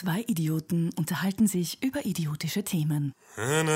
[0.00, 3.12] Zwei Idioten unterhalten sich über idiotische Themen.
[3.36, 3.66] Mic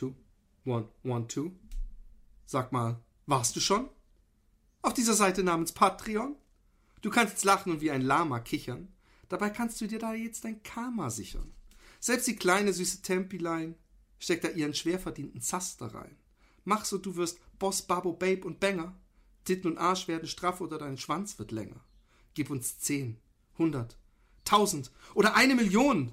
[0.00, 0.14] two.
[0.64, 1.52] One, one, two.
[2.46, 3.88] Sag mal, warst du schon?
[4.82, 6.36] Auf dieser Seite namens Patreon?
[7.02, 8.88] Du kannst jetzt lachen und wie ein Lama kichern.
[9.28, 11.52] Dabei kannst du dir da jetzt dein Karma sichern.
[12.00, 13.74] Selbst die kleine süße Tempilein
[14.18, 16.16] steckt da ihren schwer verdienten Zaster rein.
[16.64, 18.94] Mach so, du wirst Boss, Babo, Babe und Banger.
[19.44, 21.80] Titten und Arsch werden straff oder dein Schwanz wird länger.
[22.34, 23.18] Gib uns zehn,
[23.58, 23.96] hundert,
[24.44, 26.12] tausend oder eine Million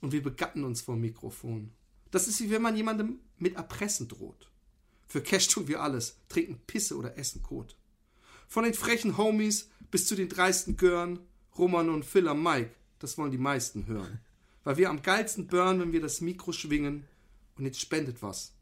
[0.00, 1.72] und wir begatten uns vor Mikrofon.
[2.10, 4.50] Das ist wie wenn man jemandem mit Erpressen droht.
[5.06, 7.76] Für Cash tun wir alles, trinken Pisse oder essen Kot.
[8.46, 11.20] Von den frechen Homies bis zu den dreisten Görn,
[11.56, 14.20] Roman und Phil am Mike, das wollen die meisten hören.
[14.64, 17.04] Weil wir am geilsten burn, wenn wir das Mikro schwingen
[17.56, 18.52] und jetzt spendet was.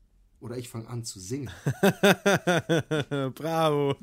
[0.41, 1.51] Oder ich fange an zu singen.
[3.35, 3.97] Bravo.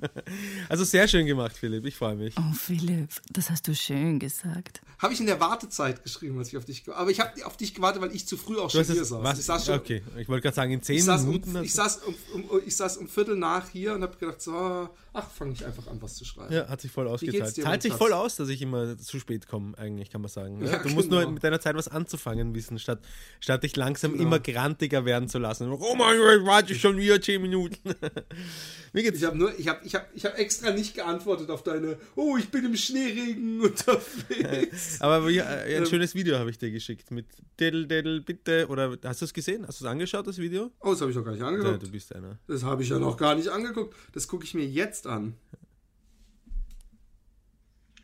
[0.68, 1.86] Also sehr schön gemacht, Philipp.
[1.86, 2.34] Ich freue mich.
[2.38, 4.82] Oh, Philipp, das hast du schön gesagt.
[5.00, 6.84] Habe ich in der Wartezeit geschrieben, als ich auf dich.
[6.92, 9.24] Aber ich habe auf dich gewartet, weil ich zu früh auch schon hier saß.
[9.24, 9.40] Was?
[9.40, 11.56] Ich saß schon, okay, ich wollte gerade sagen, in zehn ich saß, Minuten.
[11.56, 12.00] um, ich, saß
[12.34, 15.66] um, um, ich saß um Viertel nach hier und habe gedacht, so, ach, fange ich
[15.66, 16.54] einfach an, was zu schreiben.
[16.54, 17.54] ja, hat sich voll ausgezahlt.
[17.56, 20.64] Zahlt sich voll aus, dass ich immer zu spät komme, eigentlich, kann man sagen.
[20.64, 21.22] Ja, Ja, du musst genau.
[21.22, 23.00] nur mit deiner Zeit was anzufangen wissen, statt,
[23.40, 24.24] statt dich langsam Genau.
[24.24, 25.70] immer grantiger werden zu lassen.
[25.70, 27.78] Oh mein Gott, warte schon wieder zehn Minuten.
[28.94, 29.18] Wie geht's?
[29.18, 32.38] Ich habe nur, ich habe, ich habe, ich habe extra nicht geantwortet auf deine, oh,
[32.38, 34.98] ich bin im Schneeregen unterwegs.
[35.02, 35.86] Aber wie, äh, ein Ähm.
[35.88, 37.26] schönes Video habe ich dir geschickt mit
[37.60, 38.68] Diddle, Diddle, bitte.
[38.68, 39.66] Oder hast du es gesehen?
[39.68, 40.72] Hast du es angeschaut, das Video?
[40.82, 41.82] Oh, das habe ich doch gar nicht Ja, angeguckt.
[41.82, 42.38] du bist einer.
[42.48, 43.96] Das habe ich ja noch gar nicht angeguckt.
[44.14, 45.34] Das gucke ich mir jetzt an.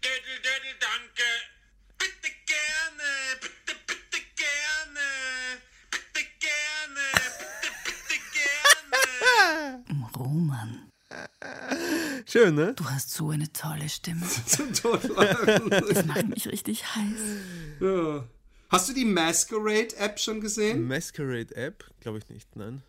[0.01, 0.69] Dödel, dödel,
[10.19, 10.91] Roman,
[12.25, 12.74] Schön, ne?
[12.75, 14.22] du hast so eine tolle Stimme.
[14.46, 15.69] Zum Totlachen.
[15.69, 17.19] Das macht mich richtig heiß.
[17.80, 18.28] ja.
[18.69, 20.88] Hast du die Masquerade-App schon gesehen?
[20.88, 21.90] Masquerade App?
[22.02, 22.84] Glaube ich nicht, nein.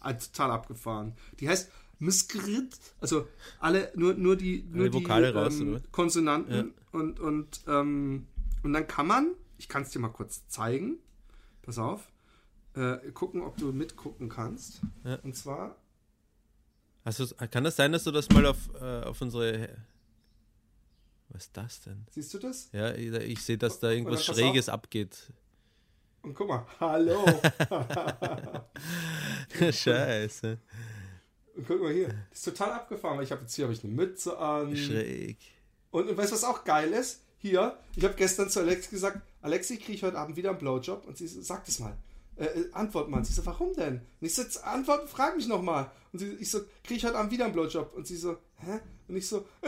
[0.00, 1.14] Ah, total abgefahren.
[1.38, 1.70] Die heißt
[2.00, 2.70] Masquerade,
[3.00, 3.28] also
[3.60, 5.92] alle, nur, nur die, nur die Vokale raus, ähm, oder was?
[5.92, 8.26] Konsonanten und, und, ähm,
[8.64, 10.98] und dann kann man, ich kann es dir mal kurz zeigen,
[11.62, 12.10] pass auf,
[12.74, 14.80] äh, gucken, ob du mitgucken kannst.
[15.04, 15.16] Ja.
[15.22, 15.76] Und zwar,
[17.04, 19.68] Du's- kann das sein, dass du das mal auf, äh, auf unsere.
[21.28, 22.06] Was ist das denn?
[22.10, 22.68] siehst du das?
[22.72, 25.32] Ja, ich, ich sehe, dass da irgendwas Schräges abgeht.
[26.22, 27.24] Und guck mal, hallo.
[29.72, 30.58] Scheiße.
[31.56, 33.84] und guck mal hier, das ist total abgefahren, weil ich habe jetzt hier habe ich
[33.84, 34.76] eine Mütze an.
[34.76, 35.36] Schräg.
[35.90, 37.20] Und, und weißt du, was auch geil ist?
[37.38, 41.06] Hier, ich habe gestern zu Alex gesagt, Alexi, kriege ich heute Abend wieder einen Blowjob?
[41.06, 41.94] Und sie so, sag das mal.
[42.36, 43.18] Äh, äh, antwort mal.
[43.18, 44.00] Und sie so, warum denn?
[44.20, 45.90] Und ich so, jetzt antworten, frag mich nochmal.
[46.12, 47.92] Und sie, ich so, kriege ich heute Abend wieder einen Blowjob?
[47.94, 48.80] Und sie so, hä?
[49.06, 49.44] Und ich so,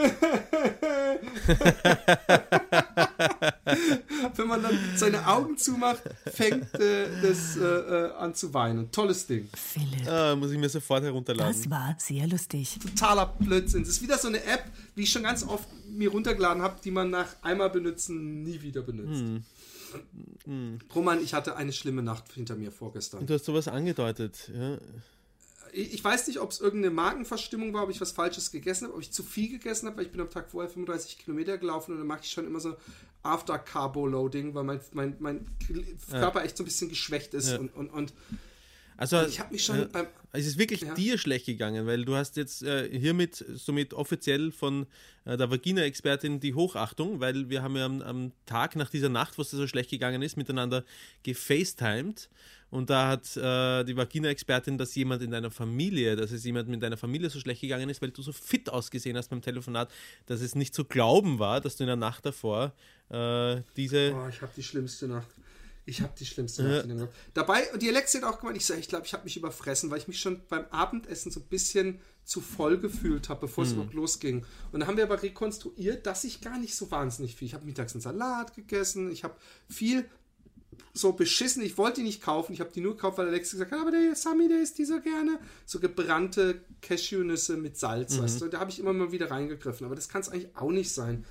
[4.37, 8.91] wenn man dann seine Augen zumacht, fängt äh, das äh, äh, an zu weinen.
[8.93, 9.49] Tolles Ding.
[9.55, 11.55] Philipp, Ah, muss ich mir sofort herunterladen.
[11.55, 12.79] das war sehr lustig.
[12.83, 13.83] totaler Blödsinn.
[13.83, 16.91] Das ist wieder so eine App, wie ich schon ganz oft mir runtergeladen habe, die
[16.91, 19.23] man nach einmal benutzen nie wieder benutzt.
[20.95, 23.27] Roman, ich hatte eine schlimme Nacht hinter mir vorgestern.
[23.27, 24.51] Du hast sowas angedeutet.
[24.55, 24.79] Ja.
[25.73, 28.95] Ich ich weiß nicht, ob es irgendeine Magenverstimmung war, ob ich was Falsches gegessen habe,
[28.95, 31.93] ob ich zu viel gegessen habe, weil ich bin am Tag vorher 35 Kilometer gelaufen
[31.93, 32.77] und dann mache ich schon immer so
[33.23, 35.47] After-Carbo-Loading, weil mein, mein, mein
[36.11, 37.51] Körper echt so ein bisschen geschwächt ist.
[37.51, 37.59] Ja.
[37.59, 38.15] Und, und, und
[38.97, 40.95] Also, ich habe mich schon äh, beim, es ist wirklich Ja.
[40.95, 44.87] dir schlecht gegangen, weil du hast jetzt äh, hiermit somit offiziell von
[45.25, 49.39] äh, der Vagina-Expertin die Hochachtung, weil wir haben ja am, am Tag nach dieser Nacht,
[49.39, 50.85] wo es dir so schlecht gegangen ist, miteinander
[51.23, 52.29] gefacetimed
[52.71, 56.81] und da hat äh, die Vagina-Expertin, dass jemand in deiner Familie, dass es jemand in
[56.81, 59.91] deiner Familie so schlecht gegangen ist, weil du so fit ausgesehen hast beim Telefonat,
[60.27, 62.73] dass es nicht zu glauben war, dass du in der Nacht davor
[63.09, 64.15] äh, diese...
[64.15, 65.29] Oh, ich habe die schlimmste Nacht.
[65.89, 67.15] Ich habe die schlimmste Nacht in der Nacht.
[67.33, 69.89] Dabei, und die Alexia hat auch gemeint, ich, so, ich glaube, ich habe mich überfressen,
[69.91, 73.73] weil ich mich schon beim Abendessen so ein bisschen zu voll gefühlt habe, bevor es
[73.73, 74.45] überhaupt losging.
[74.73, 77.47] Und da haben wir aber rekonstruiert, dass ich gar nicht so wahnsinnig viel.
[77.47, 79.37] Ich habe mittags einen Salat gegessen, ich habe
[79.69, 80.05] viel
[80.93, 81.63] so beschissen.
[81.63, 82.53] Ich wollte die nicht kaufen.
[82.53, 84.85] Ich habe die nur gekauft, weil Alexi gesagt hat, aber der Sammy, der isst die
[84.85, 85.39] so gerne.
[85.67, 88.49] So gebrannte Cashewnüsse mit Salz, weißt du.
[88.49, 89.87] Da habe ich immer mal wieder reingegriffen.
[89.87, 91.25] Aber das kann es eigentlich auch nicht sein.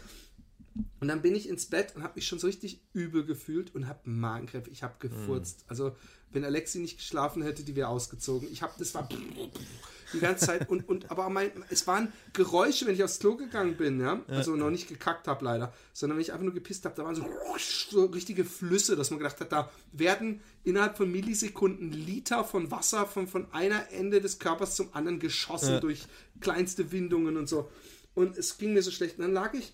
[0.99, 3.87] Und dann bin ich ins Bett und habe mich schon so richtig übel gefühlt und
[3.87, 4.69] habe Magenkrämpfe.
[4.71, 5.63] Ich habe gefurzt.
[5.67, 5.95] Also,
[6.31, 8.49] wenn Alexi nicht geschlafen hätte, die wäre ausgezogen.
[8.51, 9.07] Ich habe, das war
[10.13, 10.69] die ganze Zeit.
[10.69, 14.21] Und, und aber mein, es waren Geräusche, wenn ich aufs Klo gegangen bin, ja.
[14.27, 17.15] Also noch nicht gekackt habe leider, sondern wenn ich einfach nur gepisst habe, da waren
[17.15, 17.25] so,
[17.89, 23.05] so richtige Flüsse, dass man gedacht hat, da werden innerhalb von Millisekunden Liter von Wasser
[23.05, 25.79] von, von einer Ende des Körpers zum anderen geschossen Ja.
[25.79, 26.05] durch
[26.41, 27.69] kleinste Windungen und so.
[28.13, 29.17] Und es ging mir so schlecht.
[29.17, 29.73] Und dann lag ich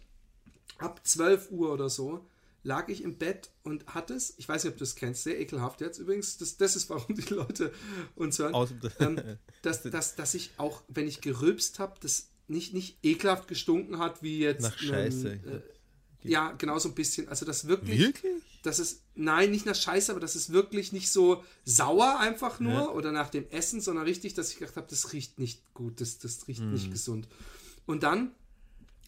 [0.81, 2.25] ab 12 Uhr oder so
[2.63, 5.39] lag ich im Bett und hatte es, ich weiß nicht, ob du das kennst, sehr
[5.39, 7.74] ekelhaft jetzt übrigens, das, das ist, warum die Leute
[8.16, 8.69] uns hören, Aus-
[9.00, 9.19] ähm,
[9.63, 14.22] dass, dass, dass ich auch, wenn ich gerülpst habe, das nicht, nicht ekelhaft gestunken hat,
[14.22, 15.30] wie jetzt Nach Scheiße.
[15.33, 15.62] äh,
[16.24, 18.44] ja, genau so ein bisschen, also das wirklich, Wirklich?
[18.62, 22.74] dass es, nein, nicht nach Scheiße, aber das ist wirklich nicht so sauer einfach nur
[22.74, 22.89] Ja.
[22.89, 26.19] oder nach dem Essen, sondern richtig, dass ich gedacht habe, das riecht nicht gut, das,
[26.19, 26.74] das riecht Hm.
[26.74, 27.27] nicht gesund.
[27.88, 28.31] Und dann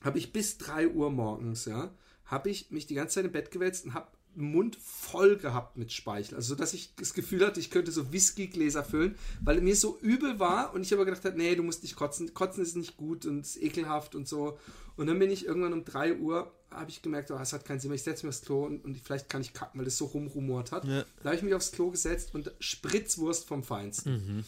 [0.03, 1.91] habe ich bis 3 Uhr morgens, ja,
[2.25, 5.77] habe ich mich die ganze Zeit im Bett gewälzt und habe den Mund voll gehabt
[5.77, 6.35] mit Speichel.
[6.35, 10.00] Also, so, dass ich das Gefühl hatte, ich könnte so Whiskygläser füllen, weil mir so
[10.01, 12.33] übel war und ich aber gedacht habe, nee, du musst nicht kotzen.
[12.33, 14.57] Kotzen ist nicht gut und ist ekelhaft und so.
[14.95, 17.79] Und dann bin ich irgendwann um 3 Uhr, habe ich gemerkt, oh, es hat keinen
[17.79, 17.95] Sinn mehr.
[17.95, 20.71] Ich setze mich aufs Klo und, und vielleicht kann ich kacken, weil das so rumrumort
[20.71, 20.85] hat.
[20.85, 21.05] Ja.
[21.21, 24.13] Da habe ich mich aufs Klo gesetzt und Spritzwurst vom Feinsten.
[24.13, 24.45] Mhm.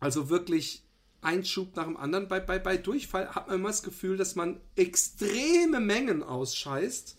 [0.00, 0.85] Also wirklich
[1.26, 2.28] ein Schub nach dem anderen.
[2.28, 7.16] Bei, bei, bei Durchfall hat man immer das Gefühl, dass man extreme Mengen ausscheißt.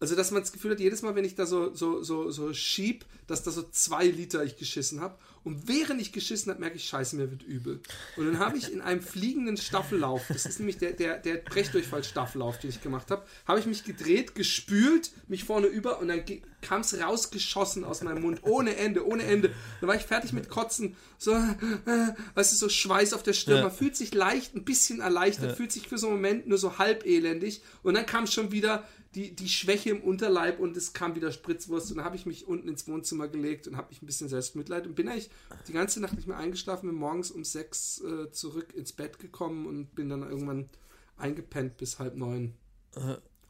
[0.00, 2.54] Also, dass man das Gefühl hat, jedes Mal, wenn ich da so, so, so, so
[2.54, 5.18] schieb, dass da so zwei Liter ich geschissen habe.
[5.44, 7.80] Und während ich geschissen habe, merke ich, scheiße, mir wird übel.
[8.16, 12.58] Und dann habe ich in einem fliegenden Staffellauf, das ist nämlich der, der, der Brechdurchfall-Staffellauf,
[12.58, 16.22] den ich gemacht habe, habe ich mich gedreht, gespült, mich vorne über und dann
[16.60, 18.40] kam es rausgeschossen aus meinem Mund.
[18.42, 19.52] Ohne Ende, ohne Ende.
[19.80, 20.96] Dann war ich fertig mit Kotzen.
[21.16, 23.62] So, äh, weißt du, so Schweiß auf der Stirn.
[23.62, 26.78] Man fühlt sich leicht, ein bisschen erleichtert, fühlt sich für so einen Moment nur so
[26.78, 27.62] halb elendig.
[27.82, 28.86] Und dann kam schon wieder
[29.18, 31.90] die, die Schwäche im Unterleib und es kam wieder Spritzwurst.
[31.90, 34.86] Und dann habe ich mich unten ins Wohnzimmer gelegt und habe mich ein bisschen Selbstmitleid
[34.86, 35.30] und bin eigentlich
[35.66, 39.66] die ganze Nacht nicht mehr eingeschlafen, bin morgens um sechs äh, zurück ins Bett gekommen
[39.66, 40.68] und bin dann irgendwann
[41.16, 42.54] eingepennt bis halb neun.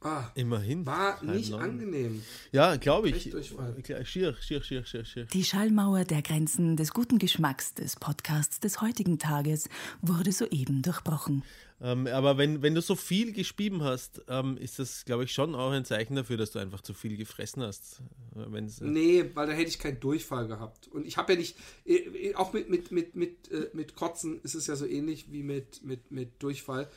[0.01, 0.87] Ah, Immerhin.
[0.87, 1.61] war nicht neun.
[1.61, 2.23] angenehm.
[2.51, 3.23] Ja, glaube ich.
[3.23, 5.25] Schier, schier, schier, schier, schier.
[5.27, 9.69] Die Schallmauer der Grenzen des guten Geschmacks des Podcasts des heutigen Tages
[10.01, 11.43] wurde soeben durchbrochen.
[11.81, 15.55] Ähm, aber wenn, wenn du so viel gespieben hast, ähm, ist das, glaube ich, schon
[15.55, 18.03] auch ein Zeichen dafür, dass du einfach zu viel gefressen hast.
[18.35, 20.89] Wenn's, äh, Nee, weil da hätte ich keinen Durchfall gehabt.
[20.89, 24.41] Und ich habe ja nicht, äh, äh, auch mit, mit, mit, mit, äh, mit Kotzen
[24.43, 26.91] ist es ja so ähnlich wie mit, mit, mit Durchfall.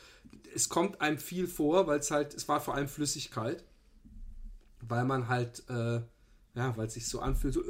[0.52, 3.64] Es kommt einem viel vor, weil es halt, es war vor allem Flüssigkeit.
[4.80, 6.00] Weil man halt, äh,
[6.54, 7.62] ja, weil es sich so anfühlt, so,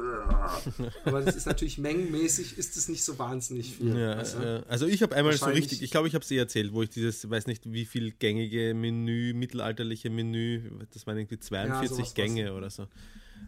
[1.04, 3.96] aber das ist natürlich mengenmäßig, ist es nicht so wahnsinnig viel.
[3.96, 6.72] Ja, äh, also ich habe einmal so richtig, ich glaube, ich habe es eh erzählt,
[6.72, 11.88] wo ich dieses, weiß nicht, wie viel gängige Menü, mittelalterliche Menü, das waren irgendwie 42
[11.96, 12.88] sowas Gänge oder so.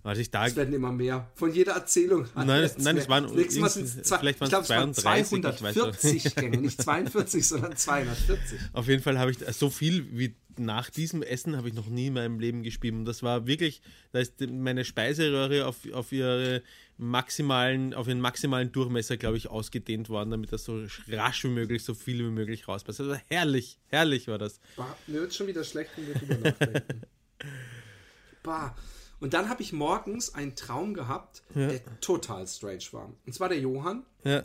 [0.02, 1.31] Als ich da Es werden immer mehr.
[1.34, 2.26] Von jeder Erzählung.
[2.34, 5.62] Nein, es- nein, es waren Das nächste Mal zwei, vielleicht glaube, es waren 32, ich
[5.62, 8.58] weiß auch 240 Gänge, nicht 42, sondern 240.
[8.72, 12.08] Auf jeden Fall habe ich so viel wie nach diesem Essen habe ich noch nie
[12.08, 12.94] in meinem Leben gespielt.
[12.94, 16.62] Und das war wirklich, da ist meine Speiseröhre auf, auf ihre
[16.96, 21.84] maximalen, auf ihren maximalen Durchmesser, glaube ich, ausgedehnt worden, damit das so rasch wie möglich,
[21.84, 23.00] so viel wie möglich rauspasst.
[23.00, 24.60] Also herrlich, herrlich war das.
[24.76, 27.02] Bah, mir wird schon wieder schlecht, wenn wir drüber nachdenken.
[28.43, 28.76] bah.
[29.20, 33.10] Und dann habe ich morgens einen Traum gehabt, der total strange war.
[33.24, 34.44] Und zwar der Johann, Ja,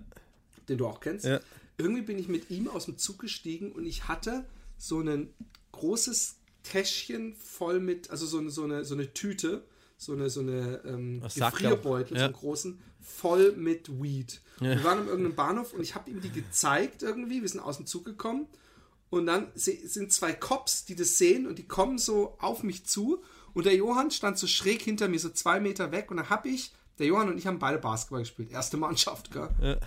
[0.69, 1.25] den du auch kennst.
[1.25, 1.39] Ja.
[1.77, 4.45] Irgendwie bin ich mit ihm aus dem Zug gestiegen und ich hatte
[4.77, 5.33] so ein
[5.71, 9.63] großes Täschchen voll mit, also so eine, so eine, so eine Tüte,
[9.97, 11.21] so eine, so eine ähm.
[11.21, 12.25] Gefrierbeutel, so Ja.
[12.25, 14.41] einen großen, voll mit Weed.
[14.59, 17.41] Wir waren an irgendeinem Bahnhof und ich habe ihm die gezeigt irgendwie.
[17.41, 18.45] Wir sind aus dem Zug gekommen
[19.09, 23.23] und dann sind zwei Cops, die das sehen und die kommen so auf mich zu
[23.53, 26.49] und der Johann stand so schräg hinter mir, so zwei Meter weg und da habe
[26.49, 29.79] ich, der Johann und ich haben beide Basketball gespielt, erste Mannschaft, gell?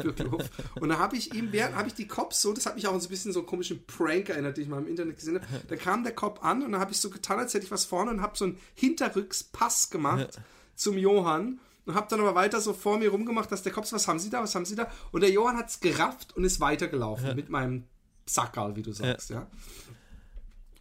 [0.00, 0.50] Für Klof.
[0.80, 2.98] Und da habe ich ihm, während habe ich die Cops so, das hat mich auch
[2.98, 5.46] so ein bisschen so einen komischen Prank erinnert, den ich mal im Internet gesehen habe.
[5.68, 7.84] Da kam der Cop an und dann habe ich so getan, als hätte ich was
[7.84, 10.40] vorne und habe so einen Hinterrückspass gemacht
[10.74, 14.08] zum Johann und habe dann aber weiter so vor mir rumgemacht, dass der Cops, was
[14.08, 14.90] haben Sie da, was haben Sie da?
[15.12, 17.84] Und der Johann hat es gerafft und ist weitergelaufen mit meinem
[18.26, 19.46] Sackerl, wie du sagst, ja.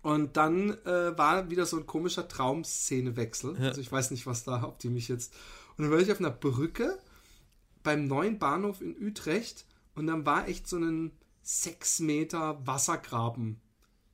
[0.01, 3.55] Und dann äh, war wieder so ein komischer Traumszenewechsel.
[3.57, 5.33] Also ich weiß nicht, was da, ob die mich jetzt.
[5.77, 6.99] Und dann war ich auf einer Brücke
[7.83, 9.65] beim neuen Bahnhof in Utrecht
[9.95, 11.11] und dann war echt so ein
[11.41, 13.59] 6 Meter Wassergraben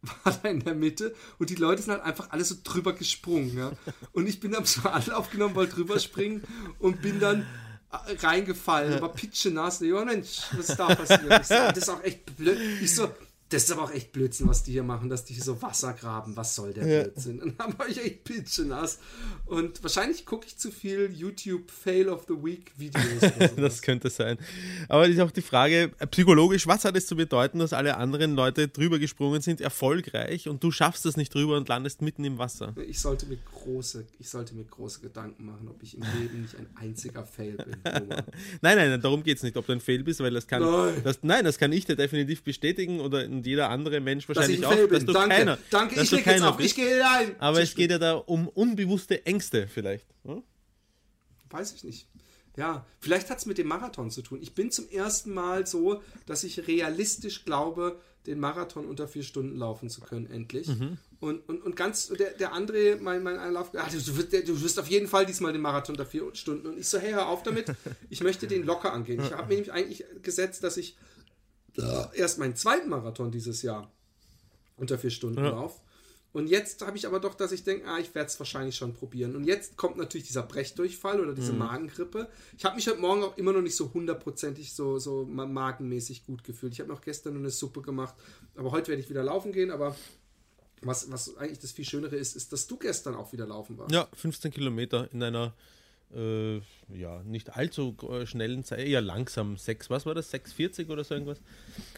[0.23, 3.57] war da in der Mitte und die Leute sind halt einfach alle so drüber gesprungen.
[3.57, 3.71] Ja?
[4.13, 6.43] Und ich bin am Anlauf genommen, wollte drüber springen
[6.79, 7.45] und bin dann
[7.91, 9.81] äh, reingefallen, aber pitschenass.
[9.81, 11.29] Ja, Mensch, was ist da passiert?
[11.29, 12.57] Das ist auch echt blöd.
[12.81, 13.09] Ich so,
[13.49, 15.93] das ist aber auch echt Blödsinn, was die hier machen, dass die hier so Wasser
[15.93, 16.35] graben.
[16.37, 17.03] Was soll der Ja.
[17.03, 17.41] Blödsinn?
[17.41, 18.99] Und dann war ich echt pitschenass.
[19.45, 23.03] Und wahrscheinlich gucke ich zu viel YouTube Fail of the Week Videos.
[23.21, 23.51] sowas.
[23.57, 24.37] Das könnte sein.
[24.87, 27.97] Aber es ist auch die Frage, äh, psychologisch, was hat es zu bedeuten, dass alle
[27.97, 32.23] anderen Leute drüber gesprungen sind, erfolgreich und du schaffst das nicht drüber und landest mitten
[32.23, 32.75] im Wasser?
[32.87, 36.55] Ich sollte mir große, ich sollte mir große Gedanken machen, ob ich im Leben nicht
[36.55, 37.77] ein einziger Fail bin.
[38.61, 40.61] Nein, nein, nein, darum geht es nicht, ob du ein Fail bist, weil das kann,
[40.61, 41.01] Nein.
[41.03, 44.67] Das, nein, das kann ich dir definitiv bestätigen oder jeder andere Mensch Dass wahrscheinlich ich
[44.67, 45.95] ein auch, dass du Danke, keiner, danke.
[45.95, 46.57] dass Ich leg jetzt auf.
[46.57, 46.69] bist.
[46.69, 47.35] Ich gehe rein.
[47.39, 50.05] Aber es geht ja da um unbewusste Ängste vielleicht.
[50.25, 50.43] hm?
[51.49, 52.07] Weiß ich nicht.
[52.57, 54.39] Ja, vielleicht hat es mit dem Marathon zu tun.
[54.41, 59.55] Ich bin zum ersten Mal so, dass ich realistisch glaube, den Marathon unter vier Stunden
[59.55, 60.67] laufen zu können, endlich.
[61.21, 64.77] Und, und, und ganz, der, der André, mein, mein Einlauf, ah, du, wirst, du wirst
[64.77, 66.67] auf jeden Fall diesmal den Marathon unter vier Stunden.
[66.67, 67.67] Und ich so, hey, hör auf damit,
[68.09, 69.21] ich möchte den locker angehen.
[69.23, 70.97] Ich habe mir nämlich eigentlich gesetzt, dass ich
[72.13, 73.91] erst meinen zweiten Marathon dieses Jahr
[74.77, 75.49] unter vier Stunden Ja.
[75.49, 75.81] lauf.
[76.31, 78.93] Und jetzt habe ich aber doch, dass ich denke, ah, ich werde es wahrscheinlich schon
[78.93, 79.35] probieren.
[79.35, 82.29] Und jetzt kommt natürlich dieser Brechdurchfall oder diese Magengrippe.
[82.55, 86.25] Ich habe mich heute Morgen auch immer noch nicht so hundertprozentig so, so ma- magenmäßig
[86.27, 86.73] gut gefühlt.
[86.73, 88.13] Ich habe noch gestern nur eine Suppe gemacht,
[88.55, 89.71] aber heute werde ich wieder laufen gehen.
[89.71, 89.95] Aber
[90.83, 93.91] was, was eigentlich das viel Schönere ist, ist, dass du gestern auch wieder laufen warst.
[93.91, 95.55] Ja, 15 Kilometer in einer
[96.15, 96.57] äh,
[96.93, 99.57] ja, nicht allzu äh, schnellen Zeit, eher langsam.
[99.57, 100.33] 6, was war das?
[100.33, 101.39] 6,40 oder so irgendwas.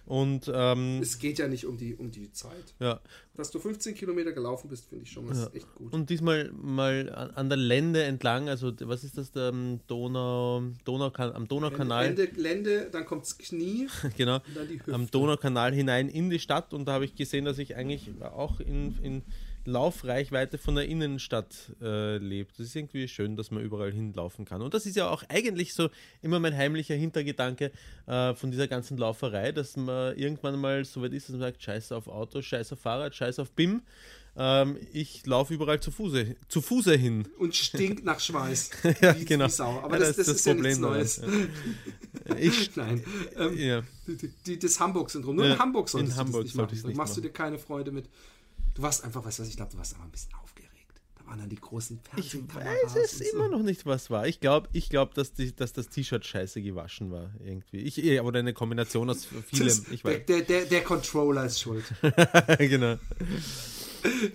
[0.05, 2.73] Und ähm, Es geht ja nicht um die, um die Zeit.
[2.79, 2.99] ja,
[3.35, 5.93] Dass du 15 Kilometer gelaufen bist, finde ich schon was echt gut.
[5.93, 9.51] Und diesmal mal an an der Lände entlang, also was ist das, der
[9.87, 13.87] Donau, Donau, am Donaukanal, Lände, Lände, dann kommt das Knie
[14.17, 14.39] genau,
[14.91, 18.59] am Donaukanal hinein in die Stadt und da habe ich gesehen, dass ich eigentlich auch
[18.59, 19.23] in, in
[19.65, 22.59] Laufreichweite von der Innenstadt äh, lebt.
[22.59, 24.61] Das ist irgendwie schön, dass man überall hinlaufen kann.
[24.61, 25.89] Und das ist ja auch eigentlich so
[26.21, 27.71] immer mein heimlicher Hintergedanke
[28.07, 31.61] äh, von dieser ganzen Lauferei, dass man irgendwann mal so weit ist, dass man sagt,
[31.63, 33.81] scheiße auf Auto, scheiße auf Fahrrad, scheiße auf BIM.
[34.35, 37.27] Ähm, ich laufe überall zu Fuße, zu Fuße hin.
[37.37, 38.69] und stinkt nach Schweiß.
[39.01, 39.45] Ja, wie, genau.
[39.45, 39.79] Wie Sau.
[39.81, 41.17] Aber Ja, das, das, ist, ja nichts Neues.
[41.17, 41.49] daran.
[42.37, 43.03] Ich, Nein.
[43.35, 43.81] Ähm, ja.
[44.07, 45.35] die, die, das Hamburg-Syndrom.
[45.35, 46.81] Nur Ja, in Hamburg in solltest Hamburg du das nicht machen.
[46.81, 47.27] Da nicht machst du machen.
[47.29, 48.05] dir keine Freude mit.
[48.73, 50.71] Du warst einfach, was, ich glaube, du warst einfach ein bisschen aufgeregt.
[51.19, 52.95] Da waren dann die großen Ich Fernsehkameras.
[52.95, 53.35] weiß es und so.
[53.37, 54.27] immer noch nicht, was war.
[54.27, 57.31] Ich glaube, ich glaub, dass, die, dass das T-Shirt scheiße gewaschen war.
[57.43, 57.77] Irgendwie.
[57.79, 59.67] Ich, eh, oder eine Kombination aus vielem.
[59.67, 60.25] Das, Ich der, weiß.
[60.25, 61.83] der, der, der Controller ist schuld.
[62.59, 62.97] genau.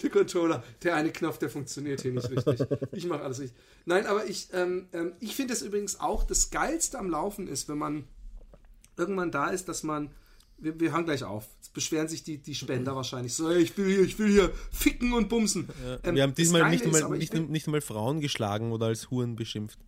[0.00, 2.60] Der Controller, der eine Knopf, der funktioniert hier nicht richtig.
[2.92, 3.58] Ich mache alles richtig.
[3.84, 7.68] Nein, aber ich, ähm, ähm, ich finde es übrigens auch, das Geilste am Laufen ist,
[7.68, 8.04] wenn man
[8.96, 10.10] irgendwann da ist, dass man,
[10.58, 13.76] wir, wir hören gleich auf, jetzt beschweren sich die, die Spender wahrscheinlich so, hey, ich
[13.76, 15.68] will hier, ich will hier ficken und bumsen.
[16.02, 19.78] Ähm, Wir haben diesmal nicht einmal, nicht, nicht einmal Frauen geschlagen oder als Huren beschimpft.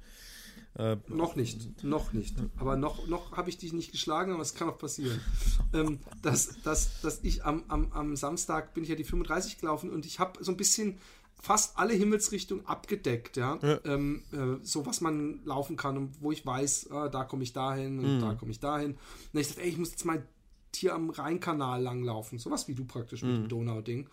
[0.75, 2.37] Äh, Noch nicht, noch nicht.
[2.58, 5.20] Aber noch, noch habe ich dich nicht geschlagen, aber es kann auch passieren.
[5.72, 9.90] ähm, dass, dass, dass ich am, am, am Samstag bin ich ja die 35 gelaufen
[9.90, 10.98] und ich habe so ein bisschen
[11.40, 13.58] fast alle Himmelsrichtungen abgedeckt, ja.
[13.62, 13.80] Ja.
[13.84, 17.52] Ähm, äh, so was man laufen kann und wo ich weiß, ah, da komme ich
[17.52, 18.20] dahin und Mhm.
[18.20, 18.96] da komme ich dahin.
[19.32, 20.22] Und ich dachte, ey, ich muss jetzt mal
[20.76, 22.38] hier am Rheinkanal langlaufen.
[22.38, 23.37] Sowas wie du praktisch mit Mhm.
[23.44, 24.08] dem Donau-Ding.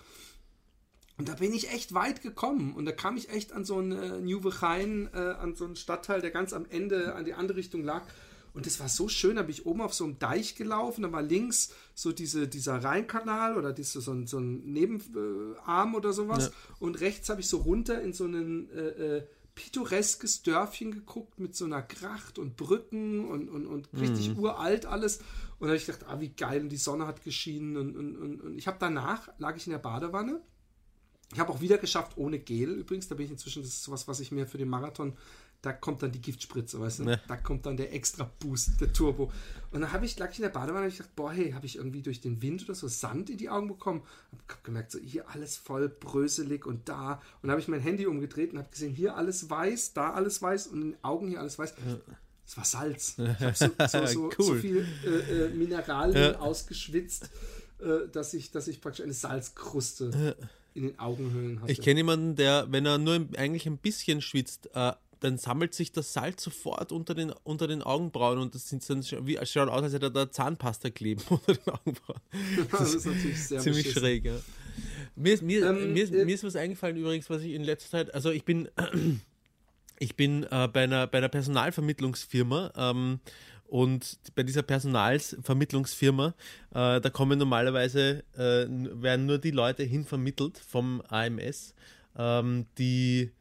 [1.18, 2.74] Und da bin ich echt weit gekommen.
[2.74, 6.22] Und da kam ich echt an so einen äh, Nieuwegein, äh, an so einen Stadtteil,
[6.22, 8.04] der ganz am Ende an die andere Richtung lag.
[8.54, 11.12] Und das war so schön, da bin ich oben auf so einem Deich gelaufen, da
[11.12, 16.46] war links so diese, dieser Rheinkanal oder diese, so ein, so ein Nebenarm oder sowas.
[16.46, 16.52] Ja.
[16.80, 19.24] Und rechts habe ich so runter in so ein äh, äh,
[19.56, 25.20] pittoreskes Dörfchen geguckt mit so einer Gracht und Brücken und, und, und richtig uralt alles.
[25.60, 27.78] Und da habe ich gedacht, ah, wie geil, und die Sonne hat geschienen.
[27.78, 30.42] Und, und, und, und ich habe danach, lag ich in der Badewanne
[31.34, 33.08] ich habe auch wieder geschafft ohne Gel übrigens.
[33.08, 35.14] Da bin ich inzwischen, das ist sowas, was ich mir für den Marathon,
[35.62, 37.04] da kommt dann die Giftspritze, weißt du?
[37.06, 37.20] Ja.
[37.28, 39.32] Da kommt dann der extra Boost, der Turbo.
[39.72, 41.66] Und dann habe ich, lag ich in der Badewanne und ich dachte, boah, hey, habe
[41.66, 44.04] ich irgendwie durch den Wind oder so Sand in die Augen bekommen?
[44.48, 47.14] Hab gemerkt, so hier alles voll bröselig und da.
[47.14, 50.40] Und dann habe ich mein Handy umgedreht und habe gesehen, hier alles weiß, da alles
[50.42, 51.74] weiß und in den Augen hier alles weiß.
[52.48, 53.16] Es war Salz.
[53.20, 54.60] Ich habe so, so, so, so Cool.
[54.60, 56.40] viel äh, äh, Mineralien Ja.
[56.40, 57.30] ausgeschwitzt,
[57.80, 60.36] äh, dass, ich, dass ich praktisch eine Salzkruste
[60.74, 61.72] in den Augenhöhlen hatte.
[61.72, 65.92] ich kenne jemanden, der, wenn er nur eigentlich ein bisschen schwitzt, äh, dann sammelt sich
[65.94, 69.50] das Salz sofort unter den, unter den Augenbrauen und das sind dann schon, wie, es
[69.50, 72.20] schaut aus, als hätte er da Zahnpasta kleben unter den Augenbrauen.
[72.72, 74.02] das ist natürlich sehr Ziemlich beschissen.
[74.04, 74.36] schräg, ja.
[75.16, 77.64] Mir ist, mir, Ähm, mir, ist, äh, mir ist was eingefallen übrigens, was ich in
[77.64, 78.68] letzter Zeit, also ich bin,
[80.00, 83.20] ich bin äh, bei, einer, bei einer Personalvermittlungsfirma ähm,
[83.68, 86.36] Und bei dieser Personalvermittlungsfirma,
[86.72, 91.74] äh, da kommen normalerweise, äh, werden nur die Leute hinvermittelt vom AMS,
[92.18, 93.32] ähm, die,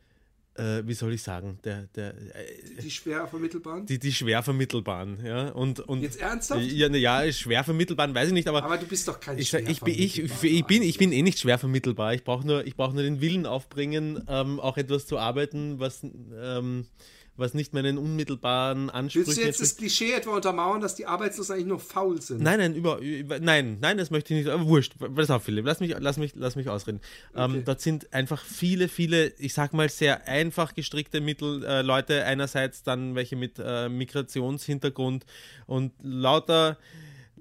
[0.56, 3.86] äh, wie soll ich sagen, der, der, äh, Die schwer vermittelbaren?
[3.86, 5.24] die, die schwer vermittelbaren.
[5.24, 5.48] Ja?
[5.50, 6.62] Und, und, Jetzt ernsthaft?
[6.62, 9.68] Ja, ja, schwer vermittelbaren, weiß ich nicht, aber Aber du bist doch kein ich, schwer
[9.68, 10.44] ich, bin, ich, vermittelbarer.
[10.54, 12.14] ich, bin, ich bin eh nicht schwer vermittelbar.
[12.14, 16.02] Ich brauche nur, ich brauch nur den Willen aufbringen, ähm, auch etwas zu arbeiten, was,
[16.40, 16.86] ähm,
[17.36, 19.76] was nicht meinen unmittelbaren Ansprüchen Willst du jetzt das.
[19.76, 22.40] Klischee etwa untermauern, dass die Arbeitslosen eigentlich nur faul sind?
[22.40, 24.52] Nein, nein, über, über, nein, nein, das möchte ich nicht.
[24.52, 27.00] Aber wurscht, pass auf, Philipp, lass mich, lass mich, lass mich ausreden.
[27.32, 27.44] Okay.
[27.44, 32.24] Ähm, dort sind einfach viele, viele, ich sag mal, sehr einfach gestrickte Mittel, äh, Leute,
[32.24, 35.26] einerseits dann welche mit äh, Migrationshintergrund
[35.66, 36.78] und lauter,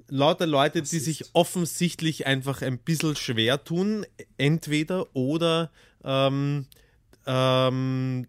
[0.09, 4.07] lauter Leute, die sich offensichtlich einfach ein bisschen schwer tun,
[4.37, 5.71] entweder oder
[6.03, 6.65] ähm,
[7.25, 8.27] ähm,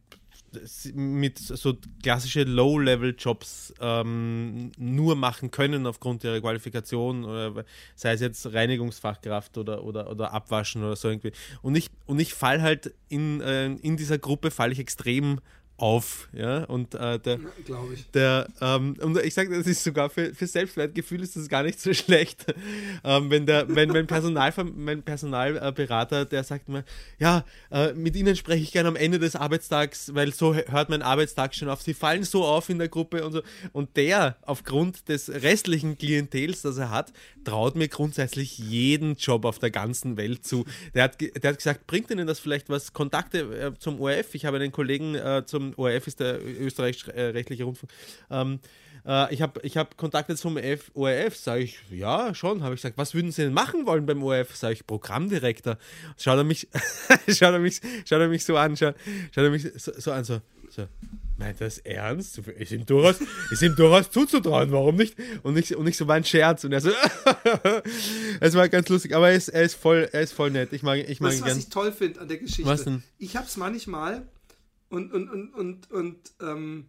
[0.94, 8.52] mit so klassische Low-Level-Jobs ähm, nur machen können aufgrund ihrer Qualifikation, oder sei es jetzt
[8.52, 11.32] Reinigungsfachkraft oder, oder, oder Abwaschen oder so irgendwie.
[11.62, 15.40] Und ich, und ich fall halt in, äh, in dieser Gruppe fall ich extrem
[15.76, 18.08] auf, ja, und äh, der, Glaube ich.
[18.12, 21.80] der, ähm, und ich sage, das ist sogar für, für Selbstwertgefühl ist das gar nicht
[21.80, 22.46] so schlecht.
[23.02, 26.84] Ähm, wenn der, wenn mein, Personal, mein Personalberater, der sagt mir,
[27.18, 31.02] ja, äh, mit Ihnen spreche ich gerne am Ende des Arbeitstags, weil so hört mein
[31.02, 31.82] Arbeitstag schon auf.
[31.82, 33.42] Sie fallen so auf in der Gruppe und so.
[33.72, 37.12] Und der, aufgrund des restlichen Klientels, das er hat,
[37.44, 40.64] traut mir grundsätzlich jeden Job auf der ganzen Welt zu.
[40.94, 42.92] Der hat, der hat gesagt, bringt Ihnen das vielleicht was?
[42.92, 44.34] Kontakte äh, zum ORF.
[44.34, 47.92] Ich habe einen Kollegen äh, zum ORF, ist der österreichisch-rechtliche Rundfunk.
[48.30, 48.60] Ähm,
[49.06, 52.62] äh, ich habe ich hab Kontakte zum F ORF, sage ich, ja, schon.
[52.62, 54.56] Habe ich gesagt, was würden Sie denn machen wollen beim ORF?
[54.56, 55.78] Sage ich, Programmdirektor.
[56.16, 56.68] Schaut er mich,
[57.28, 58.96] schaut er mich, schaut er mich so an, schaut,
[59.34, 60.40] schaut er mich so, so an, so,
[60.70, 60.86] so.
[61.36, 62.38] Meint er das ernst?
[62.38, 63.16] Ist ihm, durchaus,
[63.50, 65.16] ist ihm durchaus zuzutrauen, warum nicht?
[65.42, 66.62] Und nicht, und nicht so mein Scherz.
[66.62, 66.90] Und er so,
[68.40, 70.72] es war ganz lustig, aber er ist, er ist, voll, er ist voll nett.
[70.72, 71.58] Ich mag, ich mag Weißt ihn was gern.
[71.58, 72.66] ich toll finde an der Geschichte?
[72.66, 73.02] Was denn?
[73.18, 74.28] Ich hab's manchmal
[74.88, 76.86] und, und, und, und, und ähm,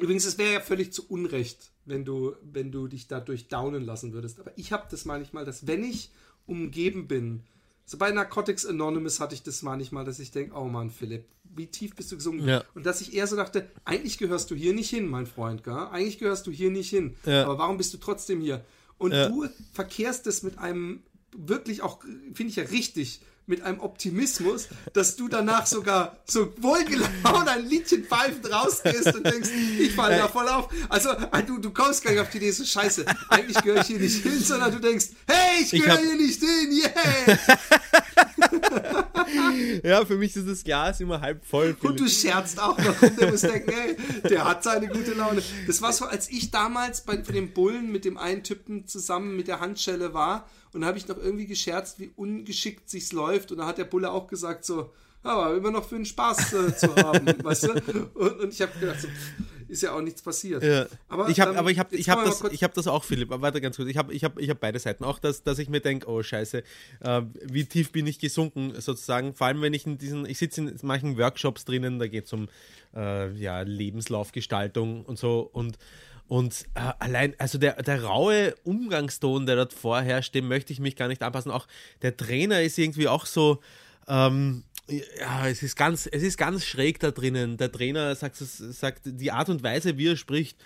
[0.00, 4.12] übrigens, es wäre ja völlig zu Unrecht, wenn du, wenn du dich dadurch downen lassen
[4.12, 4.40] würdest.
[4.40, 6.10] Aber ich habe das manchmal, dass wenn ich
[6.46, 7.42] umgeben bin,
[7.88, 11.68] so bei Narcotics Anonymous hatte ich das manchmal, dass ich denke, oh Mann, Philipp, wie
[11.68, 12.46] tief bist du gesunken?
[12.48, 12.64] Ja.
[12.74, 15.74] Und dass ich eher so dachte, eigentlich gehörst du hier nicht hin, mein Freund, gell?
[15.74, 17.16] Eigentlich gehörst du hier nicht hin.
[17.24, 17.44] Ja.
[17.44, 18.64] Aber warum bist du trotzdem hier?
[18.98, 19.28] Und Ja.
[19.28, 21.04] du verkehrst es mit einem
[21.36, 22.02] wirklich auch,
[22.34, 28.04] finde ich ja richtig, mit einem Optimismus, dass du danach sogar so wohlgelaunt ein Liedchen
[28.04, 30.68] pfeifend rausgehst und denkst, ich falle da voll auf.
[30.88, 33.86] Also äh, du, du kommst gar nicht auf die Idee, so scheiße, eigentlich gehöre ich
[33.86, 37.38] hier nicht hin, sondern du denkst, hey, ich gehöre hier nicht hin, yeah!
[39.82, 41.76] Ja, für mich ist das Glas immer halb voll.
[41.82, 43.96] Und du scherzt auch noch und du musst denken, hey,
[44.28, 45.42] der hat seine gute Laune.
[45.66, 49.36] Das war so, als ich damals bei, bei dem Bullen mit dem einen Typen zusammen
[49.36, 53.50] mit der Handschelle war und da habe ich noch irgendwie gescherzt, wie ungeschickt sich's läuft
[53.50, 54.92] und da hat der Bulle auch gesagt so,
[55.26, 57.72] aber immer noch für den Spaß äh, zu haben, weißt du?
[58.14, 59.08] Und, und ich habe gedacht, so,
[59.68, 60.62] ist ja auch nichts passiert.
[60.62, 60.86] Ja.
[61.08, 63.60] Aber, ich habe aber ich habe ich habe das ich habe das auch Philipp warte
[63.60, 65.80] ganz kurz ich habe ich habe ich habe beide Seiten auch dass dass ich mir
[65.80, 66.62] denke oh scheiße
[67.00, 70.60] äh, wie tief bin ich gesunken sozusagen vor allem wenn ich in diesen ich sitze
[70.60, 72.48] in manchen Workshops drinnen da geht es um
[72.94, 75.78] äh, ja Lebenslaufgestaltung und so und
[76.28, 80.96] und äh, allein, also der, der raue Umgangston, der dort vorherrscht, dem möchte ich mich
[80.96, 81.52] gar nicht anpassen.
[81.52, 81.68] Auch
[82.02, 83.60] der Trainer ist irgendwie auch so,
[84.08, 87.56] ähm, ja, es ist ganz, es ist ganz schräg da drinnen.
[87.56, 90.56] Der Trainer sagt, sagt die Art und Weise, wie er spricht.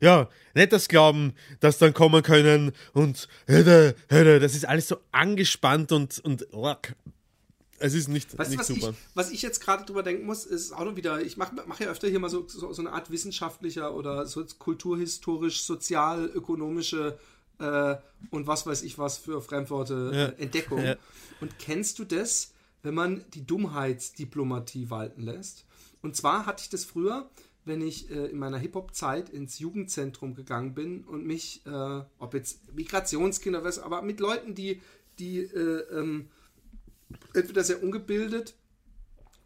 [0.00, 6.18] Ja, nicht das Glauben, dass dann kommen können und das ist alles so angespannt und,
[6.18, 6.46] und
[7.78, 8.90] es ist nicht, Weißt nicht was super.
[8.90, 11.80] ich, was ich jetzt gerade drüber denken muss, ist auch noch wieder, ich mache mach
[11.80, 17.18] ja öfter hier mal so, so, so eine Art wissenschaftlicher oder so kulturhistorisch, sozialökonomische
[17.58, 17.96] äh,
[18.30, 20.26] und was weiß ich was für Fremdworte Ja.
[20.26, 20.84] äh, Entdeckung.
[20.84, 20.96] Ja.
[21.40, 22.52] Und kennst du das,
[22.86, 25.64] wenn man die Dummheitsdiplomatie walten lässt?
[26.02, 27.28] Und zwar hatte ich das früher,
[27.64, 32.72] wenn ich äh, in meiner Hip-Hop-Zeit ins Jugendzentrum gegangen bin und mich, äh, ob jetzt
[32.74, 34.80] Migrationskinder, was, aber mit Leuten, die,
[35.18, 36.28] die äh, ähm,
[37.34, 38.54] entweder sehr ungebildet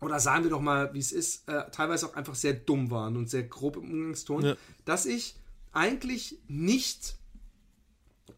[0.03, 3.17] oder sagen wir doch mal, wie es ist, äh, teilweise auch einfach sehr dumm waren
[3.17, 4.57] und sehr grob im Umgangston, Ja.
[4.85, 5.35] dass ich
[5.73, 7.17] eigentlich nicht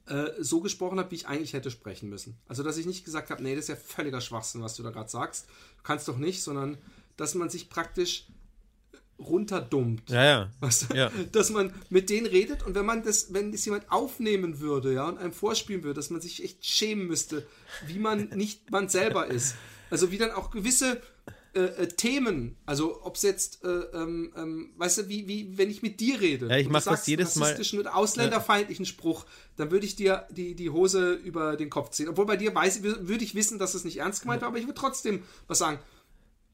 [0.06, 2.36] äh, so gesprochen habe, wie ich eigentlich hätte sprechen müssen.
[2.48, 4.90] Also, dass ich nicht gesagt habe, nee, das ist ja völliger Schwachsinn, was du da
[4.90, 5.46] gerade sagst.
[5.76, 6.78] Du kannst doch nicht, sondern
[7.16, 8.26] dass man sich praktisch
[9.18, 10.10] runterdummt.
[10.10, 10.50] Ja, ja.
[10.60, 10.96] Weißt du?
[10.96, 11.10] Ja.
[11.32, 15.08] Dass man mit denen redet und wenn man das, wenn das jemand aufnehmen würde, ja,
[15.08, 17.46] und einem vorspielen würde, dass man sich echt schämen müsste,
[17.86, 19.54] wie man nicht man selber ist.
[19.90, 21.02] Also wie dann auch gewisse
[21.54, 25.70] äh, äh, Themen, also ob es jetzt, äh, ähm, ähm, weißt du, wie, wie wenn
[25.70, 27.44] ich mit dir rede, Ja, ich und mach du das jedes Mal.
[27.44, 32.08] rassistischen oder ausländerfeindlichen Spruch, dann würde ich dir die, die Hose über den Kopf ziehen.
[32.08, 34.64] Obwohl bei dir weiß, würde ich wissen, dass es nicht ernst gemeint war, aber ich
[34.66, 35.78] würde trotzdem was sagen.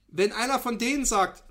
[0.09, 1.45] Wenn einer von denen sagt,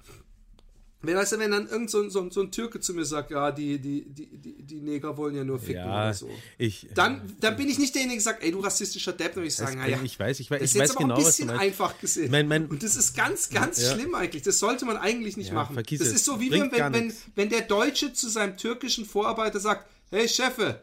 [1.01, 3.51] weißt du, wenn dann irgend so, ein- so, so ein Türke zu mir sagt, ja,
[3.51, 6.29] die, die, die, die, die Neger wollen ja nur ficken Ja, oder so.
[6.57, 9.47] ich, Dann, dann bin ich nicht derjenige, der sagt, ey, du rassistischer Depp, dann würde
[9.47, 11.23] ich sagen, naja, ich weiß, ich weiß, das ich ist weiß jetzt aber genau, ein
[11.23, 12.31] bisschen einfach gesehen.
[12.31, 13.93] Mein- mein- und das ist ganz, ganz Ja.
[13.93, 14.41] schlimm eigentlich.
[14.43, 15.75] Das sollte man eigentlich nicht Ja, machen.
[15.75, 19.87] das ist so wie wenn, wenn, wenn, wenn der Deutsche zu seinem türkischen Vorarbeiter sagt,
[20.09, 20.81] hey Chefe,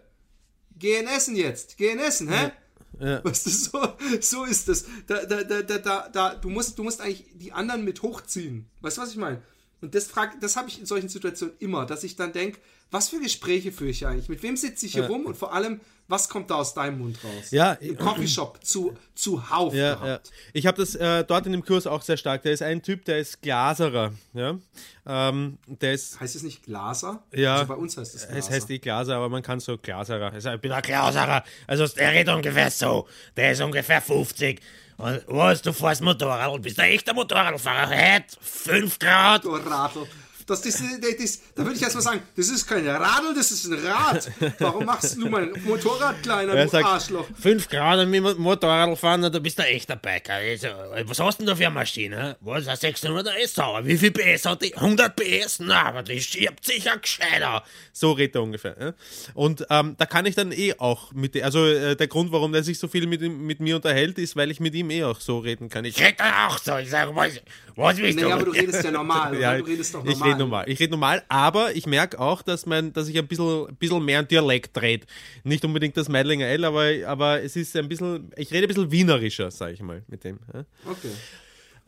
[0.78, 2.52] geh in Essen jetzt, geh in Essen, hä?
[3.00, 3.24] Ja.
[3.24, 3.80] Weißt du, so,
[4.20, 4.84] so ist das.
[5.08, 8.66] Da, da, da, da, da, da, du, musst, du musst eigentlich die anderen mit hochziehen.
[8.82, 9.42] Weißt du, was ich meine?
[9.84, 12.58] Und das, frag- das habe ich in solchen Situationen immer, dass ich dann denke,
[12.90, 14.28] was für Gespräche führe ich eigentlich?
[14.28, 15.08] Mit wem sitze ich hier Ja.
[15.08, 15.26] rum?
[15.26, 17.50] Und vor allem, was kommt da aus deinem Mund raus?
[17.50, 20.06] Ja, Im Coffeeshop zu, zu Hauf Ja, gehabt.
[20.28, 20.32] ja.
[20.52, 22.42] Ich habe das äh, dort in dem Kurs auch sehr stark.
[22.42, 24.12] Da ist ein Typ, der ist Glaserer.
[24.32, 24.58] Ja?
[25.06, 27.22] Ähm, der ist, Heißt es nicht Glaser?
[27.32, 27.54] Ja.
[27.56, 28.38] Also bei uns heißt es Glaser.
[28.38, 30.32] es heißt eh Glaser, aber man kann so Glaserer.
[30.32, 31.42] Also, Ich bin ein Klauserer.
[31.66, 33.06] Also der redet ungefähr so.
[33.36, 34.60] Der ist ungefähr 50.
[34.96, 37.88] Und was, du fährst Motorrad bist ein echter Motorradfahrer.
[37.88, 39.44] Heute 5 Grad.
[39.44, 39.58] Du.
[40.46, 43.50] Das, das, das, das, da würde ich erst mal sagen, das ist kein Radl, das
[43.50, 44.30] ist ein Rad.
[44.58, 47.26] Warum machst du mein Motorrad kleiner, Er du sagt- Arschloch?
[47.40, 50.34] 5 Grad mit dem Motorrad fahren, du bist ein echter Biker.
[50.34, 50.68] Also,
[51.06, 52.36] was hast du denn da für eine Maschine?
[52.40, 53.86] Was, ein 600 S sauer?
[53.86, 54.74] Wie viel PS hat die?
[54.76, 55.60] 100 PS?
[55.60, 57.62] Na, aber die schiebt sicher gescheiter.
[57.92, 58.76] so redet er ungefähr.
[58.78, 58.92] Ja?
[59.32, 62.62] Und ähm, da kann ich dann eh auch mit, also äh, der Grund, warum der
[62.64, 65.38] sich so viel mit, mit mir unterhält, ist, weil ich mit ihm eh auch so
[65.38, 65.84] reden kann.
[65.86, 66.76] Ich, rede auch so.
[66.76, 67.40] Ich sage, was,
[67.76, 68.30] was willst Nee, du?
[68.32, 70.28] aber du redest ja normal, ja, Du redest doch ich normal.
[70.28, 70.68] rede normal.
[70.70, 74.04] Ich rede normal, aber ich merke auch, dass, mein, dass ich ein bisschen, ein bisschen
[74.04, 75.06] mehr ein Dialekt rede.
[75.42, 78.90] Nicht unbedingt das Meidlinger L, aber, aber es ist ein bisschen, ich rede ein bisschen
[78.90, 80.38] wienerischer, sage ich mal, mit dem.
[80.52, 80.64] Ja?
[80.90, 81.10] Okay.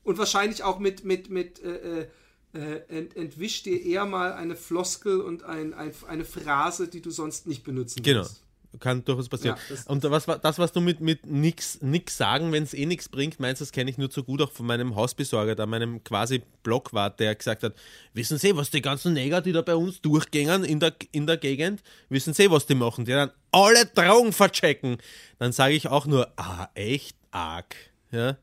[0.05, 2.07] Und wahrscheinlich auch mit, mit, mit äh, äh,
[2.55, 7.11] äh, ent, entwischt dir eher mal eine Floskel und ein, ein, eine Phrase, die du
[7.11, 8.21] sonst nicht benutzen Genau.
[8.21, 8.43] würdest.
[8.81, 9.57] Kann durchaus passieren.
[9.69, 13.09] Ja, und was, das, was du mit, mit nix, nix sagen, wenn es eh nichts
[13.09, 16.43] bringt, meinst das kenne ich nur zu gut auch von meinem Hausbesorger, da meinem quasi
[16.63, 17.75] Blockwart, der gesagt hat,
[18.15, 21.37] wissen Sie, was die ganzen Neger, die da bei uns durchgängen in der, in der
[21.37, 23.05] Gegend, wissen Sie, was die machen?
[23.05, 24.99] Die dann alle Drogen verchecken.
[25.39, 27.75] Dann sage ich auch nur, ah, echt arg.
[28.11, 28.37] Ja?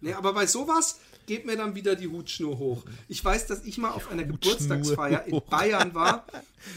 [0.00, 0.98] Nee, aber bei sowas
[1.30, 2.82] geht mir dann wieder die Hutschnur hoch.
[3.06, 5.42] Ich weiß, dass ich mal auf einer Geburtstagsfeier in hoch.
[5.42, 6.26] Bayern war.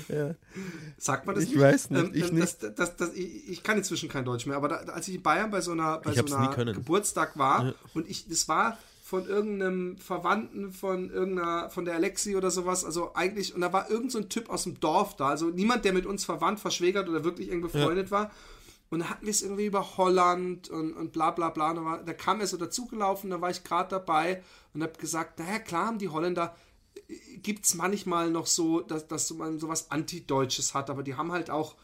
[1.00, 1.60] Sagt man das Ich nicht?
[1.60, 4.68] weiß nicht, ich ähm, Das, das, das, ich, ich kann inzwischen kein Deutsch mehr, aber
[4.68, 6.72] da, als ich in Bayern bei so einer, bei so einer.
[6.72, 12.52] Geburtstag war und ich, das war von irgendeinem Verwandten von irgendeiner, von der Alexi oder
[12.52, 15.48] sowas, also eigentlich, und da war irgend so ein Typ aus dem Dorf da, also
[15.48, 18.32] niemand, der mit uns verwandt, verschwägert oder wirklich eng befreundet war.
[18.93, 21.71] Und hatten wir es irgendwie über Holland und, und bla bla bla.
[21.71, 24.93] Und da, war, da kam er so dazugelaufen, da war ich gerade dabei und habe
[24.99, 26.56] gesagt, naja, klar haben die Holländer,
[27.41, 31.49] gibt es manchmal noch so, dass, dass man sowas Antideutsches hat, aber die haben halt
[31.49, 31.75] auch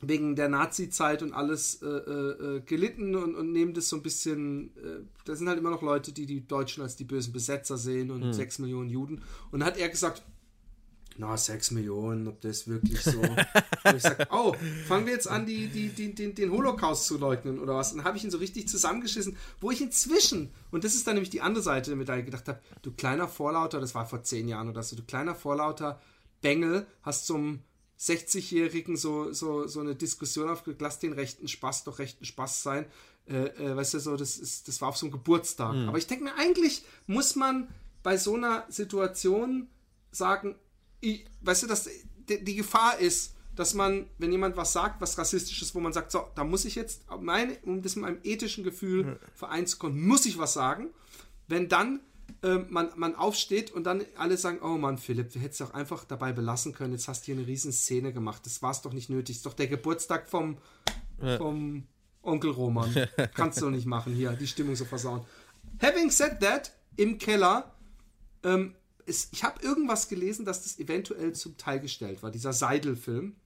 [0.00, 4.02] wegen der Nazi-Zeit und alles äh, äh, äh, gelitten und, und nehmen das so ein
[4.02, 7.76] bisschen, äh, da sind halt immer noch Leute, die die Deutschen als die bösen Besetzer
[7.76, 9.22] sehen und sechs Millionen Juden.
[9.50, 10.22] Und dann hat er gesagt,
[11.18, 13.18] na, sechs Millionen, ob das wirklich so.
[13.20, 14.54] und ich sag, oh,
[14.86, 17.90] fangen wir jetzt an, die, die, die, den, den Holocaust zu leugnen oder was?
[17.90, 21.14] Und dann habe ich ihn so richtig zusammengeschissen, wo ich inzwischen, und das ist dann
[21.14, 24.22] nämlich die andere Seite, mit der ich gedacht habe, du kleiner Vorlauter, das war vor
[24.22, 26.00] zehn Jahren oder so, du kleiner Vorlauter
[26.40, 27.60] Bengel, hast zum
[27.98, 32.86] 60-Jährigen so, so, so eine Diskussion aufgelegt, lass den rechten Spaß doch rechten Spaß sein.
[33.26, 35.74] Äh, äh, weißt du, so, das, ist, das war auf so einem Geburtstag.
[35.74, 37.68] Aber ich denke mir, eigentlich muss man
[38.04, 39.68] bei so einer Situation
[40.12, 40.54] sagen,
[41.00, 41.88] ich, weißt du, dass
[42.28, 46.12] die, die Gefahr ist, dass man, wenn jemand was sagt, was rassistisches, wo man sagt,
[46.12, 50.00] so, da muss ich jetzt, meine, um das mit meinem ethischen Gefühl vereinen zu können,
[50.06, 50.90] muss ich was sagen.
[51.48, 52.00] Wenn dann
[52.42, 55.74] ähm, man, man aufsteht und dann alle sagen, oh Mann, Philipp, wir hätten es doch
[55.74, 58.82] einfach dabei belassen können, jetzt hast du hier eine riesen Szene gemacht, das war es
[58.82, 60.58] doch nicht nötig, ist doch der Geburtstag vom,
[61.38, 61.84] vom
[62.22, 62.94] Onkel Roman.
[63.34, 65.24] Kannst du doch nicht machen, hier, die Stimmung so versauen.
[65.82, 67.74] Having said that, im Keller,
[68.44, 68.74] ähm,
[69.08, 73.36] es, ich habe irgendwas gelesen, dass das eventuell zum Teil gestellt war, dieser Seidel-Film.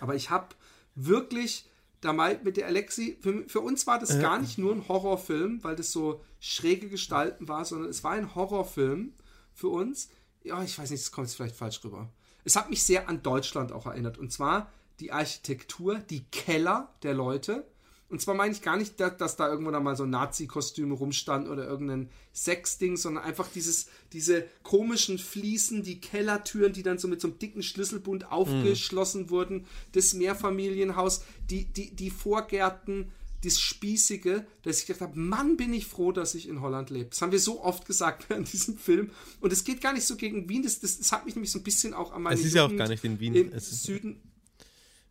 [0.00, 0.54] Aber ich habe
[0.94, 1.66] wirklich
[2.00, 5.62] da mal mit der Alexi, für, für uns war das gar nicht nur ein Horrorfilm,
[5.62, 9.12] weil das so schräge Gestalten war, sondern es war ein Horrorfilm
[9.54, 10.08] für uns.
[10.42, 12.12] Ja, ich weiß nicht, das kommt jetzt vielleicht falsch rüber.
[12.44, 14.18] Es hat mich sehr an Deutschland auch erinnert.
[14.18, 17.64] Und zwar die Architektur, die Keller der Leute.
[18.12, 21.50] Und zwar meine ich gar nicht, dass, dass da irgendwo da mal so Nazi-Kostüme rumstanden
[21.50, 27.20] oder irgendein Sexding, sondern einfach dieses, diese komischen Fliesen, die Kellertüren, die dann so mit
[27.20, 33.10] so einem dicken Schlüsselbund aufgeschlossen wurden, das Mehrfamilienhaus, die, die, die Vorgärten,
[33.44, 37.08] das Spießige, dass ich gedacht habe, Mann, bin ich froh, dass ich in Holland lebe.
[37.10, 39.10] Das haben wir so oft gesagt während diesem Film.
[39.40, 40.62] Und es geht gar nicht so gegen Wien.
[40.62, 42.62] Das, das, das hat mich nämlich so ein bisschen auch an meine Es ist ja
[42.62, 43.34] auch Jugend gar nicht in Wien.
[43.34, 44.20] Im Es ist- Süden.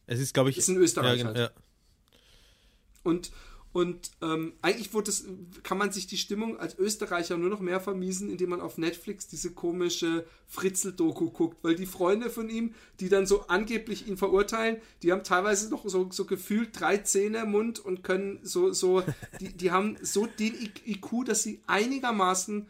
[0.05, 0.57] Es ist, glaube ich.
[0.57, 1.51] Ist in Österreich Ja, genau, halt.
[1.55, 1.61] ja.
[3.03, 3.31] Und,
[3.73, 5.25] und ähm, eigentlich wurde das,
[5.63, 9.27] kann man sich die Stimmung als Österreicher nur noch mehr vermiesen, indem man auf Netflix
[9.27, 14.77] diese komische Fritzel-Doku guckt, weil die Freunde von ihm, die dann so angeblich ihn verurteilen,
[15.03, 19.03] die haben teilweise noch so, so gefühlt drei Zähne im Mund und können so, so,
[19.39, 20.53] die, die haben so den
[20.85, 22.67] IQ, dass sie einigermaßen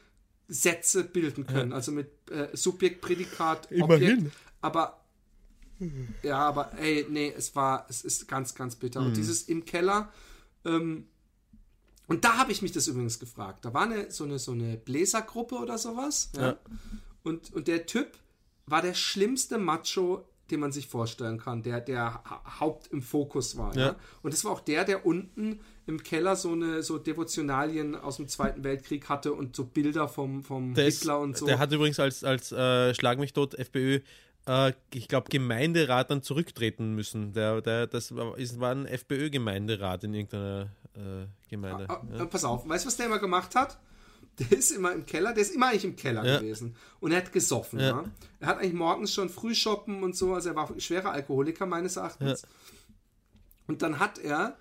[0.48, 4.32] Sätze bilden können, also mit äh, Subjekt, Prädikat, Objekt, Immerhin.
[4.60, 5.01] aber
[6.24, 9.02] ja, aber ey, nee, es war, es ist ganz, ganz bitter.
[9.02, 9.08] Mhm.
[9.08, 10.12] Und dieses im Keller,
[10.66, 11.06] ähm,
[12.08, 13.64] und da habe ich mich das übrigens gefragt.
[13.66, 16.32] Da war eine, so eine, so eine Bläsergruppe oder sowas.
[16.36, 16.42] Ja.
[16.42, 16.58] Ja.
[17.24, 18.18] Und, und der Typ
[18.66, 23.56] war der schlimmste Macho, den man sich vorstellen kann, der, der Ha- Haupt im Fokus
[23.58, 23.74] war.
[23.76, 23.82] Ja.
[23.88, 23.96] Ja.
[24.22, 28.28] Und das war auch der, der unten im Keller so eine so Devotionalien aus dem
[28.28, 31.46] Zweiten Weltkrieg hatte und so Bilder vom, vom Der, ist, Hitler und so.
[31.46, 34.02] der hat übrigens als, als äh, Schlag mich tot FPÖ,
[34.48, 37.34] äh, ich glaube, Gemeinderat dann zurücktreten müssen.
[37.34, 41.90] Der, der, das war, ist, war ein FPÖ-Gemeinderat in irgendeiner äh, Gemeinde.
[41.90, 42.24] Ah, ja.
[42.24, 43.78] äh, Pass auf, weißt du, was der immer gemacht hat?
[44.40, 46.40] Der ist immer im Keller, der ist immer eigentlich im Keller Ja.
[46.40, 46.76] gewesen.
[47.02, 47.80] Und er hat gesoffen.
[47.80, 47.88] Ja.
[47.90, 48.04] Ja.
[48.40, 51.98] Er hat eigentlich morgens schon früh shoppen und so, also er war schwerer Alkoholiker meines
[51.98, 52.44] Erachtens.
[53.68, 54.58] Und dann hat er,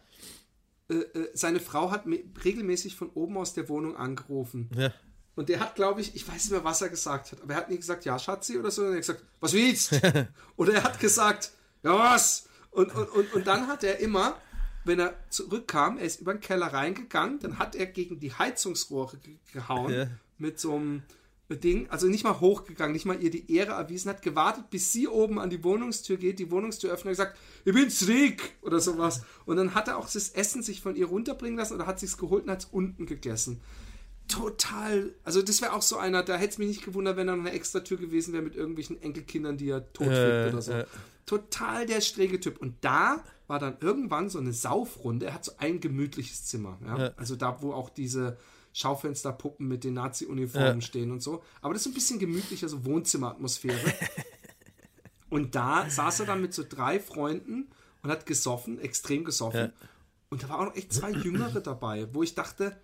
[0.91, 2.05] äh, äh, seine Frau hat
[2.45, 4.69] regelmäßig von oben aus der Wohnung angerufen.
[5.37, 7.59] Und der hat, glaube ich, ich weiß nicht mehr, was er gesagt hat, aber er
[7.59, 10.01] hat nie gesagt, ja, Schatzi oder so, sondern er hat gesagt, was willst?
[10.57, 12.49] oder er hat gesagt, ja, was?
[12.71, 14.37] Und, und, und, und dann hat er immer,
[14.85, 19.17] wenn er zurückkam, er ist über den Keller reingegangen, dann hat er gegen die Heizungsrohre
[19.19, 20.07] ge gehauen Ja.
[20.39, 21.03] mit so einem
[21.49, 25.09] Ding, also nicht mal hochgegangen, nicht mal ihr die Ehre erwiesen, hat gewartet, bis sie
[25.09, 29.23] oben an die Wohnungstür geht, die Wohnungstür öffnet und gesagt, ich bin's Rick oder sowas.
[29.47, 32.17] Und dann hat er auch das Essen sich von ihr runterbringen lassen oder hat sich's
[32.19, 33.61] geholt und hat's unten gegessen
[34.31, 37.37] total, also das wäre auch so einer, da hätte es mich nicht gewundert, wenn da
[37.37, 40.73] noch eine extra Tür gewesen wäre mit irgendwelchen Enkelkindern, die er totfickt Äh, oder so.
[40.73, 40.87] äh.
[41.27, 42.59] Total der schräge Typ.
[42.61, 45.27] Und da war dann irgendwann so eine Saufrunde.
[45.27, 46.79] Er hat so ein gemütliches Zimmer.
[46.85, 46.99] Ja?
[46.99, 47.11] Ja.
[47.17, 48.37] Also da, wo auch diese
[48.73, 50.81] Schaufensterpuppen mit den Nazi-Uniformen Ja.
[50.81, 51.43] stehen und so.
[51.61, 53.79] Aber das ist ein bisschen gemütlicher, so Wohnzimmeratmosphäre.
[55.31, 57.69] und da saß er dann mit so drei Freunden
[58.03, 59.61] und hat gesoffen, extrem gesoffen.
[59.61, 59.73] Ja.
[60.31, 62.77] Und da waren auch noch echt zwei Jüngere dabei, wo ich dachte,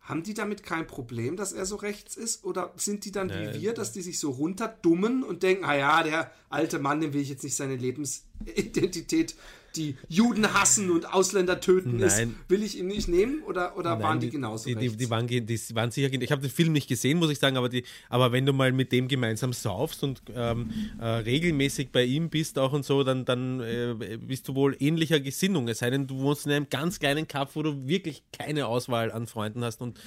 [0.00, 2.44] haben die damit kein Problem, dass er so rechts ist?
[2.44, 6.02] Oder sind die dann wie wir, dass die sich so runterdummen und denken, ah ja,
[6.02, 9.34] der alte Mann, dem will ich jetzt nicht seine Lebensidentität,
[9.76, 12.34] die Juden hassen und Ausländer töten ist, Nein.
[12.48, 13.42] will ich ihm nicht nehmen?
[13.42, 16.42] Oder, oder Nein, waren die, genauso die, die, die, waren, die waren sicher, ich habe
[16.42, 19.08] den Film nicht gesehen, muss ich sagen, aber, die, aber wenn du mal mit dem
[19.08, 24.18] gemeinsam saufst und ähm, äh, regelmäßig bei ihm bist auch und so, dann, dann äh,
[24.20, 25.68] bist du wohl ähnlicher Gesinnung.
[25.68, 29.12] Es sei denn, du wohnst in einem ganz kleinen Kaff, wo du wirklich keine Auswahl
[29.12, 29.98] an Freunden hast und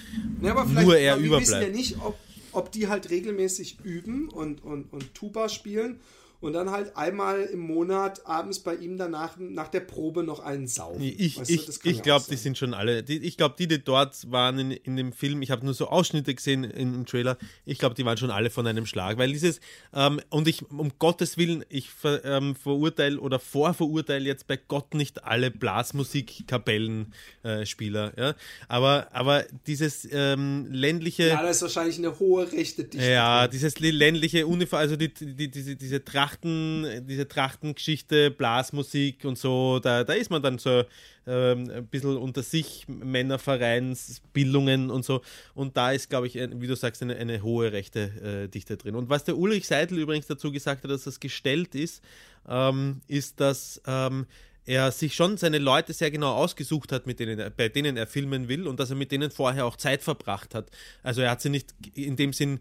[0.41, 1.75] Ja, nur er aber wir wissen ja überbleibt.
[1.75, 2.17] nicht, ob,
[2.51, 5.99] ob die halt regelmäßig üben und, und, und Tuba spielen
[6.43, 10.67] und dann halt einmal im Monat abends bei ihm danach nach der Probe noch einen
[10.67, 11.01] saufen.
[11.01, 13.01] Ich, Weißt ich, ich glaube, die sind schon alle.
[13.01, 15.87] Die, ich glaube, die, die dort waren in, in dem Film, ich habe nur so
[15.87, 19.17] Ausschnitte gesehen in, im Trailer, ich glaube, die waren schon alle von einem Schlag.
[19.17, 19.61] Weil dieses,
[19.93, 24.95] ähm, und ich, um Gottes Willen, ich ver, ähm, verurteile oder vorverurteile jetzt bei Gott
[24.95, 28.17] nicht alle Blasmusik-Kapellenspieler.
[28.17, 28.35] Äh, ja?
[28.67, 31.27] aber, aber dieses ähm, ländliche.
[31.29, 33.09] Ja, da ist wahrscheinlich eine hohe rechte Dichte.
[33.09, 33.51] Ja, drin.
[33.51, 36.01] dieses li- ländliche Uniform, also die, die, diese, diese
[36.33, 40.83] Trachten, diese Trachtengeschichte, Blasmusik und so, da, da ist man dann so
[41.27, 45.21] ähm, ein bisschen unter sich, Männervereinsbildungen und so.
[45.53, 48.95] Und da ist, glaube ich, wie du sagst, eine, eine hohe rechte äh, Dichte drin.
[48.95, 52.03] Und was der Ulrich Seidel übrigens dazu gesagt hat, dass das gestellt ist,
[52.47, 54.25] ähm, ist, dass ähm,
[54.65, 58.07] er sich schon seine Leute sehr genau ausgesucht hat, mit denen er, bei denen er
[58.07, 60.71] filmen will und dass er mit denen vorher auch Zeit verbracht hat.
[61.03, 62.59] Also er hat sie nicht in dem Sinn,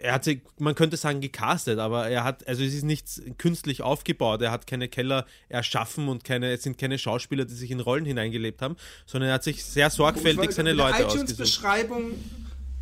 [0.00, 3.82] er hat sie, man könnte sagen, gecastet, aber er hat, also es ist nichts künstlich
[3.82, 7.80] aufgebaut, er hat keine Keller erschaffen und keine, es sind keine Schauspieler, die sich in
[7.80, 11.64] Rollen hineingelebt haben, sondern er hat sich sehr sorgfältig seine in der Leute ausgesucht.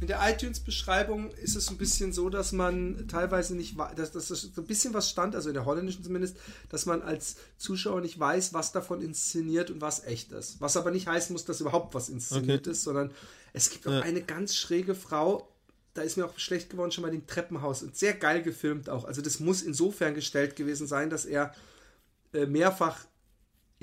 [0.01, 4.29] in der iTunes-Beschreibung ist es ein bisschen so, dass man teilweise nicht weiß, dass, dass
[4.29, 6.37] so ein bisschen was stand, also in der holländischen zumindest,
[6.69, 10.61] dass man als Zuschauer nicht weiß, was davon inszeniert und was echt ist.
[10.61, 12.71] Was aber nicht heißen muss, dass überhaupt was inszeniert Okay.
[12.73, 13.13] ist, sondern
[13.53, 14.01] es gibt auch Ja.
[14.01, 15.49] eine ganz schräge Frau,
[15.95, 19.05] da ist mir auch schlecht geworden schon bei dem Treppenhaus und sehr geil gefilmt auch.
[19.05, 21.55] Also das muss insofern gestellt gewesen sein, dass er
[22.33, 23.07] äh, mehrfach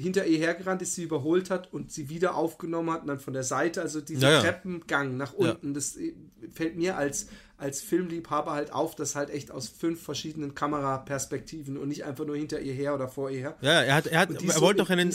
[0.01, 3.33] hinter ihr hergerannt ist, sie überholt hat und sie wieder aufgenommen hat und dann von
[3.33, 4.41] der Seite, also dieser Ja, ja.
[4.41, 6.13] Treppengang nach unten, das äh,
[6.51, 11.87] fällt mir als, als Filmliebhaber halt auf, dass halt echt aus fünf verschiedenen Kameraperspektiven und
[11.87, 13.57] nicht einfach nur hinter ihr her oder vor ihr her.
[13.61, 15.13] Ja, er hat, er hat, er so wollte doch einen,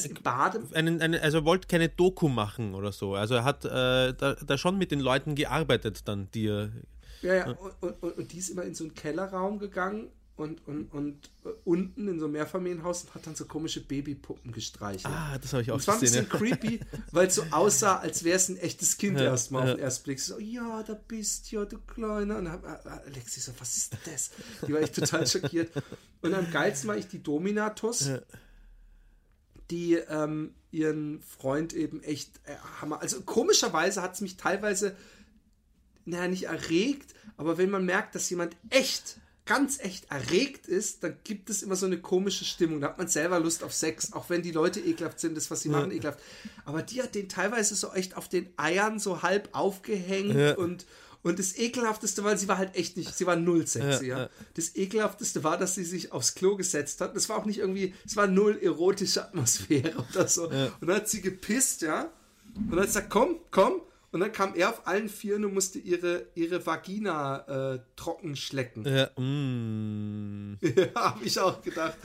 [0.72, 3.14] einen, einen, also er wollte keine Doku machen oder so.
[3.14, 6.70] Also er hat äh, da, da schon mit den Leuten gearbeitet dann, die er.
[7.22, 7.46] Ja, ja,
[7.80, 11.48] und, und, und die ist immer in so einen Kellerraum gegangen und, und, und äh,
[11.64, 15.06] unten in so einem Mehrfamilienhaus und hat dann so komische Babypuppen gestreichelt.
[15.06, 16.28] Ah, das habe ich auch das war ein gesehen.
[16.28, 16.56] bisschen Ja.
[16.56, 16.80] creepy,
[17.12, 19.74] weil es so aussah, als wäre es ein echtes Kind Ja, erstmal auf ja.
[19.76, 20.20] den ersten Blick.
[20.20, 22.36] So, ja, da bist du, ja, du Kleiner.
[22.36, 24.30] Und dann hab, äh, Alexi so, was ist das?
[24.66, 25.70] Die war echt total schockiert.
[26.20, 28.20] Und am geilsten war ich die Dominatus, Ja.
[29.70, 33.00] die ähm, ihren Freund eben echt äh, Hammer.
[33.00, 34.94] Also komischerweise hat es mich teilweise
[36.04, 41.16] naja, nicht erregt, aber wenn man merkt, dass jemand echt, ganz echt erregt ist, dann
[41.24, 42.80] gibt es immer so eine komische Stimmung.
[42.80, 45.62] Da hat man selber Lust auf Sex, auch wenn die Leute ekelhaft sind, das, was
[45.62, 46.18] sie machen, ekelhaft.
[46.64, 50.56] Aber die hat den teilweise so echt auf den Eiern so halb aufgehängt Ja.
[50.56, 50.84] und
[51.22, 54.16] und das ekelhafteste, weil sie war halt echt nicht, sie war null sexy, ja.
[54.16, 54.30] Ja, ja.
[54.54, 57.16] Das ekelhafteste war, dass sie sich aufs Klo gesetzt hat.
[57.16, 60.44] Das war auch nicht irgendwie, es war null erotische Atmosphäre oder so.
[60.48, 62.12] Und dann hat sie gepisst, ja.
[62.54, 63.80] Und dann hat sie gesagt, komm, komm.
[64.12, 68.84] Und dann kam er auf allen Vieren und musste ihre, ihre Vagina äh, trocken schlecken.
[68.86, 70.58] Ja, mm.
[70.62, 71.96] Ja, habe ich auch gedacht.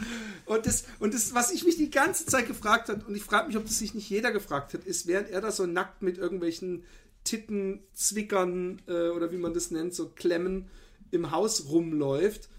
[0.45, 3.47] Und das, und das, was ich mich die ganze Zeit gefragt habe, und ich frage
[3.47, 6.17] mich, ob das sich nicht jeder gefragt hat, ist, während er da so nackt mit
[6.17, 6.83] irgendwelchen
[7.23, 10.69] Titten, Zwickern äh, oder wie man das nennt, so Klemmen
[11.11, 12.49] im Haus rumläuft.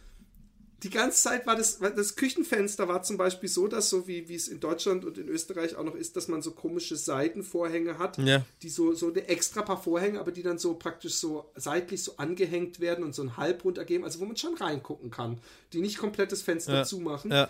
[0.83, 4.35] Die ganze Zeit war das, das Küchenfenster war zum Beispiel so, dass so wie, wie
[4.35, 8.19] es in Deutschland und in Österreich auch noch ist, dass man so komische Seitenvorhänge hat,
[8.19, 8.45] Ja.
[8.63, 12.17] die so, so eine extra paar Vorhänge, aber die dann so praktisch so seitlich so
[12.17, 15.39] angehängt werden und so einen Halb runtergeben, also wo man schon reingucken kann,
[15.73, 16.85] die nicht komplett das Fenster Ja.
[16.85, 17.31] zumachen.
[17.31, 17.49] ja.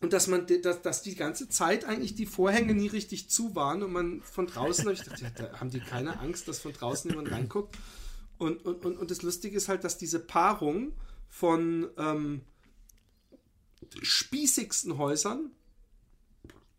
[0.00, 3.82] Und dass man, dass, dass die ganze Zeit eigentlich die Vorhänge nie richtig zu waren
[3.82, 6.72] und man von draußen, hab ich gedacht, ja, da haben die keine Angst, dass von
[6.72, 7.76] draußen jemand reinguckt.
[8.38, 10.92] Und, und, und, und das Lustige ist halt, dass diese Paarung
[11.28, 12.42] von ähm,
[14.02, 15.50] spießigsten Häusern,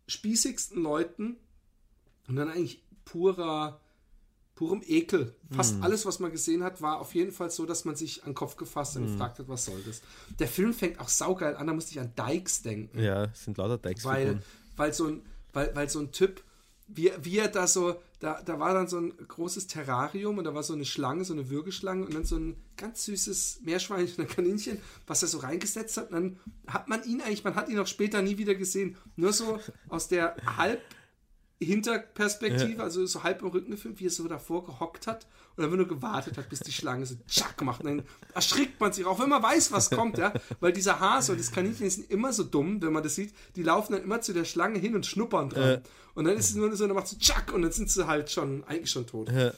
[0.06, 1.36] spießigsten Leuten
[2.28, 3.80] und dann eigentlich purer,
[4.54, 5.34] purem Ekel.
[5.50, 5.82] Fast Hm.
[5.82, 8.34] alles, was man gesehen hat, war auf jeden Fall so, dass man sich an den
[8.34, 10.02] Kopf gefasst und gefragt hat, was soll das.
[10.38, 13.56] Der Film fängt auch saugeil an, da musste ich an Dykes denken ja, es sind
[13.56, 14.42] lauter weil, Dykes-Figuren.
[14.76, 16.42] weil, so ein, weil, weil so ein Typ,
[16.88, 20.54] wie, wie er da so, da, da war dann so ein großes Terrarium und da
[20.54, 24.28] war so eine Schlange, so eine Würgeschlange und dann so ein ganz süßes Meerschweinchen, ein
[24.28, 26.10] Kaninchen, was er so reingesetzt hat.
[26.10, 29.32] Und dann hat man ihn eigentlich, man hat ihn auch später nie wieder gesehen, nur
[29.32, 30.82] so aus der halb
[31.62, 35.76] Hinterperspektive, also so halb im Rücken gefilmt, wie er so davor gehockt hat und einfach
[35.76, 37.82] nur gewartet hat, bis die Schlange so tschack macht.
[37.82, 38.02] Und dann
[38.34, 40.32] erschrickt man sich, auch wenn man weiß, was kommt, ja.
[40.60, 43.62] Weil dieser Hase und das Kaninchen sind immer so dumm, wenn man das sieht, die
[43.62, 45.82] laufen dann immer zu der Schlange hin und schnuppern dran.
[46.14, 48.30] Und dann ist es nur so, dann macht so tschack und dann sind sie halt
[48.30, 49.30] schon, eigentlich schon tot.
[49.30, 49.52] Ja.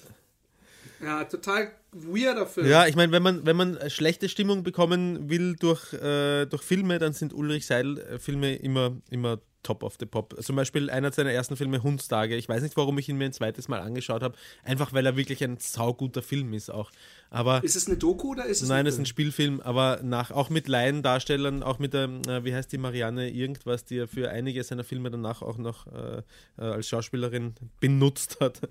[1.03, 2.69] Ja, total weirder Film.
[2.69, 7.01] Ja, ich meine, wenn man, wenn man schlechte Stimmung bekommen will durch, äh, durch Filme,
[7.01, 10.35] dann sind Ulrich Seidel-Filme immer, immer top of the pop.
[10.43, 12.37] Zum Beispiel einer seiner ersten Filme, Hundstage.
[12.37, 14.37] Ich weiß nicht, warum ich ihn mir ein zweites Mal angeschaut habe.
[14.65, 16.91] Einfach, weil er wirklich ein sauguter Film ist auch.
[17.31, 19.13] Aber Ist es eine Doku oder ist es nein, ein es ist ein Film?
[19.13, 23.85] Spielfilm, aber nach, auch mit Laiendarstellern, auch mit der, äh, wie heißt die Marianne irgendwas,
[23.85, 26.23] die er für einige seiner Filme danach auch noch äh, äh,
[26.63, 28.61] als Schauspielerin benutzt hat.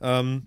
[0.00, 0.46] Ähm,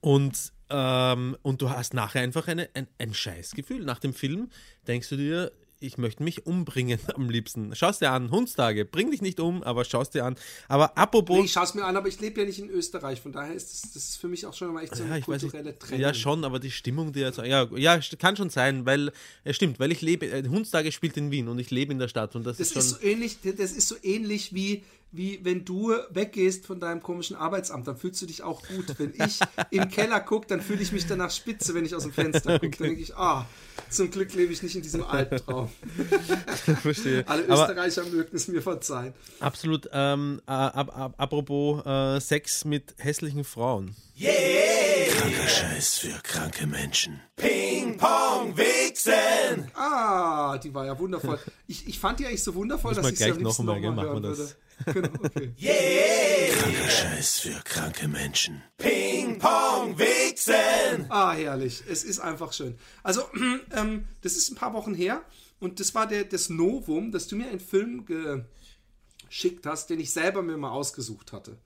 [0.00, 3.84] und, ähm, und du hast nachher einfach eine, ein, ein Scheißgefühl.
[3.84, 4.50] Nach dem Film
[4.86, 7.74] denkst du dir, ich möchte mich umbringen am liebsten.
[7.74, 10.36] Schaust dir an, Hundstage, bring dich nicht um, aber schaust dir an.
[10.68, 11.36] Aber apropos.
[11.38, 13.54] Nee, ich schaue es mir an, aber ich lebe ja nicht in Österreich, von daher
[13.54, 15.78] ist das, das ist für mich auch schon mal echt so eine Ja, kulturelle.
[15.78, 16.00] Trennung.
[16.00, 17.38] Ja, schon, aber die Stimmung, die jetzt.
[17.38, 19.12] Ja, ja, st- kann schon sein, weil.
[19.44, 20.26] Es stimmt, weil ich lebe.
[20.26, 22.72] Äh, Hundstage spielt in Wien und ich lebe in der Stadt und das, Das ist
[22.72, 22.82] schon.
[22.82, 27.36] ist so ähnlich, das ist so ähnlich wie, wie wenn du weggehst von deinem komischen
[27.36, 28.98] Arbeitsamt, dann fühlst du dich auch gut.
[28.98, 29.40] Wenn ich
[29.70, 32.76] im Keller gucke, dann fühle ich mich danach spitze, wenn ich aus dem Fenster gucke.
[32.76, 33.46] Dann denke ich, ah,
[33.88, 35.70] zum Glück lebe ich nicht in diesem Albtraum.
[36.82, 37.26] verstehe.
[37.26, 39.14] Alle Aber Österreicher mögen es mir verzeihen.
[39.40, 43.94] absolut, ähm, äh, ab, ab, apropos äh, Sex mit hässlichen Frauen.
[44.18, 47.20] Kranker Scheiß für kranke Menschen.
[47.36, 49.70] Ping Pong Wichsen.
[49.74, 51.38] Ah, die war ja wundervoll.
[51.66, 53.66] Ich, ich fand die eigentlich so wundervoll, Müssen dass ich sie am gleich noch liebsten
[53.66, 54.56] mal, noch mal gell, hören machen wir würde.
[54.94, 56.50] Genau, okay.
[56.58, 58.62] Kranker Scheiß für kranke Menschen.
[58.78, 61.10] Ping Pong Wichsen.
[61.10, 61.82] Ah, herrlich.
[61.86, 62.78] Es ist einfach schön.
[63.02, 63.22] Also,
[63.72, 65.20] ähm, das ist ein paar Wochen her
[65.60, 70.10] und das war der, das Novum, dass du mir einen Film geschickt hast, den ich
[70.10, 71.58] selber mir mal ausgesucht hatte.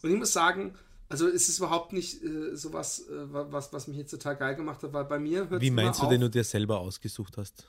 [0.00, 0.74] Und ich muss sagen,
[1.08, 4.82] also es ist überhaupt nicht äh, sowas, äh, was, was mich jetzt total geil gemacht
[4.82, 7.66] hat, weil bei mir hört Wie meinst du, auf, den du dir selber ausgesucht hast?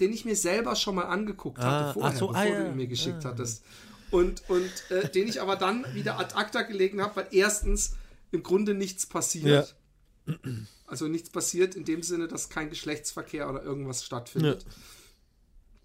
[0.00, 2.68] den ich mir selber schon mal angeguckt Ah, hatte vorher, so, bevor ah, du ja.
[2.68, 3.64] ihn mir geschickt hattest.
[4.10, 7.96] Und, und äh, den ich aber dann wieder ad acta gelegen habe, weil erstens
[8.30, 9.74] im Grunde nichts passiert.
[10.86, 14.64] Also nichts passiert in dem Sinne, dass kein Geschlechtsverkehr oder irgendwas stattfindet.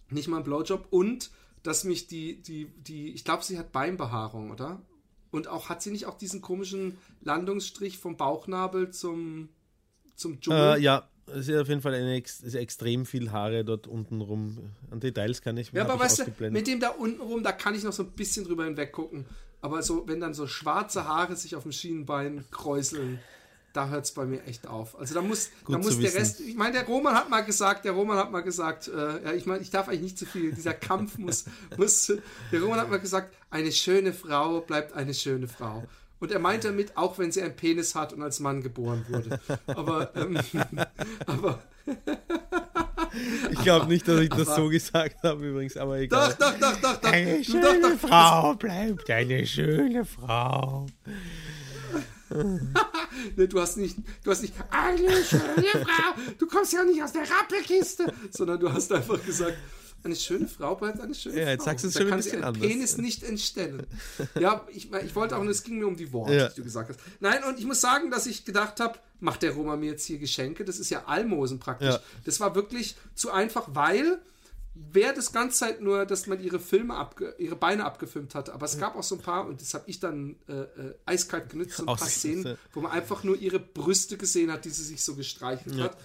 [0.10, 0.88] Nicht mal ein Blowjob.
[0.90, 1.32] Und
[1.64, 4.82] dass mich die, die, die, ich glaube, sie hat Beinbehaarung, oder?
[5.34, 9.50] Und auch hat sie nicht auch diesen komischen Landungsstrich vom Bauchnabel zum,
[10.16, 10.76] zum Dschungel?
[10.76, 14.70] Äh, ja, es ist auf jeden Fall eine ex extrem viel Haare dort unten rum.
[14.92, 17.52] An Details kann ich Ja, hab aber weißt du, mit dem da unten rum, da
[17.52, 19.26] kann ich noch so ein bisschen drüber hinweg gucken.
[19.60, 23.20] Aber so, wenn dann so schwarze Haare sich auf dem Schienenbein kräuseln,
[23.74, 24.98] da hört es bei mir echt auf.
[25.00, 26.18] Also da muss, da muss der wissen.
[26.18, 29.34] Rest, ich meine, der Roman hat mal gesagt, der Roman hat mal gesagt, äh, ja,
[29.34, 31.46] ich meine, ich darf eigentlich nicht zu viel, dieser Kampf muss,
[31.78, 32.14] muss,
[32.52, 35.84] der Roman hat mal gesagt, eine schöne Frau bleibt eine schöne Frau.
[36.20, 39.40] Und er meint damit, auch wenn sie einen Penis hat und als Mann geboren wurde.
[39.68, 40.40] Aber, ähm,
[41.26, 41.60] aber
[43.52, 46.36] Ich glaube nicht, dass ich das so gesagt habe übrigens, aber egal.
[46.40, 47.12] doch, doch, doch, doch, doch.
[47.12, 48.10] Eine schöne doch, doch.
[48.10, 50.88] Frau bleibt eine schöne Frau.
[53.36, 57.12] Ne, du hast nicht, du hast nicht eine schöne Frau, du kommst ja nicht aus
[57.14, 59.56] der Rappelkiste, sondern du hast einfach gesagt,
[60.04, 61.52] eine schöne Frau bleibt eine schöne Ja, Frau.
[61.52, 62.68] jetzt sagst du es da schon ein kann bisschen ein anders.
[62.68, 63.86] Penis nicht entstellen.
[64.40, 66.50] Ja, ich, ich wollte auch, nur, es ging mir um die Worte, Ja.
[66.50, 67.00] die du gesagt hast.
[67.20, 70.18] Nein, und ich muss sagen, dass ich gedacht habe, macht der Roma mir jetzt hier
[70.18, 70.66] Geschenke?
[70.66, 71.88] Das ist ja Almosen praktisch.
[71.94, 72.00] Ja.
[72.26, 74.20] Das war wirklich zu einfach, weil
[74.76, 78.50] wäre das ganze Zeit nur, dass man ihre Filme abge ihre Beine abgefilmt hat.
[78.50, 81.50] Aber es gab auch so ein paar, und das habe ich dann äh, äh, eiskalt
[81.50, 82.56] genutzt, so ein paar Szenen, ja.
[82.74, 85.98] wo man einfach nur ihre Brüste gesehen hat, die sie sich so gestreichelt hat.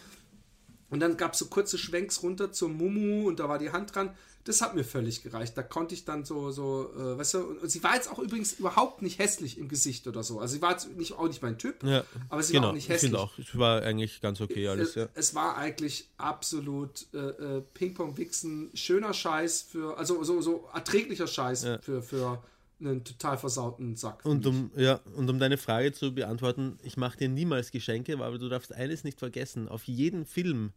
[0.90, 3.94] Und dann gab es so kurze Schwenks runter zur Mumu und da war die Hand
[3.94, 4.14] dran.
[4.48, 5.56] Das hat mir völlig gereicht.
[5.58, 8.18] Da konnte ich dann so, so, äh, weißt du, und, und sie war jetzt auch
[8.18, 10.40] übrigens überhaupt nicht hässlich im Gesicht oder so.
[10.40, 12.74] Also sie war jetzt nicht, auch nicht mein Typ, Ja, aber sie genau, war auch
[12.74, 13.10] nicht ich hässlich.
[13.10, 15.04] finde auch, es war eigentlich ganz okay alles, ja.
[15.04, 21.26] Äh, Es war eigentlich absolut äh, äh, Ping-Pong-Wichsen, schöner Scheiß für, also so, so erträglicher
[21.26, 22.42] Scheiß für, für
[22.80, 24.24] einen total versauten Sack.
[24.24, 28.38] Und um, ja, und um deine Frage zu beantworten, ich mache dir niemals Geschenke, aber
[28.38, 29.68] du darfst eines nicht vergessen.
[29.68, 30.72] Auf jeden Film,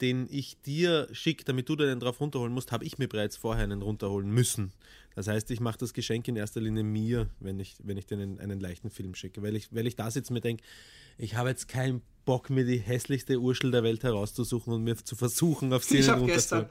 [0.00, 3.64] den ich dir schicke, damit du den drauf runterholen musst, habe ich mir bereits vorher
[3.64, 4.72] einen runterholen müssen.
[5.14, 8.18] Das heißt, ich mache das Geschenk in erster Linie mir, wenn ich, wenn ich dir
[8.18, 9.42] einen, einen leichten Film schicke.
[9.42, 10.64] Weil ich, weil ich da sitze und mir denke,
[11.18, 15.14] ich habe jetzt keinen Bock, mir die hässlichste Urschel der Welt herauszusuchen und mir zu
[15.14, 16.68] versuchen, auf sie ich runterzuholen.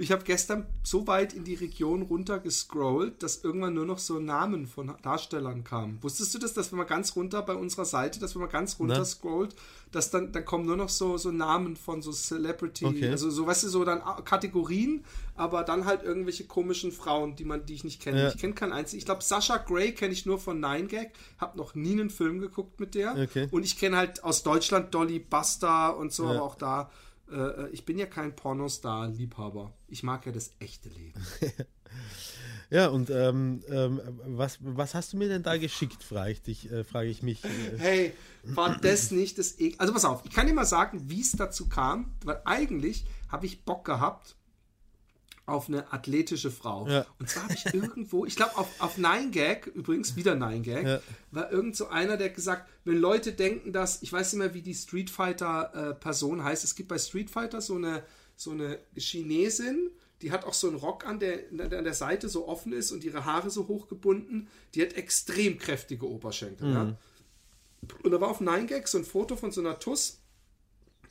[0.00, 4.18] Ich habe gestern so weit in die Region runter gescrollt, dass irgendwann nur noch so
[4.20, 5.98] Namen von Darstellern kamen.
[6.02, 8.78] Wusstest du das, dass wenn man ganz runter bei unserer Seite, dass wenn man ganz
[8.78, 9.04] runter Na?
[9.04, 9.56] scrollt,
[9.90, 13.08] dass dann, dann kommen nur noch so, so Namen von so Celebrity, Okay.
[13.10, 17.66] also so, weißt du, so dann Kategorien, aber dann halt irgendwelche komischen Frauen, die man,
[17.66, 18.22] die ich nicht kenne.
[18.22, 18.28] Ja.
[18.28, 18.98] Ich kenne keinen einzigen.
[18.98, 22.38] Ich glaube, Sasha Grey kenne ich nur von Nine Gag, habe noch nie einen Film
[22.40, 23.16] geguckt mit der.
[23.16, 23.48] Okay.
[23.50, 26.30] Und ich kenne halt aus Deutschland Dolly Buster und so, Ja.
[26.30, 26.90] aber auch da.
[27.30, 29.72] Äh, ich bin ja kein Pornostar-Liebhaber.
[29.88, 31.20] Ich mag ja das echte Leben.
[32.70, 36.70] Ja, und ähm, ähm, was, was hast du mir denn da geschickt, frage ich dich,
[36.70, 37.42] äh, frage ich mich.
[37.42, 37.48] Äh,
[37.78, 38.12] Hey,
[38.42, 41.32] war das nicht das e Also pass auf, ich kann dir mal sagen, wie es
[41.32, 44.36] dazu kam, weil eigentlich habe ich Bock gehabt
[45.48, 46.86] auf eine athletische Frau.
[46.88, 47.06] Ja.
[47.18, 50.86] Und zwar habe ich irgendwo, ich glaube auf, auf Nine Gag, übrigens wieder Nine Gag,
[50.86, 51.00] Ja.
[51.30, 54.62] war irgend so einer, der gesagt, wenn Leute denken, dass, ich weiß nicht mehr, wie
[54.62, 58.02] die Street Fighter äh, Person heißt, es gibt bei Street Fighter so eine,
[58.36, 59.90] so eine Chinesin,
[60.22, 62.90] die hat auch so einen Rock an, der, der an der Seite so offen ist
[62.90, 64.48] und ihre Haare so hochgebunden.
[64.74, 66.72] Die hat extrem kräftige Oberschenkel.
[66.72, 66.96] Ja?
[68.02, 70.18] Und da war auf Nine Gag so ein Foto von so einer Tuss,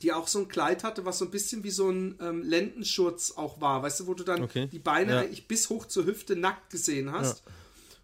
[0.02, 3.32] die auch so ein Kleid hatte, was so ein bisschen wie so ein ähm, Lendenschurz
[3.36, 3.82] auch war.
[3.82, 4.68] Weißt du, wo du dann Okay.
[4.70, 5.20] die Beine Ja.
[5.20, 7.42] eigentlich bis hoch zur Hüfte nackt gesehen hast.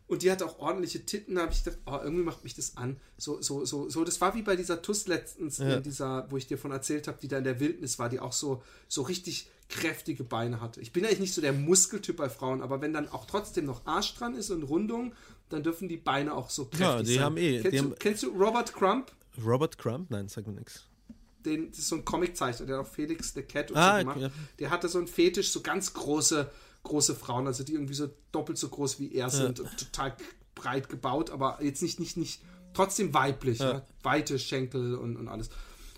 [0.07, 2.77] Und die hat auch ordentliche Titten, da habe ich gedacht, oh, irgendwie macht mich das
[2.77, 2.99] an.
[3.17, 6.47] So, so, so, so, das war wie bei dieser Tuss letztens, in dieser, wo ich
[6.47, 9.49] dir von erzählt habe, die da in der Wildnis war, die auch so, so richtig
[9.71, 10.83] kräftige Beine hatte.
[10.83, 13.87] Ich bin eigentlich nicht so der Muskeltyp bei Frauen, aber wenn dann auch trotzdem noch
[13.87, 15.15] Arsch dran ist und Rundung,
[15.49, 17.23] dann dürfen die Beine auch so kräftig Ja, die sein.
[17.25, 19.11] haben eh- Kennst, die du, haben- kennst du Robert Crump?
[19.43, 20.11] Robert Crump?
[20.11, 20.85] Nein, sag mir nichts.
[21.45, 23.99] Den, das ist so ein Comiczeichner, der hat auch Felix the Cat und Ah, so
[24.01, 24.21] gemacht.
[24.21, 24.31] ja.
[24.59, 26.51] Der hatte so einen Fetisch, so ganz große,
[26.83, 30.17] große Frauen, also die irgendwie so doppelt so groß wie er sind und total
[30.55, 32.43] breit gebaut, aber jetzt nicht, nicht, nicht,
[32.75, 33.83] trotzdem weiblich, ne?
[34.03, 35.49] weite Schenkel und, und alles.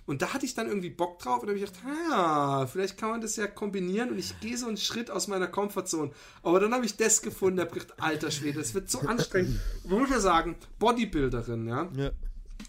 [0.06, 2.96] Und da hatte ich dann irgendwie Bock drauf und da habe ich gedacht, ah, vielleicht
[2.96, 6.12] kann man das ja kombinieren und ich gehe so einen Schritt aus meiner Komfortzone.
[6.44, 9.58] Aber dann habe ich das gefunden, habe gedacht, alter Schwede, das wird so anstrengend.
[9.88, 12.12] Man muss ja sagen, Bodybuilderin, ja, Ja.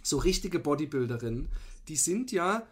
[0.01, 1.47] so richtige Bodybuilderinnen,
[1.87, 2.67] die sind ja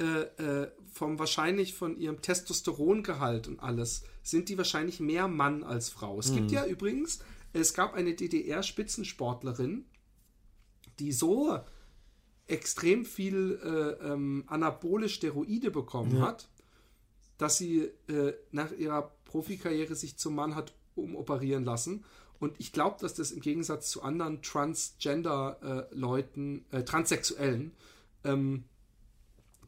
[0.00, 5.90] äh, äh, vom wahrscheinlich von ihrem Testosterongehalt und alles, sind die wahrscheinlich mehr Mann als
[5.90, 6.18] Frau.
[6.18, 7.20] Es gibt ja übrigens,
[7.52, 9.84] es gab eine DDR-Spitzensportlerin,
[10.98, 11.58] die so
[12.46, 16.48] extrem viel äh, ähm, anabole Steroide bekommen hat,
[17.36, 22.04] dass sie äh, nach ihrer Profikarriere sich zum Mann hat umoperieren lassen.
[22.40, 27.72] Und ich glaube, dass das im Gegensatz zu anderen Transgender-Leuten, äh, Transsexuellen,
[28.24, 28.64] ähm,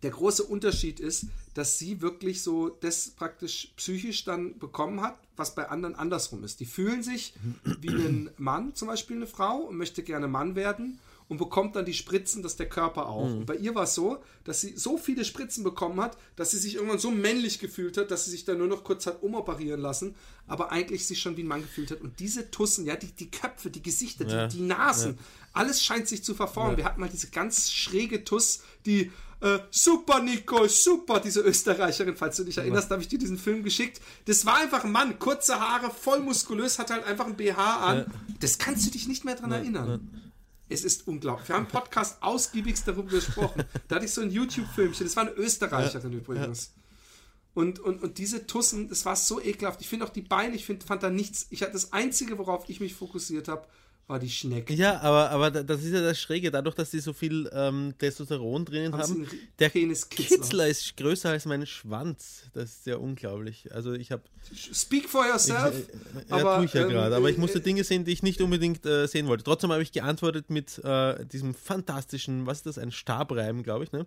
[0.03, 5.55] der große Unterschied ist, dass sie wirklich so das praktisch psychisch dann bekommen hat, was
[5.55, 6.61] bei anderen andersrum ist.
[6.61, 7.34] Die fühlen sich
[7.80, 11.84] wie ein Mann, zum Beispiel eine Frau, und möchte gerne Mann werden und bekommt dann
[11.84, 13.30] die Spritzen, dass der Körper auch.
[13.38, 16.59] Und bei ihr war es so, dass sie so viele Spritzen bekommen hat, dass sie
[16.59, 19.80] sich irgendwann so männlich gefühlt hat, dass sie sich dann nur noch kurz hat umoperieren
[19.80, 20.16] lassen,
[20.48, 22.01] aber eigentlich sich schon wie ein Mann gefühlt hat.
[22.01, 25.18] Und diese Tussen, ja, die, die Köpfe, die Gesichter, Ja, die, die Nasen,
[25.53, 26.76] alles scheint sich zu verformen.
[26.76, 32.36] Wir hatten mal diese ganz schräge Tuss, die äh, super Nico, super, diese Österreicherin, falls
[32.36, 34.01] du dich erinnerst, da habe ich dir diesen Film geschickt.
[34.26, 38.07] Das war einfach ein Mann, kurze Haare, voll muskulös, hat halt einfach ein BH an.
[38.38, 40.32] Das kannst du dich nicht mehr dran erinnern.
[40.68, 41.48] Es ist unglaublich.
[41.48, 43.64] Wir haben im Podcast ausgiebigst darüber gesprochen.
[43.88, 45.07] Da hatte ich so ein YouTube-Filmchen.
[45.07, 46.72] Das war eine Österreicherin übrigens.
[47.55, 49.80] Und, und, und diese Tussen, das war so ekelhaft.
[49.80, 51.48] Ich finde auch die Beine, ich find, fand da nichts.
[51.51, 53.66] Ich hatte das Einzige, worauf ich mich fokussiert habe,
[54.07, 54.74] war die Schnecke.
[54.74, 57.94] Ja, aber, aber da- das ist ja das Schräge, dadurch, dass die so viel ähm,
[57.96, 59.28] Testosteron drinnen Haben
[59.59, 59.70] Der.
[59.70, 62.42] Kitzler ist größer als mein Schwanz.
[62.53, 63.72] Das ist ja unglaublich.
[63.72, 64.22] Also ich habe,
[64.53, 65.88] Speak for yourself.
[66.28, 68.22] ja, aber, tue ich ja ähm, gerade, aber ich äh, musste Dinge sehen, die ich
[68.24, 69.44] nicht unbedingt äh, sehen wollte.
[69.44, 73.92] Trotzdem habe ich geantwortet mit äh, diesem fantastischen, was ist das, ein Stabreim, glaube ich,
[73.92, 74.07] ne?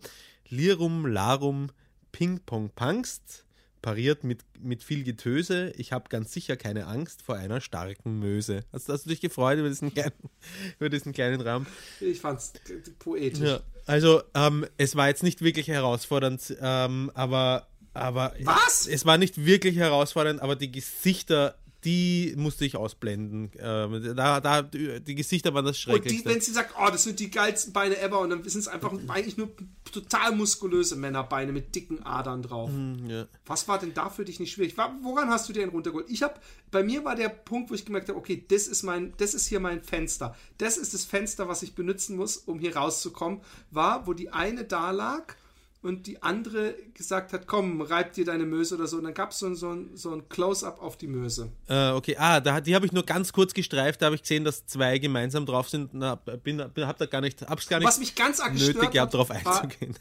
[0.49, 1.69] Lirum, Larum,
[2.11, 3.45] Ping Pong Pangst,
[3.83, 5.71] pariert mit, mit viel Getöse.
[5.77, 8.63] Ich habe ganz sicher keine Angst vor einer starken Möse.
[8.71, 10.13] Hast, hast du dich gefreut über diesen kleinen,
[10.79, 11.67] über diesen kleinen Raum?
[11.99, 12.53] Ich fand's
[12.97, 13.47] poetisch.
[13.47, 18.87] Ja, also ähm, es war jetzt nicht wirklich herausfordernd, ähm, aber, aber Was?
[18.87, 21.55] Es war nicht wirklich herausfordernd, aber die Gesichter,
[21.85, 23.51] die musste ich ausblenden.
[23.59, 26.29] Ähm, da, da, die Gesichter waren das Und die, Schrecklichste.
[26.29, 28.93] wenn sie sagt, oh, das sind die geilsten Beine ever, und dann sind es einfach
[29.07, 29.49] eigentlich nur
[29.91, 32.69] total muskulöse Männerbeine mit dicken Adern drauf.
[33.07, 33.27] ja.
[33.45, 34.75] Was war denn da für dich nicht schwierig?
[34.77, 36.09] Woran hast du den runtergeholt?
[36.09, 36.35] Ich habe,
[36.71, 39.47] bei mir war der Punkt, wo ich gemerkt habe, okay, das ist mein, das ist
[39.47, 40.35] hier mein Fenster.
[40.57, 44.63] Das ist das Fenster, was ich benutzen muss, um hier rauszukommen, war, wo die eine
[44.63, 45.35] da lag
[45.83, 48.97] und die andere gesagt hat, komm, reib dir deine Möse oder so.
[48.97, 51.49] Und dann gab so, ein- so ein, so ein Close-up auf die Möse.
[51.67, 54.43] Äh, okay, ah, da, die habe ich nur ganz kurz gestreift, da habe ich gesehen,
[54.45, 55.93] dass zwei gemeinsam drauf sind.
[55.93, 58.73] Na, bin, bin, hab da gar nicht, hab's gar nicht Was mich ganz arg nötig
[58.91, 59.95] gehabt, hat, darauf war, einzugehen.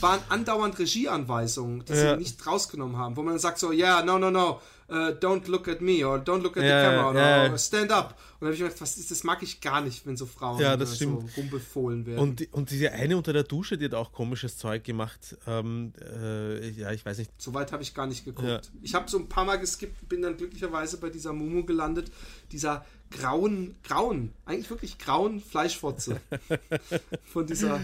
[0.00, 2.12] waren andauernd Regieanweisungen, die Ja.
[2.14, 5.10] sie nicht rausgenommen haben, wo man dann sagt so, ja, yeah, no, no, no, uh,
[5.20, 7.58] don't look at me or don't look at Ja, the camera oder ja, ja.
[7.58, 8.18] stand up.
[8.40, 10.26] Und dann habe ich mir gedacht, was ist, das mag ich gar nicht, wenn so
[10.26, 12.18] Frauen Ja, das äh, so rumbefohlen werden.
[12.18, 15.36] Und, und diese eine unter der Dusche, die hat auch komisches Zeug gemacht.
[15.46, 17.30] Ähm, äh, ja, ich weiß nicht.
[17.38, 18.48] Soweit habe ich gar nicht geguckt.
[18.48, 18.60] Ja.
[18.82, 22.10] Ich habe so ein paar Mal geskippt, bin dann glücklicherweise bei dieser Mumu gelandet,
[22.50, 26.20] dieser grauen, grauen, eigentlich wirklich grauen Fleischfotze.
[27.24, 27.80] Von dieser,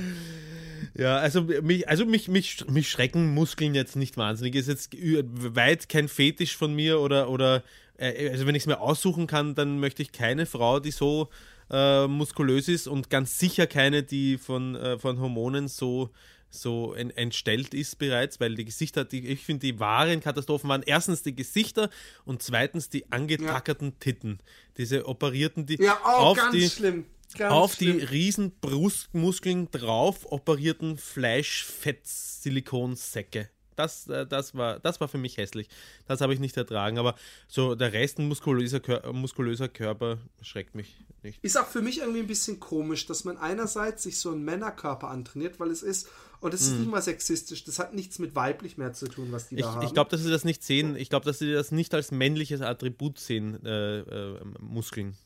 [0.98, 4.56] Ja, also mich, also mich, mich, mich schrecken Muskeln jetzt nicht wahnsinnig.
[4.56, 7.62] Ist jetzt weit kein Fetisch von mir oder, oder
[7.98, 11.28] äh, also wenn ich es mir aussuchen kann, dann möchte ich keine Frau, die so
[11.70, 16.10] äh, muskulös ist und ganz sicher keine, die von, äh, von Hormonen so
[16.50, 20.82] so en, entstellt ist bereits, weil die Gesichter, die, ich finde, die wahren Katastrophen waren
[20.82, 21.90] erstens die Gesichter
[22.24, 24.38] und zweitens die angetackerten Titten.
[24.78, 27.04] Diese operierten, die ja, oh, auf ganz die, schlimm.
[27.36, 27.98] Ganz auf schlimm.
[27.98, 33.50] die riesen Brustmuskeln drauf operierten Fleischfett-Silikonsäcke.
[33.78, 35.68] Das, äh, das, war, das war für mich hässlich.
[36.06, 36.98] Das habe ich nicht ertragen.
[36.98, 37.14] Aber
[37.46, 41.38] so der Rest ein muskulöser, Kör muskulöser Körper schreckt mich nicht.
[41.44, 45.08] Ist auch für mich irgendwie ein bisschen komisch, dass man einerseits sich so einen Männerkörper
[45.08, 46.08] antrainiert, weil es ist,
[46.40, 49.48] und das ist nicht mal sexistisch, das hat nichts mit weiblich mehr zu tun, was
[49.48, 49.58] die Mhm.
[49.60, 49.86] Ich, da haben.
[49.86, 50.96] ich glaube, dass sie das nicht sehen.
[50.96, 55.16] Ich glaube, dass sie das nicht als männliches Attribut sehen, äh, äh, Muskeln.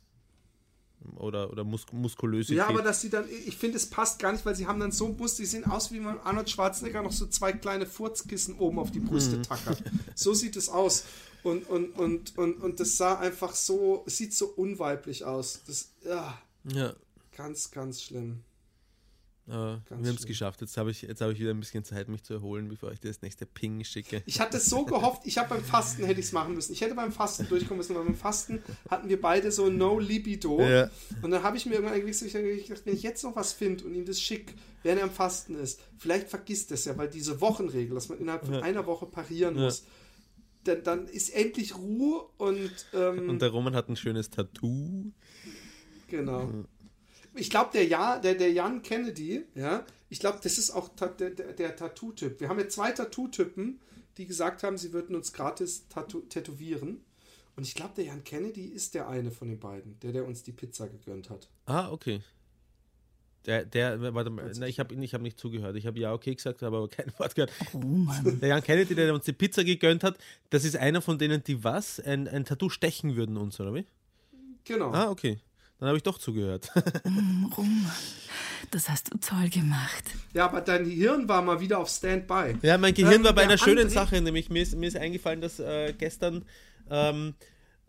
[1.16, 2.59] Oder, oder mus Muskulösität.
[2.59, 4.92] ja, aber dass sie dann, ich finde, es passt gar nicht, weil sie haben dann
[4.92, 8.78] so Brust, die sehen aus wie man Arnold Schwarzenegger noch so zwei kleine Furzkissen oben
[8.78, 9.42] auf die Brüste Mhm.
[9.42, 9.82] tackert.
[10.14, 11.05] So sieht es aus.
[11.42, 15.61] Und, und, und, und, und das sah einfach so, sieht so unweiblich aus.
[15.66, 16.38] Das, ja,
[16.72, 16.94] ja.
[17.36, 18.42] ganz, ganz schlimm.
[19.47, 20.61] Ganz wir haben es geschafft.
[20.61, 23.01] Jetzt habe ich, jetzt hab ich wieder ein bisschen Zeit, mich zu erholen, bevor ich
[23.01, 24.22] dir das nächste Ping schicke.
[24.24, 26.72] Ich hatte so gehofft, ich habe beim Fasten hätte ich es machen müssen.
[26.72, 30.61] Ich hätte beim Fasten durchkommen müssen, weil beim Fasten hatten wir beide so No Libido.
[30.61, 30.90] Ja.
[31.22, 33.95] Und dann habe ich mir irgendwann ich gedacht, wenn ich jetzt noch was finde und
[33.95, 37.40] ihm das schick, während er am Fasten ist, vielleicht vergisst er es ja, weil diese
[37.40, 39.64] Wochenregel, dass man innerhalb von einer Woche parieren Ja.
[39.64, 39.84] muss,
[40.64, 45.11] dann, dann ist endlich Ruhe und, ähm, Und der Roman hat ein schönes Tattoo.
[46.07, 46.64] Genau.
[47.34, 51.08] Ich glaube, der, ja, der, der Jan Kennedy, ja, ich glaube, das ist auch ta
[51.08, 52.40] der, der, der Tattoo-Typ.
[52.40, 53.80] Wir haben jetzt zwei Tattoo-Typen,
[54.18, 55.86] die gesagt haben, sie würden uns gratis
[56.28, 57.00] tätowieren.
[57.56, 60.42] Und ich glaube, der Jan Kennedy ist der eine von den beiden, der, der uns
[60.42, 61.48] die Pizza gegönnt hat.
[61.66, 62.20] Ah, okay.
[63.46, 65.76] Der, der, warte mal, na, ich habe ich hab nicht zugehört.
[65.76, 67.52] Ich habe ja okay gesagt, habe aber kein Wort gehört.
[67.74, 68.38] Roman.
[68.40, 70.16] Der Jan Kennedy, der uns die Pizza gegönnt hat,
[70.50, 71.98] das ist einer von denen, die was?
[71.98, 73.84] Ein, ein Tattoo stechen würden uns, oder wie?
[74.64, 74.92] Genau.
[74.92, 75.40] Ah, okay.
[75.82, 76.70] Dann habe ich doch zugehört.
[77.04, 77.90] Roman.
[78.70, 80.04] Das hast du toll gemacht.
[80.32, 82.54] Ja, aber dein Hirn war mal wieder auf Standby.
[82.62, 84.96] Ja, mein Gehirn Ähm, war bei einer schönen André- Sache, nämlich mir ist, mir ist
[84.96, 86.44] eingefallen, dass äh, gestern,
[86.88, 87.34] ähm,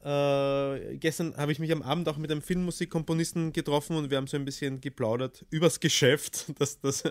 [0.04, 4.28] äh, gestern habe ich mich am Abend auch mit einem Filmmusikkomponisten getroffen und wir haben
[4.28, 7.04] so ein bisschen geplaudert übers Geschäft, das, das,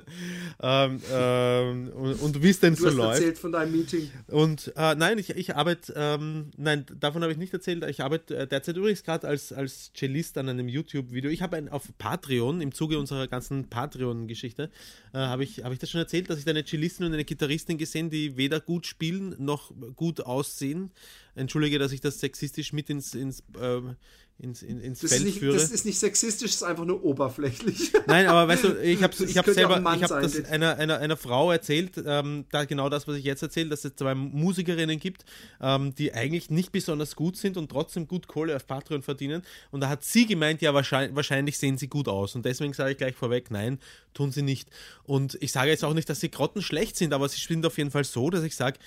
[0.61, 3.18] ähm, ähm, und, und wie es denn Du so hast läuft.
[3.20, 4.11] erzählt von deinem Meeting.
[4.26, 7.82] Und äh, nein, ich, ich arbeite, ähm, nein, davon habe ich nicht erzählt.
[7.84, 11.30] Ich arbeite äh, derzeit übrigens gerade als, als Cellist an einem YouTube-Video.
[11.30, 14.70] Ich habe auf Patreon, im Zuge unserer ganzen Patreon-Geschichte,
[15.14, 17.24] äh, habe ich, hab ich das schon erzählt, dass ich da eine Cellistin und eine
[17.24, 20.90] Gitarristin gesehen, die weder gut spielen noch gut aussehen.
[21.34, 23.96] Entschuldige, dass ich das sexistisch mit ins, ins, ähm,
[24.38, 25.54] ins, in, ins Das ist, Feld nicht, führe.
[25.54, 27.92] das ist nicht sexistisch, das ist einfach nur oberflächlich.
[28.06, 30.98] Nein, aber weißt du, ich habe ich hab selber, ich sein, das das- einer, einer,
[30.98, 34.98] einer Frau erzählt, ähm, da genau das, was ich jetzt erzähle, dass es zwei Musikerinnen
[34.98, 35.24] gibt,
[35.60, 39.42] ähm, die eigentlich nicht besonders gut sind und trotzdem gut Kohle auf Patreon verdienen.
[39.70, 42.34] Und da hat sie gemeint, ja, wahrscheinlich, wahrscheinlich sehen sie gut aus.
[42.34, 43.78] Und deswegen sage ich gleich vorweg, nein,
[44.12, 44.68] tun sie nicht.
[45.04, 47.90] Und ich sage jetzt auch nicht, dass sie grottenschlecht sind, aber sie sind auf jeden
[47.90, 48.78] Fall so, dass ich sage,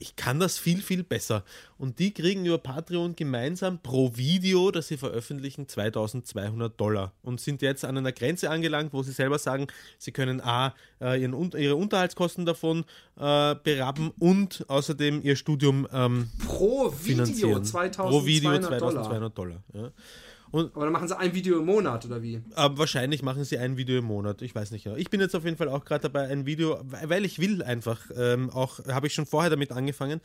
[0.00, 1.44] ich kann das viel, viel besser.
[1.78, 7.62] Und die kriegen über Patreon gemeinsam pro Video, das sie veröffentlichen, 2200 Dollar und sind
[7.62, 9.66] jetzt an einer Grenze angelangt, wo sie selber sagen,
[9.98, 12.84] sie können A, äh, ihren, ihre Unterhaltskosten davon
[13.16, 17.64] äh, berappen und außerdem ihr Studium ähm, Pro Video finanzieren.
[17.64, 18.78] 2200 pro Video Dollar.
[18.78, 19.62] 2200 Dollar.
[19.74, 19.90] Ja.
[20.52, 22.42] Und Aber dann machen sie ein Video im Monat, oder wie?
[22.54, 24.42] aber wahrscheinlich machen sie ein Video im Monat.
[24.42, 24.96] Ich weiß nicht genau.
[24.96, 28.00] Ich bin jetzt auf jeden Fall auch gerade dabei, ein Video, weil ich will einfach,
[28.16, 30.20] ähm, auch habe ich schon vorher damit angefangen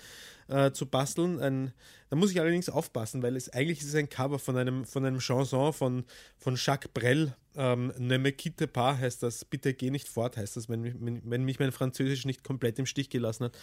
[0.47, 1.39] äh, zu basteln.
[1.39, 1.73] Ein,
[2.09, 5.05] da muss ich allerdings aufpassen, weil es eigentlich ist es ein Cover von einem, von
[5.05, 6.05] einem Chanson von,
[6.37, 7.35] von Jacques Brel.
[7.55, 9.45] Ähm, ne me quitte pas heißt das.
[9.45, 12.79] Bitte geh nicht fort heißt das, wenn, mich- wenn, wenn mich mein Französisch nicht komplett
[12.79, 13.57] im Stich gelassen hat.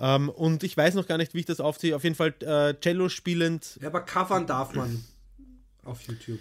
[0.00, 1.94] Ähm, und ich weiß noch gar nicht, wie ich das aufziehe.
[1.96, 5.04] Auf jeden Fall äh, Cello spielend Ja, aber covern darf man
[5.88, 6.40] auf YouTube.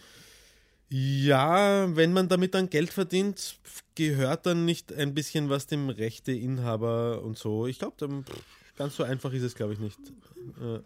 [0.90, 3.60] Ja, wenn man damit dann Geld verdient,
[3.96, 7.68] gehört dann nicht ein bisschen was dem Rechteinhaber und so.
[7.68, 8.24] Ich glaube,
[8.78, 10.00] ganz so einfach ist es, glaube ich, nicht.
[10.62, 10.80] Äh,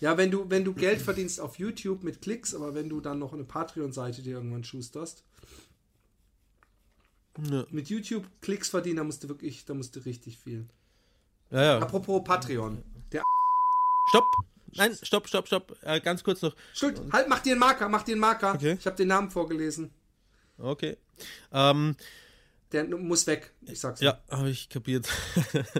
[0.00, 3.18] Ja, wenn du, wenn du Geld verdienst auf YouTube mit Klicks, aber wenn du dann
[3.18, 5.24] noch eine Patreon-Seite dir irgendwann schusterst,
[7.50, 7.66] ja.
[7.70, 10.66] mit YouTube Klicks verdienen, da musst du wirklich, da musst du richtig viel.
[11.50, 11.78] ja, ja.
[11.80, 12.82] Apropos Patreon.
[13.12, 13.22] Der
[14.08, 14.47] Stopp!
[14.74, 15.76] Nein, stopp, stopp, stopp.
[15.82, 16.54] Äh, ganz kurz noch.
[16.74, 18.54] Schuld, halt, mach dir einen Marker, mach dir einen Marker.
[18.54, 18.76] Okay.
[18.78, 19.90] Ich habe den Namen vorgelesen.
[20.58, 20.96] Okay.
[21.52, 21.96] Ähm,
[22.72, 23.52] Der muss weg.
[23.62, 25.08] Ich sag's ja, habe ich kapiert.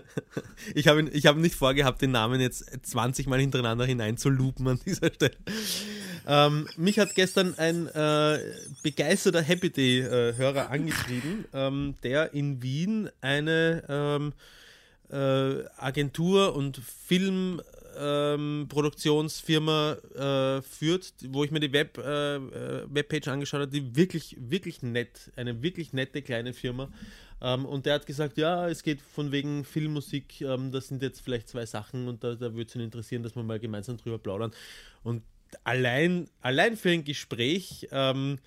[0.75, 5.13] ich habe ich hab nicht vorgehabt, den Namen jetzt 20 Mal hintereinander hineinzulupen an dieser
[5.13, 5.37] Stelle.
[6.27, 8.39] Ähm, mich hat gestern ein äh,
[8.83, 14.33] begeisterter Happy Day-Hörer angeschrieben, ähm, der in Wien eine ähm,
[15.11, 17.63] äh, Agentur und Film
[17.99, 23.97] ähm, Produktionsfirma äh, führt, wo ich mir die Web, äh, äh, Webpage angeschaut habe, die
[23.97, 26.91] wirklich, wirklich nett, eine wirklich nette kleine Firma.
[27.41, 31.21] Ähm, und der hat gesagt, ja, es geht von wegen Filmmusik, ähm, das sind jetzt
[31.21, 34.19] vielleicht zwei Sachen und da, da würde es ihn interessieren, dass wir mal gemeinsam drüber
[34.19, 34.53] plaudern.
[35.03, 35.23] Und
[35.65, 38.39] allein, allein für ein Gespräch ähm,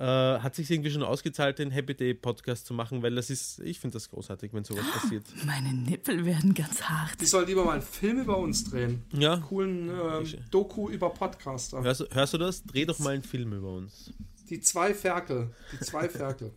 [0.00, 3.58] äh, hat sich irgendwie schon ausgezahlt, den Happy Day Podcast zu machen, weil das ist,
[3.60, 5.24] ich finde das großartig, wenn sowas passiert.
[5.44, 7.20] Meine Nippel werden ganz hart.
[7.20, 9.02] Die soll lieber mal einen Film über uns drehen.
[9.12, 11.82] Ja, Coolen ähm, Doku über Podcaster.
[11.82, 12.62] hörst, du- hörst du das?
[12.64, 14.10] Dreh doch mal einen Film über uns.
[14.48, 15.54] Die zwei Ferkel.
[15.72, 16.50] Die zwei Ferkel.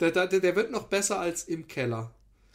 [0.00, 2.12] Der, der, der wird noch besser als im Keller.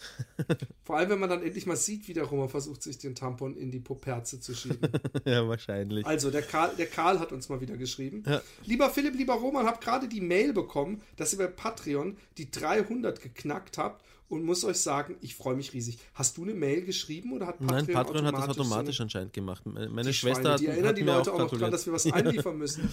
[0.84, 3.56] Vor allem, wenn man dann endlich mal sieht, wie der Roma versucht, sich den Tampon
[3.56, 4.80] in die Poperze zu schieben.
[5.26, 6.06] ja, wahrscheinlich.
[6.06, 8.24] Also, der Karl, der Karl hat uns mal wieder geschrieben.
[8.26, 8.42] Ja.
[8.66, 13.22] Lieber Philipp, lieber Roman, hab gerade die Mail bekommen, dass ihr bei Patreon die 300
[13.22, 15.98] geknackt habt und muss euch sagen, ich freue mich riesig.
[16.14, 19.34] Hast du eine Mail geschrieben oder hat Patreon Nein, Patreon hat das automatisch so anscheinend
[19.34, 19.66] gemacht.
[19.66, 21.52] Meine eine, meine die Schwester Schweine, hat, die erinnern hat die mir Leute auch auch
[21.52, 22.90] noch dran, dass wir was einliefern müssen.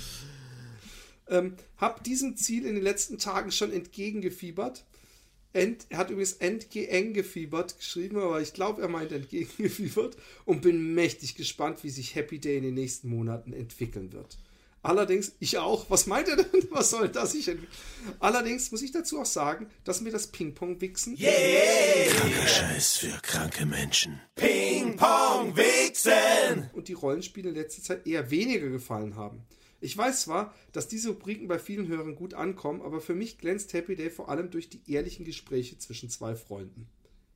[1.28, 4.84] Ähm, hab diesem Ziel in den letzten Tagen schon entgegengefiebert.
[5.56, 11.34] Ent, er hat übrigens entgegengefiebert geschrieben, aber ich glaube, er meint entgegengefiebert und bin mächtig
[11.34, 14.36] gespannt, wie sich Happy Day in den nächsten Monaten entwickeln wird.
[14.82, 15.90] Allerdings, ich auch.
[15.90, 16.46] Was meint er denn?
[16.70, 17.72] Was soll das sich entwickeln?
[18.20, 21.16] Allerdings muss ich dazu auch sagen, dass mir das Ping-Pong-Wichsen
[22.46, 24.20] Scheiß für kranke Menschen.
[26.74, 29.42] und die Rollenspiele in letzter Zeit eher weniger gefallen haben.
[29.80, 33.72] Ich weiß zwar, dass diese Rubriken bei vielen Hörern gut ankommen, aber für mich glänzt
[33.72, 36.86] Happy Day vor allem durch die ehrlichen Gespräche zwischen zwei Freunden.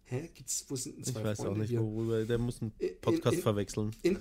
[0.05, 0.31] Hä?
[0.35, 1.81] Gibt's, wo sind denn zwei Ich weiß Freunde auch nicht, hier?
[1.83, 2.25] worüber.
[2.25, 3.91] Der muss einen In- Podcast in- verwechseln.
[4.03, 4.19] In,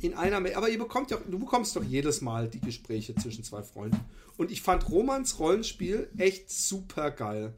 [0.00, 3.44] in einer Mail, aber ihr bekommt ja, du bekommst doch jedes Mal die Gespräche zwischen
[3.44, 4.00] zwei Freunden.
[4.36, 7.54] Und ich fand Romans Rollenspiel echt super geil.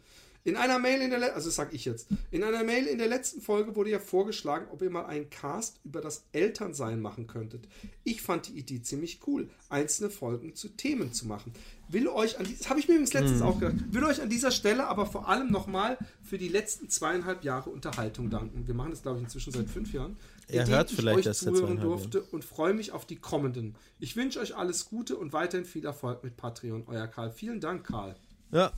[0.46, 3.08] In einer Mail in der, le- also sag ich jetzt, in einer Mail in der
[3.08, 7.66] letzten Folge wurde ja vorgeschlagen, ob ihr mal einen Cast über das Elternsein machen könntet.
[8.04, 11.54] Ich fand die Idee ziemlich cool, einzelne Folgen zu Themen zu machen.
[11.88, 14.50] Will euch an das habe ich mir übrigens letztens auch gedacht, will euch an dieser
[14.50, 18.66] Stelle aber vor allem nochmal für die letzten zweieinhalb Jahre Unterhaltung danken.
[18.66, 20.16] Wir machen das, glaube ich, inzwischen seit fünf Jahren.
[20.48, 23.76] Er hört ich vielleicht euch seit zuhören zweieinhalb durfte und freue mich auf die kommenden.
[23.98, 26.84] Ich wünsche euch alles Gute und weiterhin viel Erfolg mit Patreon.
[26.86, 27.30] Euer Karl.
[27.30, 28.14] Vielen Dank, Karl.
[28.52, 28.72] Ja,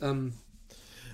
[0.00, 0.32] Ähm,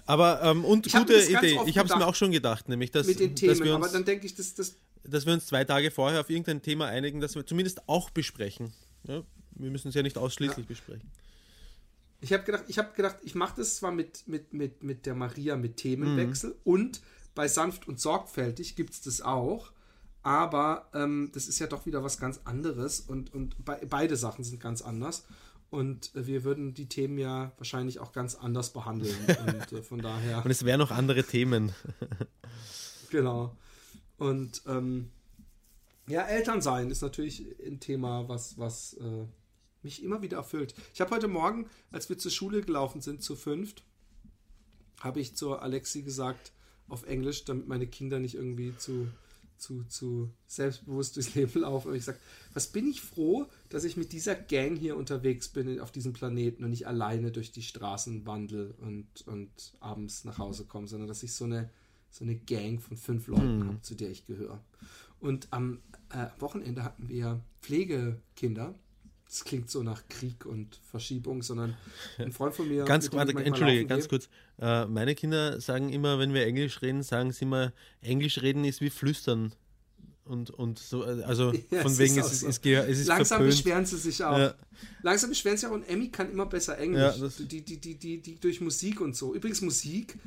[0.06, 1.58] aber ähm, und Ich gute Idee.
[1.66, 3.84] Ich habe es mir auch schon gedacht, nämlich dass, mit den dass, Themen, wir aber
[3.84, 4.76] uns, dann denke ich, dass das.
[5.04, 8.72] dass wir uns zwei Tage vorher auf irgendein Thema einigen, das wir zumindest auch besprechen.
[9.04, 9.22] Ja?
[9.50, 11.10] Wir müssen es ja nicht ausschließlich besprechen.
[12.20, 15.14] Ich habe gedacht, ich habe gedacht, ich mache das zwar mit, mit, mit, mit der
[15.14, 17.00] Maria mit Themenwechsel und
[17.34, 19.70] bei sanft und sorgfältig gibt es das auch.
[20.22, 24.42] Aber ähm, das ist ja doch wieder was ganz anderes und, und be beide Sachen
[24.44, 25.24] sind ganz anders.
[25.70, 29.16] Und wir würden die Themen ja wahrscheinlich auch ganz anders behandeln.
[29.46, 30.44] und äh, von daher.
[30.44, 31.72] Und es wären noch andere Themen.
[33.10, 33.56] Genau.
[34.18, 35.10] Und ähm,
[36.08, 39.26] ja, Elternsein ist natürlich ein Thema, was, was äh,
[39.82, 40.74] mich immer wieder erfüllt.
[40.94, 43.84] Ich habe heute Morgen, als wir zur Schule gelaufen sind, zu fünft,
[45.00, 46.52] habe ich zur Alexi gesagt,
[46.88, 49.08] auf Englisch, damit meine Kinder nicht irgendwie zu,
[49.58, 51.88] zu, zu selbstbewusst durchs Leben laufen.
[51.88, 52.18] Und ich sage,
[52.52, 56.64] was bin ich froh, dass ich mit dieser Gang hier unterwegs bin auf diesem Planeten
[56.64, 61.22] und nicht alleine durch die Straßen wandel und, und abends nach Hause komme, sondern dass
[61.22, 61.70] ich so eine,
[62.10, 64.62] so eine Gang von fünf Leuten habe, zu der ich gehöre.
[65.18, 65.80] Und am
[66.10, 68.74] äh, Wochenende hatten wir Pflegekinder.
[69.28, 71.76] Das klingt so nach Krieg und Verschiebung, sondern
[72.18, 72.84] ein Freund von mir.
[72.86, 74.28] Ganz, warte, entschuldige, ganz gehe- kurz.
[74.58, 78.80] Äh, meine Kinder sagen immer, wenn wir Englisch reden, sagen sie immer, Englisch reden ist
[78.80, 79.52] wie flüstern.
[80.24, 82.48] Und, und so, äh, also Ja, von es wegen, ist es so.
[82.48, 83.50] es, es ist Langsam verpönt.
[83.56, 84.38] beschweren sie sich auch.
[84.38, 84.54] Ja.
[85.02, 87.16] Langsam beschweren sie sich auch und Emmy kann immer besser Englisch.
[87.18, 89.34] Ja, die, die, die, die, die durch Musik und so.
[89.34, 90.18] Übrigens Musik,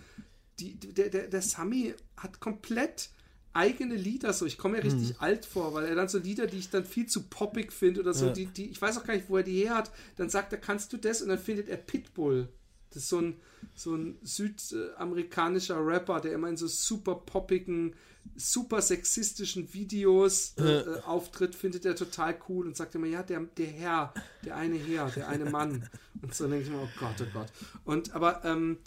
[0.60, 3.10] die, der, der, der Sami hat komplett
[3.54, 4.46] eigene Lieder so.
[4.46, 5.16] Ich komme mir richtig Hm.
[5.20, 8.14] alt vor, weil er dann so Lieder, die ich dann viel zu poppig finde oder
[8.14, 8.32] so, Ja.
[8.34, 9.92] die, die, ich weiß auch gar nicht, wo er die her hat.
[10.18, 11.22] Dann sagt er, kannst du das?
[11.22, 12.48] Und dann findet er Pitbull.
[12.92, 13.36] Das ist so ein,
[13.76, 17.94] so ein südamerikanischer Rapper, der immer in so super poppigen,
[18.36, 23.42] super sexistischen Videos äh, äh, auftritt, findet er total cool und sagt immer, ja, der,
[23.58, 24.14] der Herr,
[24.46, 25.88] der eine Herr, der eine Mann.
[26.22, 27.48] Und so denke ich mir, oh Gott, oh Gott.
[27.86, 28.78] Und aber ähm,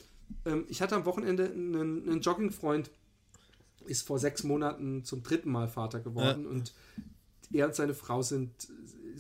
[0.44, 2.90] ähm, ich hatte am Wochenende einen, einen Joggingfreund,
[3.86, 6.72] ist vor sechs Monaten zum dritten Mal Vater geworden und
[7.52, 8.50] er und seine Frau sind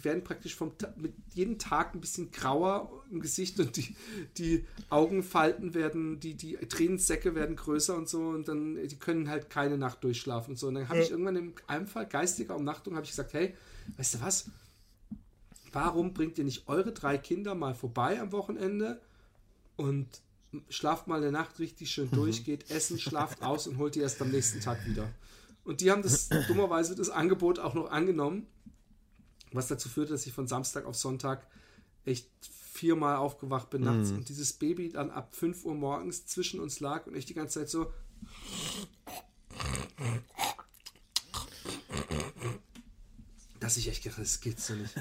[0.04, 3.94] werden praktisch vom mit jedem Tag ein bisschen grauer im Gesicht und die,
[4.38, 9.50] die Augenfalten werden, die, die Tränensäcke werden größer und so und dann, die können halt
[9.50, 10.68] keine Nacht durchschlafen und so.
[10.68, 13.54] Und dann habe ich irgendwann im Einfall geistiger Umnachtung habe ich gesagt, hey,
[13.96, 14.50] weißt du was?
[15.72, 19.00] Warum bringt ihr nicht eure drei Kinder mal vorbei am Wochenende
[19.76, 20.06] und
[20.68, 24.20] schlaft mal eine Nacht richtig schön durch, geht essen, schlaft aus und holt die erst
[24.20, 25.08] am nächsten Tag wieder.
[25.64, 28.46] Und die haben das dummerweise das Angebot auch noch angenommen,
[29.52, 31.46] was dazu führte, dass ich von Samstag auf Sonntag
[32.04, 32.28] echt
[32.72, 37.06] viermal aufgewacht bin nachts und dieses Baby dann ab 5 Uhr morgens zwischen uns lag
[37.06, 37.92] und ich die ganze Zeit so
[43.60, 44.92] dass ich echt gedacht habe, das geht so nicht.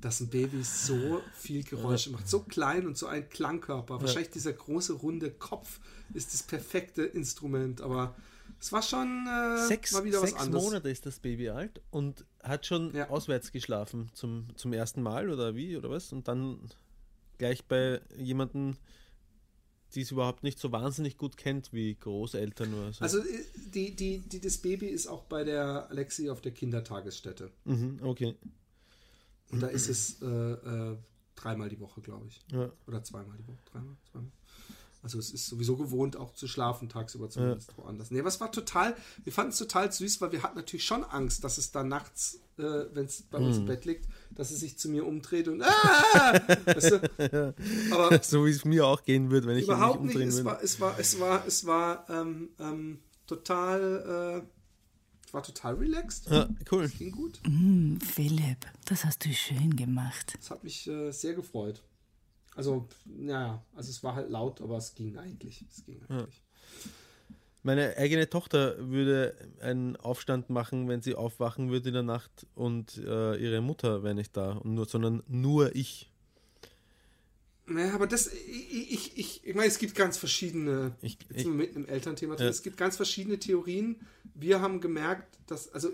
[0.00, 4.00] Dass ein Baby so viel Geräusche macht, so klein und so ein Klangkörper.
[4.00, 5.80] Wahrscheinlich dieser große runde Kopf
[6.14, 8.14] ist das perfekte Instrument, aber
[8.60, 10.62] es war schon äh, Sechs, mal wieder was sechs anderes.
[10.64, 13.08] Monate ist das Baby alt und hat schon Ja.
[13.10, 16.12] auswärts geschlafen zum, zum ersten Mal oder wie oder was?
[16.12, 16.60] Und dann
[17.38, 18.76] gleich bei jemandem,
[19.94, 23.02] die es überhaupt nicht so wahnsinnig gut kennt wie Großeltern oder so.
[23.02, 23.44] Also äh,
[23.74, 27.50] die, die, die, das Baby ist auch bei der Alexi auf der Kindertagesstätte.
[27.64, 28.34] mhm, okay.
[29.50, 30.96] Und da ist es äh, äh,
[31.36, 32.42] dreimal die Woche, glaube ich.
[32.52, 32.70] Ja.
[32.86, 33.58] Oder zweimal die Woche.
[33.72, 34.30] Dreimal, zweimal.
[35.00, 38.10] Also es ist sowieso gewohnt, auch zu schlafen, tagsüber zumindest woanders.
[38.10, 41.04] Nee, aber es war total, wir fanden es total süß, weil wir hatten natürlich schon
[41.04, 43.46] Angst, dass es dann nachts, äh, wenn es bei Mhm.
[43.46, 46.32] uns im Bett liegt, dass es sich zu mir umdreht und ah!
[46.66, 47.54] weißt du?
[47.92, 50.14] Aber so wie es mir auch gehen würde, wenn ich überhaupt nicht.
[50.16, 50.44] umdrehen Es würde.
[50.46, 54.57] war, es war, es war, es war ähm, ähm, total, äh,
[55.28, 56.30] es war total relaxed.
[56.30, 56.88] Ja, cool.
[56.88, 57.38] Ging gut.
[57.44, 60.32] Hm, Philipp, das hast du schön gemacht.
[60.38, 61.82] Das hat mich äh, sehr gefreut.
[62.56, 65.66] Also, naja, also es war halt laut, aber es ging eigentlich.
[65.70, 66.42] Es ging eigentlich.
[67.62, 72.96] Meine eigene Tochter würde einen Aufstand machen, wenn sie aufwachen würde in der Nacht und
[72.96, 76.10] äh, ihre Mutter wäre nicht da, und nur, sondern nur ich.
[77.68, 81.50] Naja, aber das, ich, ich, ich, ich meine, es gibt ganz verschiedene, Ich- jetzt sind
[81.52, 82.50] wir mitten im Elternthema drin, Ja.
[82.50, 83.96] es gibt ganz verschiedene Theorien.
[84.34, 85.90] Wir haben gemerkt, dass, also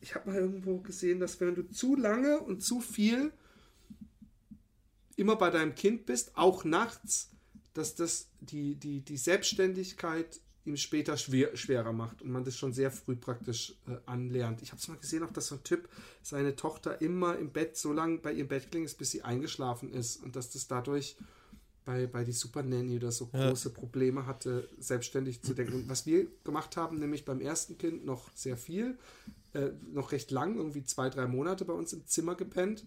[0.00, 3.32] ich habe mal irgendwo gesehen, dass wenn du zu lange und zu viel
[5.16, 7.30] immer bei deinem Kind bist, auch nachts,
[7.74, 12.72] dass das die, die, die Selbstständigkeit ihm später schwer, schwerer macht und man das schon
[12.72, 14.62] sehr früh praktisch äh, anlernt.
[14.62, 15.88] Ich habe es mal gesehen, auch dass so ein Typ
[16.22, 20.22] seine Tochter immer im Bett so lange bei ihrem Bett klingelt, bis sie eingeschlafen ist
[20.22, 21.16] und dass das dadurch
[21.86, 23.48] bei, bei die Super Nanny oder so Ja.
[23.48, 25.74] große Probleme hatte, selbstständig zu denken.
[25.74, 28.98] Und was wir gemacht haben, nämlich beim ersten Kind noch sehr viel,
[29.54, 32.84] äh, noch recht lang, irgendwie zwei, drei Monate bei uns im Zimmer gepennt,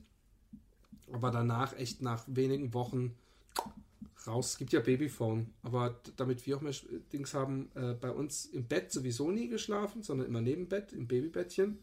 [1.12, 3.16] aber danach echt nach wenigen Wochen
[4.28, 4.52] raus.
[4.52, 6.74] Es gibt ja Babyphone, aber damit wir auch mehr
[7.12, 11.08] Dings haben, äh, bei uns im Bett sowieso nie geschlafen, sondern immer neben Bett, im
[11.08, 11.80] Babybettchen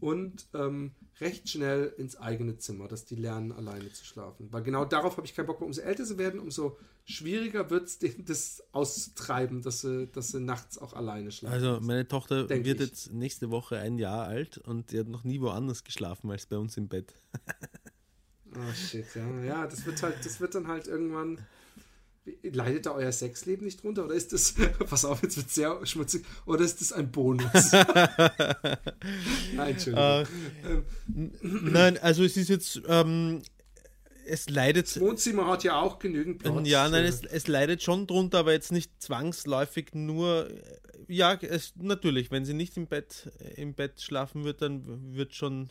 [0.00, 4.52] und ähm, recht schnell ins eigene Zimmer, dass die lernen, alleine zu schlafen.
[4.52, 5.66] Weil genau darauf habe ich keinen Bock mehr.
[5.66, 10.78] Umso älter sie werden, umso schwieriger wird es, das auszutreiben, dass sie, dass sie nachts
[10.78, 11.54] auch alleine schlafen.
[11.54, 12.80] Also meine Tochter wird ich.
[12.80, 16.56] jetzt nächste Woche ein Jahr alt und die hat noch nie woanders geschlafen als bei
[16.56, 17.14] uns im Bett.
[18.54, 19.42] Oh shit, ja.
[19.42, 21.38] Ja, das wird halt, das wird dann halt irgendwann.
[22.42, 24.06] Leidet da euer Sexleben nicht drunter?
[24.06, 24.54] Oder ist das,
[24.88, 27.72] pass auf, jetzt wird sehr schmutzig, oder ist das ein Bonus?
[29.54, 30.26] Nein, Entschuldigung.
[31.42, 33.42] Nein, also es ist jetzt, ähm,
[34.26, 36.66] es leidet, das Wohnzimmer hat ja auch genügend Platz.
[36.66, 40.62] ja, nein, Äh, es, es leidet schon drunter, aber jetzt nicht zwangsläufig nur, äh,
[41.08, 45.68] ja, es, natürlich, wenn sie nicht im Bett, im Bett schlafen wird, dann wird schon,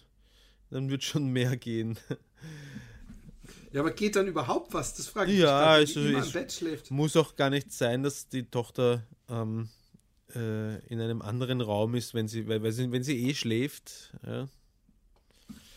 [0.70, 1.98] dann wird schon mehr gehen.
[3.74, 4.94] Ja, aber geht dann überhaupt was?
[4.94, 5.96] Das frage ich Ja, mich.
[5.96, 6.92] wenn also im Bett schläft.
[6.92, 9.68] Muss auch gar nicht sein, dass die Tochter ähm,
[10.36, 14.14] äh, in einem anderen Raum ist, wenn sie, weil, weil sie, wenn sie eh schläft.
[14.26, 14.48] Ja.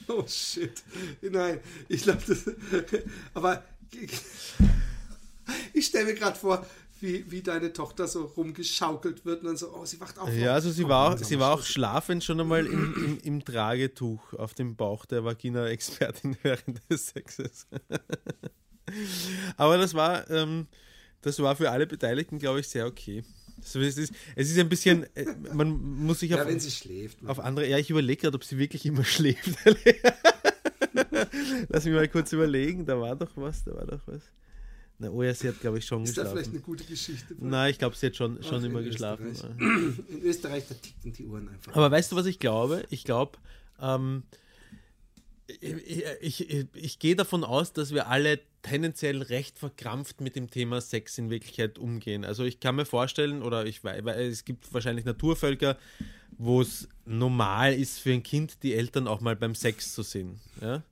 [0.08, 0.82] Oh shit.
[1.22, 2.44] Nein, ich glaube, das.
[3.34, 3.64] Aber
[5.72, 6.66] ich stelle mir gerade vor,
[7.00, 10.32] wie, wie deine Tochter so rumgeschaukelt wird und dann so, oh, sie wacht auf.
[10.32, 13.44] Ja, also sie Oh, war, langsam, sie war auch schlafend schon einmal im, im, im
[13.44, 17.66] Tragetuch auf dem Bauch der Vagina-Expertin während des Sexes.
[19.56, 20.66] Aber das war, ähm,
[21.22, 23.24] das war für alle Beteiligten, glaube ich, sehr okay.
[23.58, 26.70] Also es, ist, es ist ein bisschen, äh, man muss sich auf, Ja, wenn sie
[26.70, 27.18] schläft.
[27.26, 29.56] auf andere, ja, ich überlege gerade, ob sie wirklich immer schläft.
[31.68, 34.22] Lass mich mal kurz überlegen, da war doch was, da war doch was.
[34.98, 36.54] Na, oh ja, sie hat, glaube ich, schon ist da vielleicht geschlafen.
[36.54, 37.36] eine gute Geschichte?
[37.38, 39.26] Nein, ich glaube, sie hat schon, schon Ach, immer in geschlafen.
[39.26, 39.58] Österreich.
[40.08, 41.74] In Österreich, da ticken die Uhren einfach.
[41.74, 42.84] Aber weißt du, was ich glaube?
[42.88, 43.38] Ich glaube,
[43.78, 44.22] ähm,
[45.46, 50.50] ich, ich, ich, ich gehe davon aus, dass wir alle tendenziell recht verkrampft mit dem
[50.50, 52.24] Thema Sex in Wirklichkeit umgehen.
[52.24, 55.76] Also ich kann mir vorstellen, oder ich weiß, es gibt wahrscheinlich Naturvölker,
[56.38, 60.40] wo es normal ist für ein Kind, die Eltern auch mal beim Sex zu sehen.
[60.60, 60.82] Ja?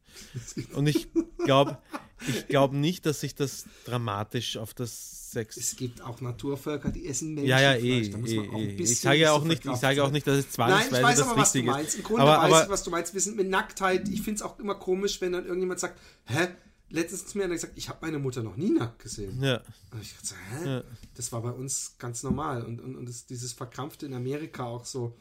[0.75, 1.09] Und ich
[1.45, 1.79] glaube
[2.27, 7.07] ich glaub nicht, dass sich das dramatisch auf das Sex es gibt auch Naturvölker, die
[7.07, 7.49] essen Menschen.
[7.49, 8.83] ja, ja, eh, Da muss eh, man auch ein eh.
[8.83, 11.19] Ich sage ja auch nicht, ich sage auch nicht, dass es Nein, zwangsweise ich weiß
[11.19, 11.95] das aber, was du Richtige meinst.
[11.95, 12.07] Im ist.
[12.07, 13.15] Grunde Aber, weiß ich, was du meinst.
[13.15, 14.09] Wir sind mit Nacktheit.
[14.09, 16.49] Ich finde es auch immer komisch, wenn dann irgendjemand sagt, hä?
[16.91, 19.43] Letztens zu mir hat er gesagt, ich habe meine Mutter noch nie nackt gesehen.
[19.43, 19.61] ja.
[19.91, 20.69] Und ich dachte, so, hä?
[20.69, 20.85] Ja.
[21.17, 22.63] Das war bei uns ganz normal.
[22.63, 25.17] Und, und, und das, dieses Verkrampfte in Amerika auch so,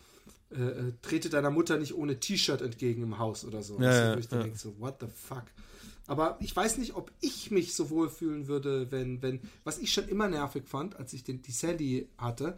[0.56, 3.80] äh, äh, trete deiner Mutter nicht ohne T-Shirt entgegen im Haus oder so.
[3.80, 4.44] Ja, du, ja, ich dann ja.
[4.46, 5.44] denke, so, what the fuck?
[6.06, 9.94] Aber ich weiß nicht, ob ich mich so wohl fühlen würde, wenn, wenn, was ich
[9.94, 12.58] schon immer nervig fand, als ich den, die Sally hatte,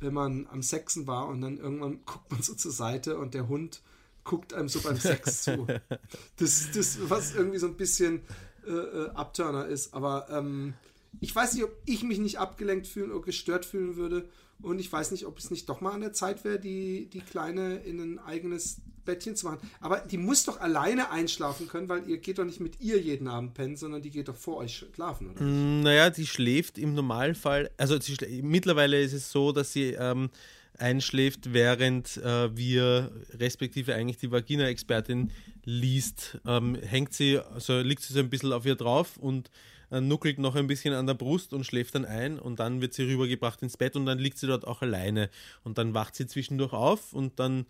[0.00, 3.48] wenn man am Sexen war und dann irgendwann guckt man so zur Seite und der
[3.48, 3.82] Hund
[4.22, 5.66] guckt einem so beim Sex zu.
[6.36, 8.22] Das, das was irgendwie so ein bisschen
[8.66, 9.94] äh, äh, Abturner ist.
[9.94, 10.74] Aber ähm,
[11.20, 14.28] ich weiß nicht, ob ich mich nicht abgelenkt fühlen oder gestört fühlen würde.
[14.64, 17.20] Und ich weiß nicht, ob es nicht doch mal an der Zeit wäre, die, die
[17.20, 19.58] Kleine in ein eigenes Bettchen zu machen.
[19.80, 23.28] Aber die muss doch alleine einschlafen können, weil ihr geht doch nicht mit ihr jeden
[23.28, 25.42] Abend pennen, sondern die geht doch vor euch schlafen, oder?
[25.42, 27.98] Mm, Naja, die schläft im Normalfall, also
[28.42, 30.30] mittlerweile ist es so, dass sie ähm,
[30.78, 35.30] einschläft, während äh, wir, respektive eigentlich die Vagina-Expertin
[35.64, 39.50] liest, ähm, hängt sie, also liegt sie so ein bisschen auf ihr drauf und
[39.90, 43.04] nuckelt noch ein bisschen an der Brust und schläft dann ein und dann wird sie
[43.04, 45.30] rübergebracht ins Bett und dann liegt sie dort auch alleine
[45.62, 47.66] und dann wacht sie zwischendurch auf und dann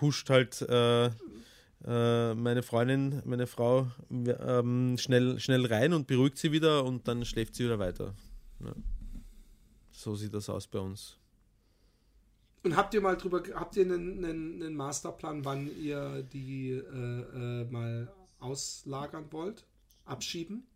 [0.00, 1.10] huscht halt äh,
[1.86, 7.24] äh, meine Freundin, meine Frau ähm, schnell, schnell rein und beruhigt sie wieder und dann
[7.24, 8.14] schläft sie wieder weiter.
[8.60, 8.74] Ja.
[9.90, 11.16] So sieht das aus bei uns.
[12.62, 16.82] Und habt ihr mal drüber, habt ihr einen, einen, einen Masterplan, wann ihr die äh,
[16.82, 19.64] äh, mal auslagern wollt?
[20.04, 20.66] Abschieben?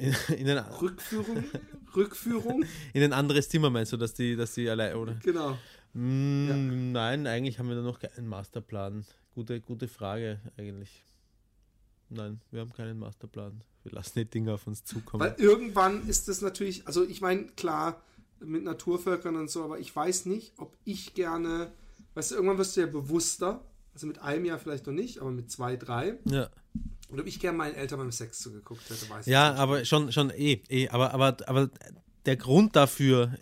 [0.00, 1.44] In, in, ein, Rückführung?
[1.96, 2.64] Rückführung?
[2.94, 5.14] in ein anderes Zimmer meinst du, dass die, dass die allein, oder?
[5.22, 5.58] Genau.
[5.92, 9.04] Mm, Nein, eigentlich haben wir da noch keinen Masterplan.
[9.34, 11.04] Gute, gute Frage, eigentlich.
[12.08, 13.62] Nein, wir haben keinen Masterplan.
[13.82, 15.20] Wir lassen die Dinge auf uns zukommen.
[15.20, 18.02] Weil irgendwann ist das natürlich, also ich meine, klar,
[18.40, 21.72] mit Naturvölkern und so, aber ich weiß nicht, ob ich gerne,
[22.14, 23.64] weißt du, irgendwann wirst du ja bewusster
[23.94, 26.14] Also mit einem Jahr vielleicht noch nicht, aber mit zwei, drei.
[26.24, 26.48] Ja.
[27.10, 29.58] Oder ob ich gerne meinen Eltern beim Sex zugeguckt hätte, weiß ich Ja, nicht.
[29.60, 30.88] aber schon, schon eh, eh.
[30.90, 31.70] Aber, aber, aber
[32.26, 33.36] der Grund dafür,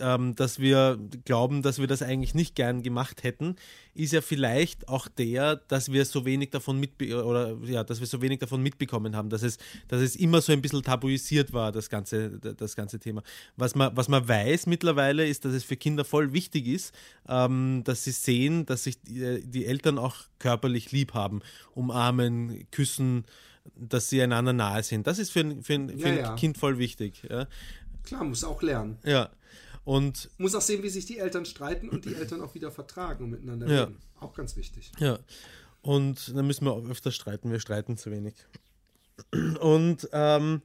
[0.00, 3.56] ähm, dass wir glauben, dass wir das eigentlich nicht gern gemacht hätten,
[3.94, 8.06] ist ja vielleicht auch der, dass wir so wenig davon mitbe oder ja, dass wir
[8.06, 11.72] so wenig davon mitbekommen haben, dass es, dass es immer so ein bisschen tabuisiert war,
[11.72, 13.22] das ganze, das ganze Thema.
[13.56, 16.94] Was man, was man weiß mittlerweile, ist, dass es für Kinder voll wichtig ist,
[17.28, 21.40] ähm, dass sie sehen, dass sich die, die Eltern auch körperlich lieb haben,
[21.74, 23.24] umarmen, küssen,
[23.76, 25.06] dass sie einander nahe sind.
[25.06, 26.34] Das ist für ein, für ein, für Ja, ein ja.
[26.36, 27.22] Kind voll wichtig.
[27.28, 27.46] Ja.
[28.04, 28.98] Klar, muss auch lernen.
[29.04, 29.30] ja.
[29.84, 33.24] Und Muss auch sehen, wie sich die Eltern streiten und die Eltern auch wieder vertragen
[33.24, 33.84] und miteinander Ja.
[33.84, 33.96] reden.
[34.20, 34.92] Auch ganz wichtig.
[34.98, 35.18] Ja.
[35.82, 37.50] Und dann müssen wir auch öfter streiten.
[37.50, 38.34] Wir streiten zu wenig.
[39.60, 40.62] Und ähm,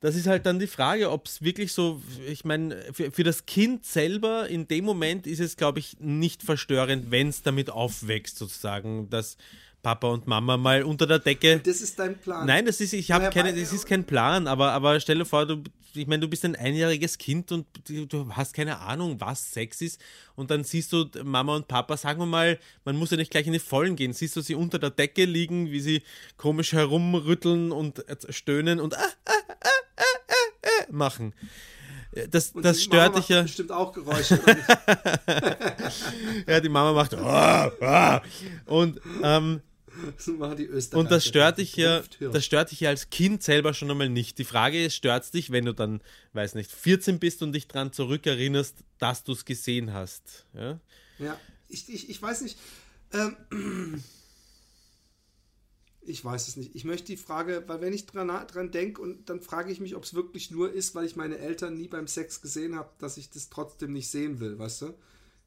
[0.00, 3.46] das ist halt dann die Frage, ob es wirklich so, ich meine, für, für das
[3.46, 8.36] Kind selber in dem Moment ist es, glaube ich, nicht verstörend, wenn es damit aufwächst,
[8.38, 9.36] sozusagen, dass
[9.84, 11.60] Papa und Mama mal unter der Decke.
[11.60, 12.46] Das ist dein Plan.
[12.46, 15.44] Nein, das ist, ich habe keine, das ist kein Plan, aber, aber stell dir vor,
[15.44, 15.62] du,
[15.94, 20.00] ich meine, du bist ein einjähriges Kind und du, hast keine Ahnung, was Sex ist
[20.36, 23.46] und dann siehst du Mama und Papa, sagen wir mal, man muss ja nicht gleich
[23.46, 26.02] in die Vollen gehen, siehst du sie unter der Decke liegen, wie sie
[26.38, 29.68] komisch herumrütteln und äh, stöhnen und ah, ah, ah,
[29.98, 30.02] ah,
[30.62, 31.34] ah, machen.
[32.30, 33.42] Das, das stört dich ja.
[33.42, 34.40] bestimmt auch Geräusche.
[36.46, 38.22] Ja, die Mama macht ah, ah.
[38.66, 39.60] und ähm,
[40.16, 41.00] Das machen die Österreicher.
[41.00, 44.38] Und das stört dich ja, das stört dich ja als Kind selber schon einmal nicht.
[44.38, 46.00] Die Frage ist, stört es dich, wenn du dann,
[46.32, 50.46] weiß nicht, 14 bist und dich dran zurückerinnerst, dass du es gesehen hast?
[50.54, 50.80] Ja?
[51.18, 51.38] Ja,
[51.68, 52.58] ich, ich, ich weiß nicht.
[53.12, 54.02] Ähm,
[56.06, 56.74] ich weiß es nicht.
[56.74, 59.94] Ich möchte die Frage, weil wenn ich dran, dran denke und dann frage ich mich,
[59.96, 63.16] ob es wirklich nur ist, weil ich meine Eltern nie beim Sex gesehen habe, dass
[63.16, 64.94] ich das trotzdem nicht sehen will, weißt du?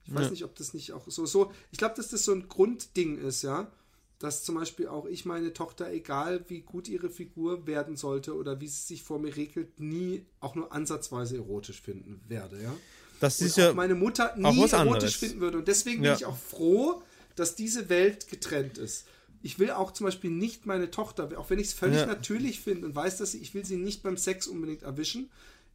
[0.06, 0.32] Ich weiß Ja.
[0.32, 3.44] nicht, ob das nicht auch so, so, ich glaube, dass das so ein Grundding ist,
[3.44, 3.72] ja.
[4.20, 8.60] Dass zum Beispiel auch ich meine Tochter, egal wie gut ihre Figur werden sollte oder
[8.60, 12.74] wie sie sich vor mir regelt, nie auch nur ansatzweise erotisch finden werde, ja.
[13.20, 15.16] Das ist auch ja meine Mutter nie erotisch anderes.
[15.16, 15.58] finden würde.
[15.60, 16.12] Und deswegen Ja.
[16.12, 17.02] bin ich auch froh,
[17.36, 19.06] dass diese Welt getrennt ist.
[19.44, 22.06] Ich will auch zum Beispiel nicht meine Tochter, auch wenn ich es völlig Ja.
[22.08, 25.30] natürlich finde und weiß, dass sie, ich will sie nicht beim Sex unbedingt erwischen.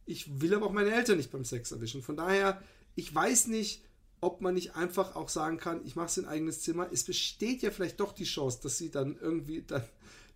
[0.04, 2.02] Ich will aber auch meine Eltern nicht beim Sex erwischen.
[2.02, 2.60] Von daher,
[2.96, 3.82] ich weiß nicht,
[4.22, 6.88] ob man nicht einfach auch sagen kann, ich mache es in eigenes Zimmer.
[6.92, 9.82] Es besteht ja vielleicht doch die Chance, dass sie dann irgendwie dann,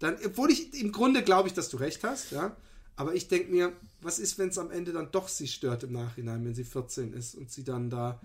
[0.01, 2.55] dann obwohl ich im Grunde glaube ich, dass du recht hast, ja.
[2.97, 5.93] Aber ich denke mir, was ist, wenn es am Ende dann doch sie stört im
[5.93, 8.21] Nachhinein, wenn sie 14 ist und sie dann da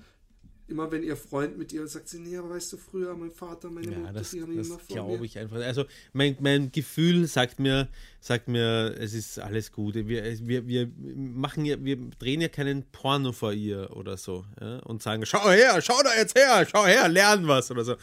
[0.71, 3.69] immer wenn ihr Freund mit ihr sagt, sie, nee, aber weißt du, früher mein Vater,
[3.69, 5.57] meine Ja, Mutter, das, die haben das immer vor glaube ich einfach.
[5.57, 7.87] Also mein, mein Gefühl sagt mir,
[8.19, 9.95] sagt mir, es ist alles gut.
[9.95, 14.79] Wir, wir, wir machen ja, wir drehen ja keinen Porno vor ihr oder so ja,
[14.79, 17.95] und sagen, schau her, schau da jetzt her, schau her, lern was oder so.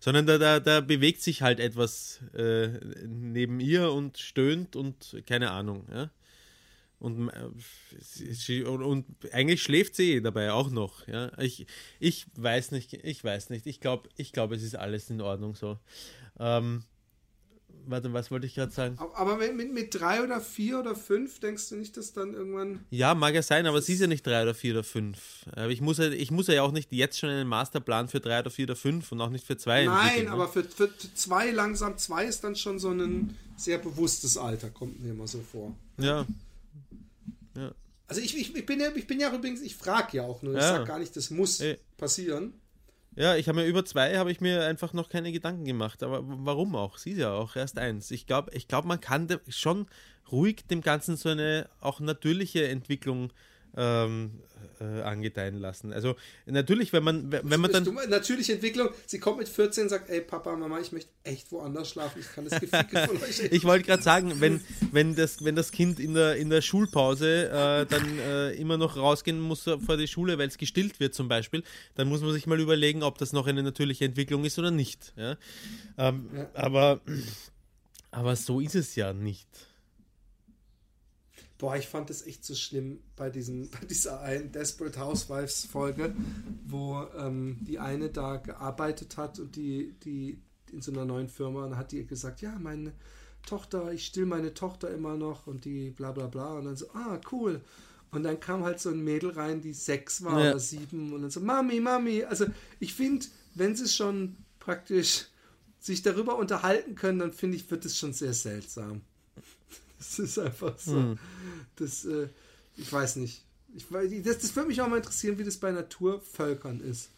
[0.00, 2.68] Sondern da, da, da bewegt sich halt etwas äh,
[3.06, 5.86] neben ihr und stöhnt und keine Ahnung.
[5.92, 6.10] Ja.
[7.04, 7.32] Und, äh,
[8.32, 11.06] sie- und, und eigentlich schläft sie dabei auch noch.
[11.06, 11.30] Ja?
[11.38, 11.66] Ich,
[12.00, 13.66] ich weiß nicht, ich weiß nicht.
[13.66, 15.78] Ich glaube, ich glaub, es ist alles in Ordnung so.
[16.38, 16.82] Ähm,
[17.86, 18.98] warte, was wollte ich gerade sagen?
[18.98, 22.80] Aber- mit, mit, mit drei oder vier oder fünf denkst du nicht, dass dann irgendwann.
[22.88, 25.44] Ja, mag ja sein, aber sie ist ja nicht drei oder vier oder fünf.
[25.52, 28.38] Aber ich muss ja, ich muss ja auch nicht jetzt schon einen Masterplan für drei
[28.40, 30.30] oder vier oder fünf und auch nicht für zwei Nein, ne?
[30.30, 35.00] aber für, für zwei langsam, zwei ist dann schon so ein sehr bewusstes Alter, kommt
[35.02, 35.76] mir immer so vor.
[35.98, 36.26] Ja,
[38.06, 40.54] Also ich, ich, ich bin ja, ich bin ja übrigens, ich frage ja auch nur,
[40.54, 40.76] ich Ja.
[40.76, 41.78] sag gar nicht, das muss Ey.
[41.96, 42.54] passieren.
[43.16, 46.02] Ja, ich habe mir über zwei habe ich mir einfach noch keine Gedanken gemacht.
[46.02, 46.98] Aber warum auch?
[46.98, 48.10] Sie ist ja auch erst eins.
[48.10, 49.86] Ich glaube, ich glaub, man kann schon
[50.32, 53.32] ruhig dem Ganzen so eine auch natürliche Entwicklung
[53.76, 54.30] ähm,
[54.80, 55.92] äh, angedeihen lassen.
[55.92, 56.16] Also
[56.46, 58.88] natürlich, wenn man wenn man dann dumme- natürliche Entwicklung.
[59.06, 62.18] Sie kommt mit 14 und sagt, ey Papa, Mama, ich möchte echt woanders schlafen.
[62.20, 63.40] Ich kann das Geficke von euch.
[63.52, 64.60] ich wollte gerade sagen, wenn,
[64.90, 68.96] wenn, das, wenn das Kind in der, in der Schulpause äh, dann äh, immer noch
[68.96, 71.62] rausgehen muss vor die Schule, weil es gestillt wird zum Beispiel,
[71.94, 75.12] dann muss man sich mal überlegen, ob das noch eine natürliche Entwicklung ist oder nicht.
[75.16, 75.36] Ja?
[75.98, 76.50] Ähm, Ja.
[76.54, 77.00] Aber,
[78.10, 79.46] aber so ist es ja nicht.
[81.64, 86.14] Boah, ich fand das echt so schlimm bei, diesem, bei dieser einen Desperate Housewives Folge,
[86.66, 91.64] wo ähm, die eine da gearbeitet hat und die, die in so einer neuen Firma
[91.64, 92.92] und hat die gesagt, ja, meine
[93.46, 96.90] Tochter, ich still meine Tochter immer noch und die bla bla bla und dann so,
[96.92, 97.62] ah, cool.
[98.10, 100.50] Und dann kam halt so ein Mädel rein, die sechs war Ja.
[100.50, 102.24] oder sieben und dann so, Mami, Mami.
[102.24, 102.44] Also
[102.78, 105.28] ich finde, wenn sie schon praktisch
[105.80, 109.00] sich darüber unterhalten können, dann finde ich, wird es schon sehr seltsam.
[110.16, 110.96] Das ist einfach so.
[110.96, 111.18] Hm.
[111.76, 112.28] Das, äh,
[112.76, 113.44] ich weiß nicht.
[113.74, 113.86] Ich,
[114.22, 117.10] das, das würde mich auch mal interessieren, wie das bei Naturvölkern ist.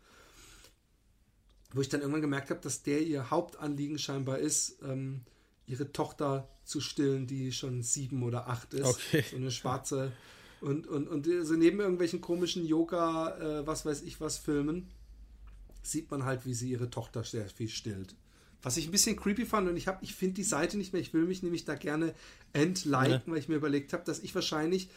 [1.73, 5.23] Wo ich dann irgendwann gemerkt habe, dass der ihr Hauptanliegen scheinbar ist, ähm,
[5.67, 8.85] ihre Tochter zu stillen, die schon sieben oder acht ist.
[8.85, 9.25] Okay.
[9.29, 10.13] So eine schwarze.
[10.65, 14.89] Und, und, und so neben irgendwelchen komischen Yoga, äh, was weiß ich was, Filmen,
[15.83, 18.15] sieht man halt, wie sie ihre Tochter sehr viel stillt.
[18.63, 21.03] Was ich ein bisschen creepy fand und ich habe, ich finde die Seite nicht mehr.
[21.03, 22.15] Ich will mich nämlich da gerne
[22.55, 23.23] entliken, Ja.
[23.27, 24.89] weil ich mir überlegt habe, dass ich wahrscheinlich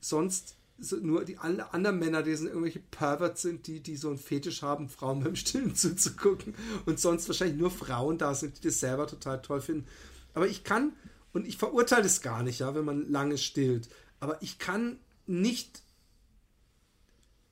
[0.00, 4.08] sonst so nur die an- anderen Männer, die sind irgendwelche Perverts sind, die, die so
[4.08, 6.54] einen Fetisch haben, Frauen beim Stillen zuzugucken
[6.86, 9.86] und sonst wahrscheinlich nur Frauen da sind, die das selber total toll finden.
[10.34, 10.92] Aber ich kann,
[11.32, 14.96] und ich verurteile das gar nicht, ja, wenn man lange stillt, aber ich kann
[15.26, 15.82] nicht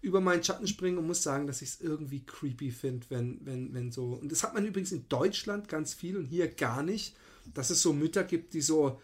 [0.03, 3.75] über meinen Schatten springen und muss sagen, dass ich es irgendwie creepy finde, wenn, wenn,
[3.75, 4.14] wenn so.
[4.14, 7.16] Und das hat man übrigens in Deutschland ganz viel und hier gar nicht,
[7.53, 9.01] dass es so Mütter gibt, die so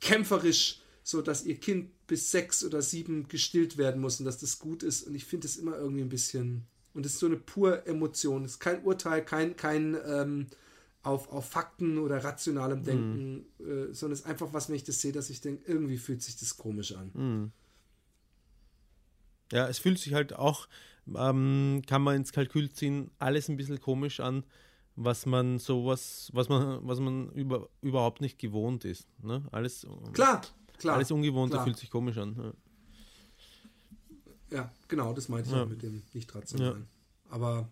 [0.00, 4.58] kämpferisch, so dass ihr Kind bis sechs oder sieben gestillt werden muss und dass das
[4.58, 5.06] gut ist.
[5.06, 6.66] Und ich finde es immer irgendwie ein bisschen.
[6.92, 8.44] Und es ist so eine pure Emotion.
[8.44, 10.46] Es ist kein Urteil, kein, kein ähm,
[11.02, 15.00] auf, auf Fakten oder rationalem Denken, äh, sondern es ist einfach was, wenn ich das
[15.00, 17.10] sehe, dass ich denke, irgendwie fühlt sich das komisch an.
[19.52, 20.68] Ja, es fühlt sich halt auch,
[21.14, 24.44] ähm, kann man ins Kalkül ziehen, alles ein bisschen komisch an,
[24.96, 29.06] was man sowas, was man, was man über, überhaupt nicht gewohnt ist.
[29.22, 29.42] Ne?
[29.52, 30.40] Alles, Klar,
[30.78, 30.96] klar.
[30.96, 31.64] alles Ungewohnte klar.
[31.64, 32.36] fühlt sich komisch an.
[32.38, 32.52] Ja.
[34.50, 35.66] Ja, genau, das meinte ich Ja.
[35.66, 36.86] mit dem nicht rationalen.
[37.28, 37.68] Aber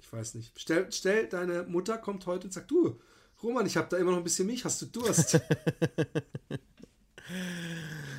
[0.00, 0.58] ich weiß nicht.
[0.58, 2.98] Stell, stell, deine Mutter kommt heute und sagt, du,
[3.42, 5.38] Roman, ich habe da immer noch ein bisschen Milch, hast du Durst?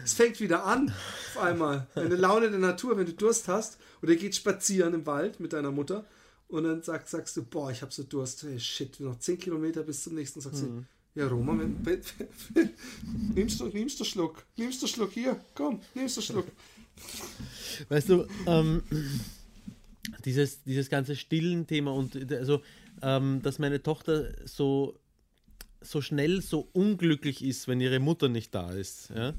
[0.05, 1.87] es fängt wieder an, auf einmal.
[1.95, 5.71] Eine Laune der Natur, wenn du Durst hast oder geht spazieren im Wald mit deiner
[5.71, 6.05] Mutter
[6.47, 9.81] und dann sag, sagst du, boah, ich habe so Durst, hey, shit, noch 10 Kilometer
[9.81, 10.85] bis zum nächsten, sagst du,
[11.15, 12.01] ja, Roman, wenn,
[12.53, 12.69] wenn,
[13.33, 16.45] nimmst, du, nimmst du Schluck, nimmst du Schluck, hier, komm, nimmst du Schluck.
[17.89, 18.83] Weißt du, ähm,
[20.23, 22.61] dieses, dieses ganze stillen Thema und also,
[23.01, 24.99] ähm, dass meine Tochter so,
[25.81, 29.09] so schnell so unglücklich ist, wenn ihre Mutter nicht da ist.
[29.09, 29.33] Ja?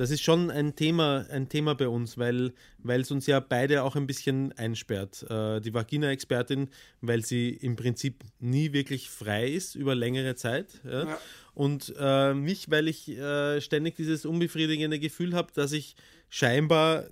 [0.00, 2.54] Das ist schon ein Thema, ein Thema bei uns, weil
[2.86, 5.26] es uns ja beide auch ein bisschen einsperrt.
[5.28, 6.70] Äh, die Vagina-Expertin,
[7.02, 10.80] weil sie im Prinzip nie wirklich frei ist über längere Zeit.
[10.84, 11.04] Ja?
[11.04, 11.18] Ja.
[11.52, 15.96] Und äh, mich, weil ich äh, ständig dieses unbefriedigende Gefühl habe, dass ich
[16.30, 17.04] scheinbar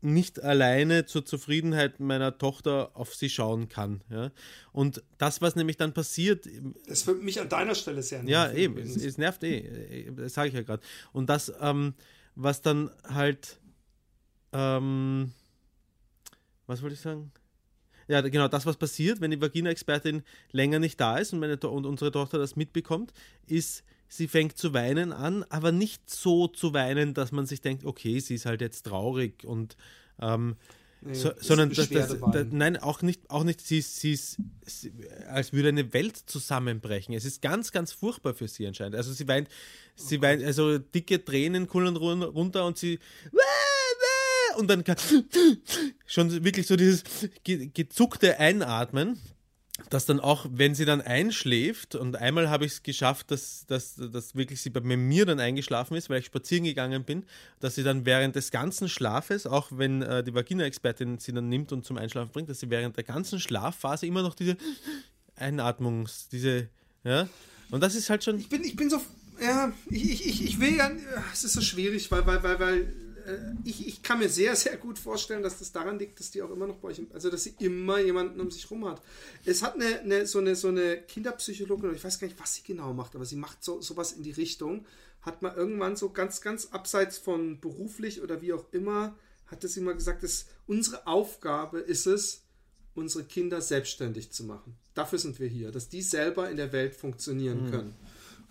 [0.00, 4.02] nicht alleine zur Zufriedenheit meiner Tochter auf sie schauen kann.
[4.10, 4.32] Ja?
[4.72, 6.48] Und das, was nämlich dann passiert,
[6.88, 10.12] Das würde mich an deiner Stelle sehr ja, nerven eben, es, es nervt eh, äh,
[10.16, 10.82] das sage ich ja gerade.
[11.12, 11.94] Und das, ähm,
[12.34, 13.58] was dann halt,
[14.52, 15.32] ähm,
[16.66, 17.32] was wollte ich sagen?
[18.06, 20.22] Ja, genau, das, was passiert, wenn die Vagina-Expertin
[20.52, 23.14] länger nicht da ist und, meine und unsere Tochter das mitbekommt,
[23.46, 27.84] ist, sie fängt zu weinen an, aber nicht so zu weinen, dass man sich denkt,
[27.84, 29.76] okay, sie ist halt jetzt traurig und
[30.20, 30.56] ähm,
[31.04, 32.32] Nee, so, sondern das, das, Beschwerdeweinen.
[32.32, 34.92] das, nein, auch nicht, auch nicht, sie ist, sie ist, sie,
[35.28, 37.14] als würde eine Welt zusammenbrechen.
[37.14, 38.96] Es ist ganz, ganz furchtbar für sie anscheinend.
[38.96, 39.48] Also sie weint,
[39.96, 42.98] sie weint, also dicke Tränen kullern run- runter und sie
[44.56, 44.96] und dann kann,
[46.06, 47.02] schon wirklich so dieses
[47.42, 49.18] ge- gezuckte Einatmen,
[49.90, 53.96] das dann auch, wenn sie dann einschläft, und einmal habe ich es geschafft, dass, dass,
[53.96, 57.24] dass wirklich sie bei mir dann eingeschlafen ist, weil ich spazieren gegangen bin,
[57.60, 61.72] dass sie dann während des ganzen Schlafes, auch wenn äh, die Vagina-Expertin sie dann nimmt
[61.72, 64.56] und zum Einschlafen bringt, dass sie während der ganzen Schlafphase immer noch diese
[65.38, 66.68] Einatmungs-, diese,
[67.04, 67.28] ja,
[67.70, 69.00] und das ist halt schon, Ich bin, ich bin so.
[69.40, 70.90] Ja, ich, ich, ich, will ja.
[71.32, 72.86] Es ist so schwierig, weil, weil, weil, weil äh,
[73.64, 76.50] ich, ich kann mir sehr, sehr gut vorstellen, dass das daran liegt, dass die auch
[76.50, 79.02] immer noch bei euch, also dass sie immer jemanden um sich rum hat.
[79.44, 82.62] Es hat eine, eine, so, eine, so eine Kinderpsychologin, ich weiß gar nicht, was sie
[82.62, 84.86] genau macht, aber sie macht so sowas in die Richtung,
[85.22, 89.16] hat mal irgendwann so ganz, ganz abseits von beruflich oder wie auch immer,
[89.46, 92.42] hat sie mal gesagt, dass unsere Aufgabe ist es,
[92.94, 94.76] unsere Kinder selbstständig zu machen.
[94.94, 97.94] Dafür sind wir hier, dass die selber in der Welt funktionieren können.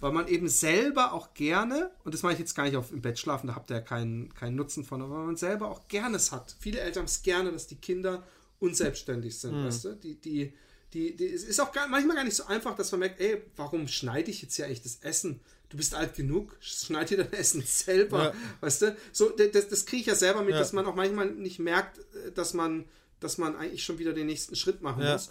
[0.04, 3.02] Weil man eben selber auch gerne, und das mache ich jetzt gar nicht auf im
[3.02, 5.88] Bett schlafen, da habt ihr ja keinen, keinen Nutzen von, aber weil man selber auch
[5.88, 6.56] gerne es hat.
[6.60, 8.22] Viele Eltern haben es gerne, dass die Kinder
[8.60, 9.96] unselbstständig sind, weißt du?
[9.96, 10.54] Die, die,
[10.94, 13.44] die, die, es ist auch gar, manchmal gar nicht so einfach, dass man merkt, ey,
[13.56, 15.40] warum schneide ich jetzt hier eigentlich das Essen?
[15.70, 18.34] Du bist alt genug, schneid dir dein Essen selber, Ja.
[18.60, 18.98] weißt du?
[19.14, 20.60] So, das, das kriege ich ja selber mit, Ja.
[20.60, 22.84] dass man auch manchmal nicht merkt, äh, dass man,
[23.22, 25.14] dass man eigentlich schon wieder den nächsten Schritt machen Ja.
[25.14, 25.30] muss.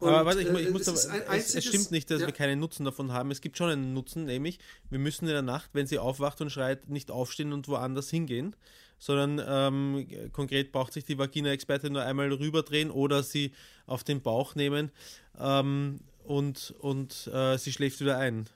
[0.00, 2.10] Aber Und, warte, ich, ich äh, muss es aber, ist ein es, einziges- stimmt nicht,
[2.10, 2.26] dass ja.
[2.26, 3.30] wir keinen Nutzen davon haben.
[3.30, 4.58] Es gibt schon einen Nutzen, nämlich
[4.90, 8.54] wir müssen in der Nacht, wenn sie aufwacht und schreit, nicht aufstehen und woanders hingehen,
[8.98, 13.52] sondern ähm, konkret braucht sich die Vagina-Expertin nur einmal rüberdrehen oder sie
[13.86, 14.90] auf den Bauch nehmen
[15.38, 18.48] ähm, und, und äh, sie schläft wieder ein.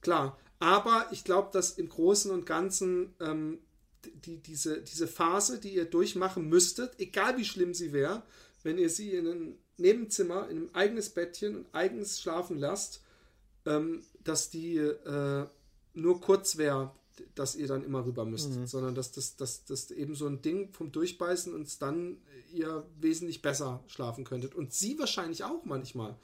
[0.00, 0.38] klar.
[0.60, 3.58] Aber ich glaube, dass im Großen und Ganzen ähm,
[4.24, 8.22] die, diese, diese Phase, die ihr durchmachen müsstet, egal wie schlimm sie wäre,
[8.68, 13.02] wenn ihr sie in ein Nebenzimmer, in ein eigenes Bettchen und eigens schlafen lasst,
[13.64, 15.46] ähm, dass die äh,
[15.94, 16.92] nur kurz wäre,
[17.34, 20.70] dass ihr dann immer rüber müsst, sondern dass das, dass das eben so ein Ding
[20.72, 22.18] vom Durchbeißen und dann
[22.52, 24.54] ihr wesentlich besser schlafen könntet.
[24.54, 26.14] Und sie wahrscheinlich auch manchmal.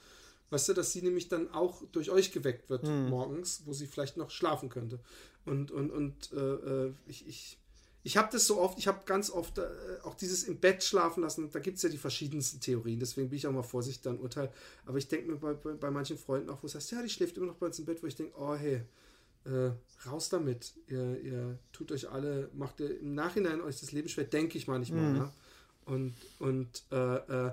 [0.51, 4.17] Weißt du, dass sie nämlich dann auch durch euch geweckt wird morgens, wo sie vielleicht
[4.17, 4.99] noch schlafen könnte.
[5.45, 7.57] Und, und, und äh, äh, ich, ich,
[8.05, 9.63] ich habe das so oft, ich habe ganz oft äh,
[10.03, 11.49] auch dieses im Bett schlafen lassen.
[11.51, 14.51] Da gibt es ja die verschiedensten Theorien, deswegen bin ich auch mal vorsichtig ein Urteil.
[14.85, 17.09] Aber ich denke mir bei, bei, bei manchen Freunden auch, wo es heißt, ja, die
[17.09, 18.83] schläft immer noch bei uns im Bett, wo ich denke, oh hey,
[19.45, 19.71] äh,
[20.07, 20.75] raus damit.
[20.87, 24.67] Ihr, ihr tut euch alle, macht ihr im Nachhinein euch das Leben schwer, denke ich
[24.67, 25.15] manchmal.
[25.15, 25.33] Ja?
[25.85, 27.51] Und, und äh, äh,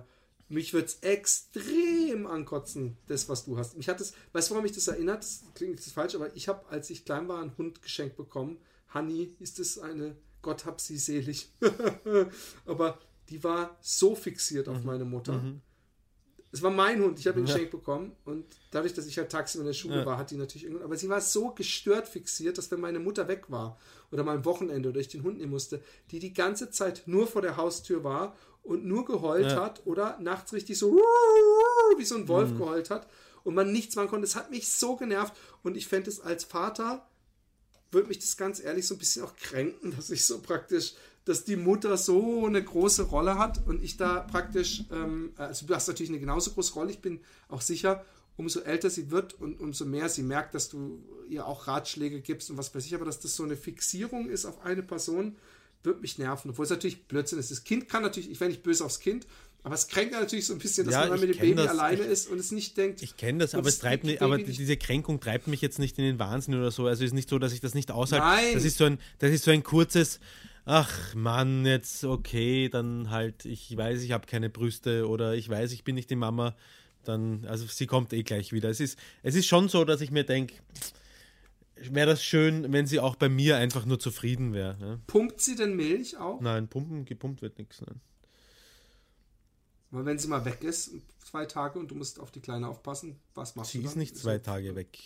[0.51, 3.79] mich wird es extrem ankotzen, das, was du hast.
[3.79, 5.23] Mich hat das, weißt du, woran mich das erinnert?
[5.23, 8.59] Das klingt jetzt falsch, aber ich habe, als ich klein war, einen Hund geschenkt bekommen.
[8.93, 11.49] Honey, ist es eine, Gott hab sie selig.
[12.67, 12.99] aber
[13.29, 15.43] die war so fixiert auf meine Mutter.
[16.55, 19.63] Es war mein Hund, ich habe ihn geschenkt bekommen und dadurch, dass ich halt tagsüber
[19.63, 20.05] in der Schule Ja.
[20.07, 23.27] war, hat die natürlich irgendwann, aber sie war so gestört fixiert, dass wenn meine Mutter
[23.27, 23.79] weg war
[24.11, 27.27] oder mal am Wochenende oder ich den Hund nehmen musste, die die ganze Zeit nur
[27.27, 29.63] vor der Haustür war und nur geheult Ja.
[29.65, 30.93] hat oder nachts richtig so
[31.97, 32.59] wie so ein Wolf Mhm.
[32.59, 33.09] geheult hat
[33.45, 34.27] und man nichts machen konnte.
[34.27, 35.33] Es hat mich so genervt
[35.63, 37.09] und ich fände es als Vater
[37.93, 40.95] würde mich das ganz ehrlich so ein bisschen auch kränken, dass ich so praktisch,
[41.25, 45.75] dass die Mutter so eine große Rolle hat und ich da praktisch, ähm, also du
[45.75, 48.05] hast natürlich eine genauso große Rolle, ich bin auch sicher,
[48.37, 52.51] umso älter sie wird und umso mehr sie merkt, dass du ihr auch Ratschläge gibst
[52.51, 55.37] und was weiß ich, aber dass das so eine Fixierung ist auf eine Person,
[55.85, 57.51] wird mich nerven, obwohl es natürlich Blödsinn ist.
[57.51, 59.27] Das Kind kann natürlich, ich wäre nicht böse aufs Kind,
[59.65, 61.69] aber es kränkt natürlich so ein bisschen, dass Ja, man dann mit dem Baby das.
[61.69, 63.03] alleine Ich- ist und es nicht denkt.
[63.03, 65.99] Ich kenne das, aber es treibt Baby aber nicht- diese Kränkung treibt mich jetzt nicht
[65.99, 66.87] in den Wahnsinn oder so.
[66.87, 68.27] Also es ist nicht so, dass ich das nicht aushalte.
[68.27, 68.55] Nein.
[68.55, 70.19] Das ist so ein, das ist so ein kurzes,
[70.65, 75.73] ach Mann, jetzt okay, dann halt, ich weiß, ich habe keine Brüste oder ich weiß,
[75.73, 76.57] ich bin nicht die Mama.
[77.05, 78.69] Dann, also sie kommt eh gleich wieder.
[78.69, 80.55] Es ist, es ist schon so, dass ich mir denke,
[81.91, 84.77] wäre das schön, wenn sie auch bei mir einfach nur zufrieden wäre.
[84.79, 85.01] Ne?
[85.09, 86.41] Pumpt sie denn Milch auch?
[86.41, 87.81] Nein, pumpen, gepumpt wird nichts.
[87.81, 88.01] Nein.
[89.93, 90.91] Weil wenn sie mal weg ist,
[91.23, 93.99] zwei Tage und du musst auf die Kleine aufpassen, was machst Sie du ist dann?
[94.01, 94.99] nicht zwei Tage weg.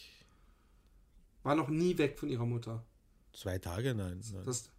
[1.43, 2.85] War noch nie weg von ihrer Mutter.
[3.33, 3.95] Zwei Tage?
[3.95, 4.21] Nein.
[4.33, 4.45] nein.
[4.45, 4.71] Das,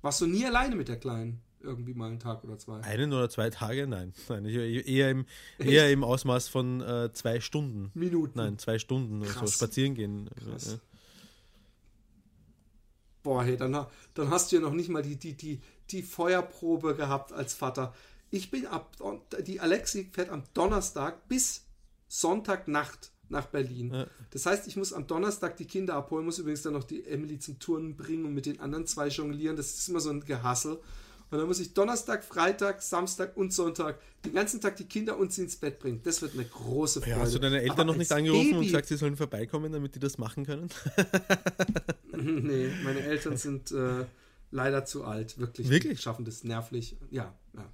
[0.00, 1.40] warst du nie alleine mit der Kleinen?
[1.60, 2.80] Irgendwie mal einen Tag oder zwei?
[2.80, 3.86] Einen oder zwei Tage?
[3.88, 4.12] Nein.
[4.28, 5.26] Nein eher, im,
[5.58, 7.90] eher im Ausmaß von äh, zwei Stunden.
[7.94, 8.38] Minuten.
[8.38, 9.54] Nein, zwei Stunden oder so Krass.
[9.54, 10.30] spazieren gehen.
[10.36, 10.72] Krass.
[10.72, 10.78] Ja.
[13.24, 15.60] Boah, hey, dann, dann hast du ja noch nicht mal die, die, die,
[15.90, 17.94] die Feuerprobe gehabt als Vater.
[18.34, 18.96] Ich bin ab,
[19.46, 21.66] die Alexi fährt am Donnerstag bis
[22.08, 23.92] Sonntagnacht nach Berlin.
[23.92, 24.06] Ja.
[24.30, 27.38] Das heißt, ich muss am Donnerstag die Kinder abholen, muss übrigens dann noch die Emily
[27.38, 29.56] zum Turnen bringen und mit den anderen zwei jonglieren.
[29.56, 30.80] Das ist immer so ein Gehassel.
[31.30, 35.30] Und dann muss ich Donnerstag, Freitag, Samstag und Sonntag den ganzen Tag die Kinder und
[35.32, 36.00] sie ins Bett bringen.
[36.02, 37.10] Das wird eine große Freude.
[37.12, 39.72] Ja, hast du deine Eltern Aber noch nicht angerufen und Baby- gesagt, sie sollen vorbeikommen,
[39.72, 40.68] damit die das machen können?
[42.14, 44.04] Nee, meine Eltern sind äh,
[44.50, 45.68] leider zu alt, wirklich.
[45.70, 45.98] Wirklich?
[45.98, 46.96] Die schaffen das nervlich.
[47.10, 47.64] Ja, ja.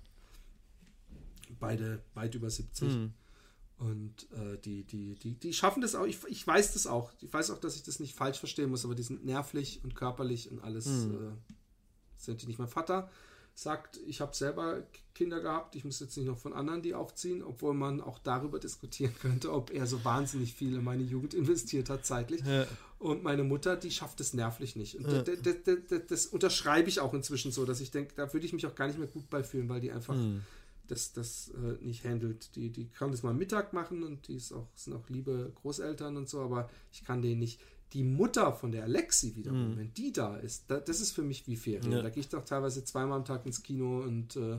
[1.60, 2.88] Beide weit über 70.
[2.88, 3.12] Hm.
[3.78, 6.06] Und äh, die, die, die, die schaffen das auch.
[6.06, 7.12] Ich, ich weiß das auch.
[7.20, 9.94] Ich weiß auch, dass ich das nicht falsch verstehen muss, aber die sind nervlich und
[9.94, 10.86] körperlich und alles.
[10.86, 11.14] Hm.
[11.14, 11.30] Äh,
[12.16, 12.58] sind die nicht.
[12.58, 13.08] Mein Vater
[13.54, 17.42] sagt, ich habe selber Kinder gehabt, ich muss jetzt nicht noch von anderen die aufziehen,
[17.42, 21.90] obwohl man auch darüber diskutieren könnte, ob er so wahnsinnig viel in meine Jugend investiert
[21.90, 22.40] hat zeitlich.
[22.44, 22.66] Ja.
[23.00, 24.96] Und meine Mutter, die schafft es nervlich nicht.
[24.96, 28.32] Und d- d- d- d- das unterschreibe ich auch inzwischen so, dass ich denke, da
[28.32, 30.16] würde ich mich auch gar nicht mehr gut bei fühlen, weil die einfach
[30.88, 32.54] das, das äh, nicht handelt.
[32.56, 36.16] Die, die kann das mal Mittag machen und die ist auch, sind auch liebe Großeltern
[36.16, 37.60] und so, aber ich kann denen nicht.
[37.94, 41.46] Die Mutter von der Alexi wiederum, wenn die da ist, da, das ist für mich
[41.46, 41.92] wie Ferien.
[41.92, 42.02] Ja.
[42.02, 44.58] Da gehe ich doch teilweise zweimal am Tag ins Kino und äh,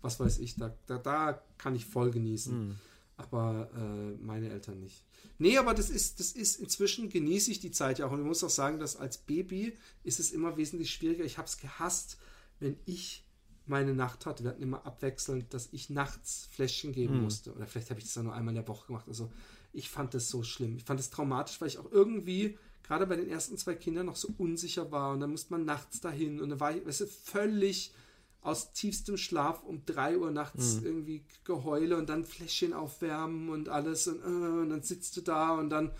[0.00, 2.78] was weiß ich, da, da, da kann ich voll genießen.
[3.16, 5.02] Aber äh, meine Eltern nicht.
[5.38, 8.12] Nee, aber das ist, das ist inzwischen genieße ich die Zeit ja auch.
[8.12, 11.24] Und ich muss auch sagen, dass als Baby ist es immer wesentlich schwieriger.
[11.24, 12.18] Ich habe es gehasst,
[12.60, 13.24] wenn ich
[13.68, 14.44] meine Nacht hatte.
[14.44, 17.52] Wir hatten immer abwechselnd, dass ich nachts Fläschchen geben musste.
[17.52, 19.06] Oder vielleicht habe ich das ja nur einmal in der Woche gemacht.
[19.08, 19.30] Also
[19.72, 20.76] ich fand das so schlimm.
[20.76, 24.16] Ich fand es traumatisch, weil ich auch irgendwie, gerade bei den ersten zwei Kindern, noch
[24.16, 25.12] so unsicher war.
[25.12, 26.40] Und dann musste man nachts dahin.
[26.40, 27.92] Und dann war ich, weißt du, völlig
[28.40, 34.06] aus tiefstem Schlaf um 3 Uhr nachts irgendwie Geheule und dann Fläschchen aufwärmen und alles
[34.06, 35.90] und, äh, und dann sitzt du da und dann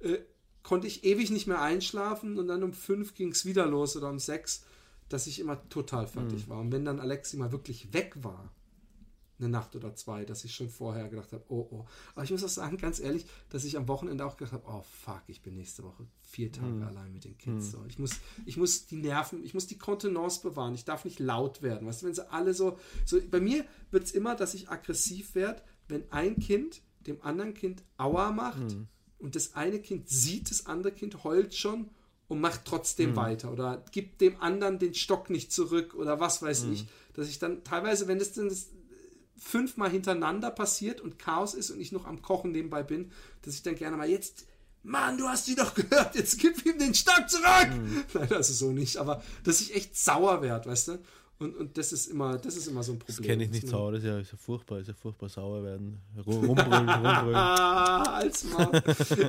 [0.00, 0.18] äh,
[0.62, 4.10] konnte ich ewig nicht mehr einschlafen und dann um 5 ging es wieder los oder
[4.10, 4.64] um 6,
[5.08, 6.60] dass ich immer total fertig war.
[6.60, 8.52] Und wenn dann Alexi mal wirklich weg war,
[9.38, 11.86] eine Nacht oder zwei, dass ich schon vorher gedacht habe, oh oh.
[12.14, 14.82] Aber ich muss auch sagen, ganz ehrlich, dass ich am Wochenende auch gedacht habe, oh
[14.82, 17.72] fuck, ich bin nächste Woche vier Tage allein mit den Kids.
[17.72, 18.12] So, ich muss,
[18.46, 20.74] ich muss die Nerven, ich muss die Kontenance bewahren.
[20.74, 21.86] Ich darf nicht laut werden.
[21.86, 25.34] Weißt du, wenn sie alle so, so bei mir wird es immer, dass ich aggressiv
[25.34, 28.76] werde, wenn ein Kind dem anderen Kind Aua macht
[29.18, 31.90] und das eine Kind sieht, das andere Kind heult schon
[32.28, 36.64] und macht trotzdem weiter oder gibt dem anderen den Stock nicht zurück oder was weiß
[36.72, 38.68] ich, dass ich dann teilweise, wenn das dann das
[39.36, 43.10] fünfmal hintereinander passiert und Chaos ist und ich noch am Kochen nebenbei bin,
[43.42, 44.46] dass ich dann gerne mal jetzt,
[44.82, 47.44] Mann, du hast die doch gehört, jetzt gib ihm den Stock zurück.
[48.14, 50.98] Nein, also so nicht, aber dass ich echt sauer werde, weißt du?
[51.40, 53.16] Und, und das ist immer, das ist immer so ein Problem.
[53.16, 55.62] Das kenne ich nicht sauer, das ist ja, ist ja furchtbar, ist ja furchtbar sauer
[55.64, 56.00] werden.
[56.16, 57.34] Ru- Rumbrüllen, rumbrüllen.
[57.34, 58.70] Ah, als Maul.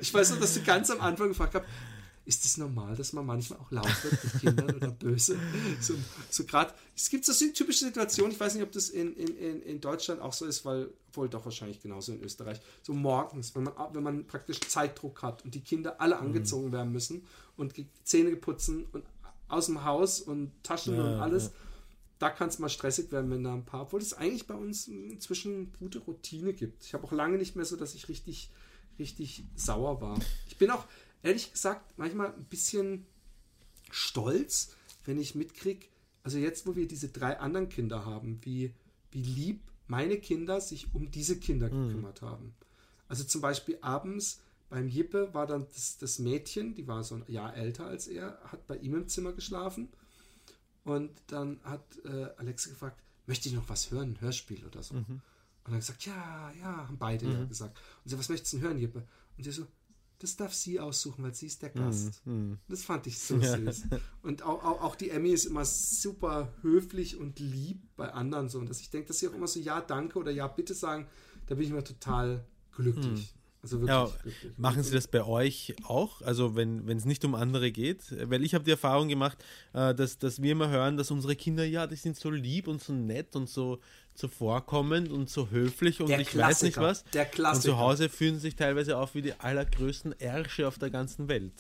[0.02, 1.66] Ich weiß noch, dass du ganz am Anfang gefragt hast,
[2.26, 5.38] ist es normal, dass man manchmal auch laut wird mit Kindern oder böse?
[5.80, 5.94] So,
[6.30, 9.80] so gerade, es gibt so typische Situationen, ich weiß nicht, ob das in, in, in,
[9.80, 13.74] Deutschland auch so ist, weil, wohl doch wahrscheinlich genauso in Österreich, so morgens, wenn man,
[13.94, 17.26] wenn man praktisch Zeitdruck hat und die Kinder alle angezogen werden müssen
[17.58, 17.74] und
[18.04, 19.04] Zähne putzen und
[19.48, 21.52] aus dem Haus und Taschen und alles,
[22.18, 24.88] da kann es mal stressig werden, wenn da ein paar, obwohl es eigentlich bei uns
[24.88, 26.84] inzwischen gute Routine gibt.
[26.86, 28.50] Ich habe auch lange nicht mehr so, dass ich richtig,
[28.98, 30.18] richtig sauer war.
[30.48, 30.86] Ich bin auch,
[31.26, 33.06] ehrlich gesagt, manchmal ein bisschen
[33.92, 34.76] stolz,
[35.06, 35.88] wenn ich mitkriege,
[36.24, 38.74] also jetzt, wo wir diese drei anderen Kinder haben, wie,
[39.12, 42.56] wie lieb meine Kinder sich um diese Kinder gekümmert haben.
[43.08, 47.24] Also zum Beispiel abends beim Jippe war dann das, das Mädchen, die war so ein
[47.28, 49.90] Jahr älter als er, hat bei ihm im Zimmer geschlafen.
[50.84, 54.96] Und dann hat äh, Alexa gefragt, möchte ich noch was hören, ein Hörspiel oder so.
[54.96, 55.22] Und
[55.64, 57.80] dann hat er gesagt, ja, ja, haben beide ja gesagt.
[58.04, 59.08] Und sie, was möchtest du denn hören, Jippe?
[59.38, 59.68] Und sie so,
[60.20, 62.22] das darf sie aussuchen, weil sie ist der Gast.
[62.68, 63.84] Das fand ich so süß.
[64.22, 68.60] Und auch, auch, auch die Emmy ist immer super höflich und lieb bei anderen so.
[68.60, 71.08] Und dass ich denke, dass sie auch immer so ja, danke oder ja, bitte sagen,
[71.48, 73.36] da bin ich immer total glücklich.
[73.62, 74.58] Also wirklich Ja, glücklich.
[74.58, 76.22] machen Sie das bei euch auch?
[76.22, 78.14] Also wenn wenn es nicht um andere geht?
[78.30, 79.44] Weil ich habe die Erfahrung gemacht,
[79.74, 82.82] äh, dass, dass wir immer hören, dass unsere Kinder, ja, die sind so lieb und
[82.82, 83.80] so nett und so
[84.16, 87.04] zuvorkommend und so höflich und Der ich weiß nicht Klassiker, was.
[87.14, 87.74] der Und Klassiker.
[87.74, 91.54] zu Hause fühlen sich teilweise auf wie die allergrößten Ärsche auf der ganzen Welt.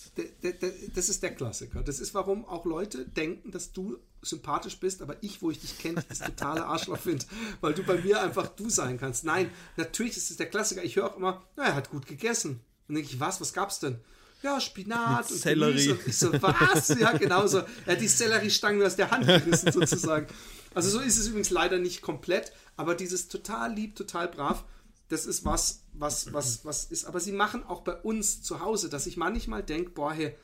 [0.95, 1.84] Das ist der Klassiker.
[1.84, 5.77] Das ist, warum auch Leute denken, dass du sympathisch bist, aber ich, wo ich dich
[5.77, 7.26] kenne, das totale Arschloch finde,
[7.61, 9.23] weil du bei mir einfach du sein kannst.
[9.23, 10.84] Nein, natürlich ist es der Klassiker.
[10.84, 12.61] Ich höre auch immer, na, er hat gut gegessen.
[12.88, 13.99] Und denke ich, was, was gab's denn?
[14.44, 15.90] Ja, Spinat und Sellerie.
[15.91, 16.90] Und ich so, was?
[16.99, 17.60] Ja, genau so.
[17.86, 20.27] Er hat die Selleriestangen aus der Hand gerissen, sozusagen.
[20.76, 24.64] Also so ist es übrigens leider nicht komplett, aber dieses total lieb, total brav,
[25.07, 27.06] das ist was, was, was, was ist.
[27.06, 30.35] Aber sie machen auch bei uns zu Hause, dass ich manchmal denke, boah, hey,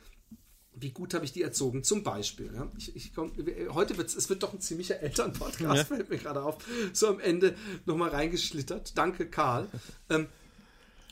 [0.74, 1.84] wie gut habe ich die erzogen?
[1.84, 2.50] Zum Beispiel.
[2.54, 2.66] Ja?
[2.78, 3.32] Ich, ich komm,
[3.70, 5.84] heute wird es wird doch ein ziemlicher Elternpodcast, Ja.
[5.84, 6.56] fällt mir gerade auf.
[6.92, 7.54] So am Ende
[7.84, 8.96] nochmal reingeschlittert.
[8.96, 9.68] Danke, Karl.
[10.08, 10.28] Ähm,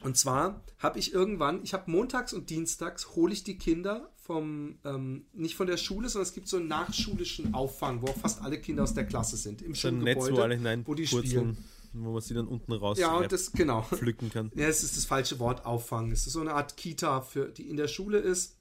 [0.03, 4.79] und zwar habe ich irgendwann, ich habe montags und dienstags hole ich die Kinder vom,
[4.85, 8.43] ähm, nicht von der Schule, sondern es gibt so einen nachschulischen Auffang, wo auch fast
[8.43, 9.61] alle Kinder aus der Klasse sind.
[9.61, 11.59] Im Schulgebäude, wo alle hinein wo die spielen.
[11.93, 13.83] wo man sie dann unten raus Ja, und das, genau.
[13.83, 14.51] pflücken kann.
[14.55, 16.11] Ja, es ist das falsche Wort, Auffang.
[16.13, 18.57] Es ist so eine Art Kita, für, die in der Schule ist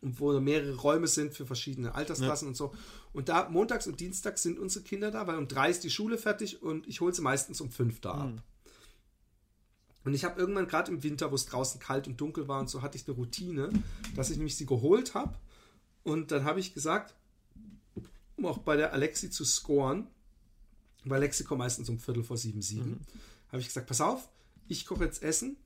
[0.00, 2.72] und wo mehrere Räume sind für verschiedene Altersklassen und so.
[3.12, 6.16] Und da montags und dienstags sind unsere Kinder da, weil um drei ist die Schule
[6.16, 8.42] fertig und ich hole sie meistens um fünf da ab.
[10.04, 12.70] Und ich habe irgendwann gerade im Winter, wo es draußen kalt und dunkel war und
[12.70, 13.70] so, hatte ich eine Routine,
[14.16, 15.36] dass ich nämlich sie geholt habe.
[16.02, 17.14] Und dann habe ich gesagt,
[18.36, 20.06] um auch bei der Alexi zu scoren,
[21.04, 23.00] weil Alexi kommt meistens um Viertel vor sieben, sieben,
[23.48, 24.28] habe ich gesagt, pass auf,
[24.68, 25.56] ich koche jetzt Essen.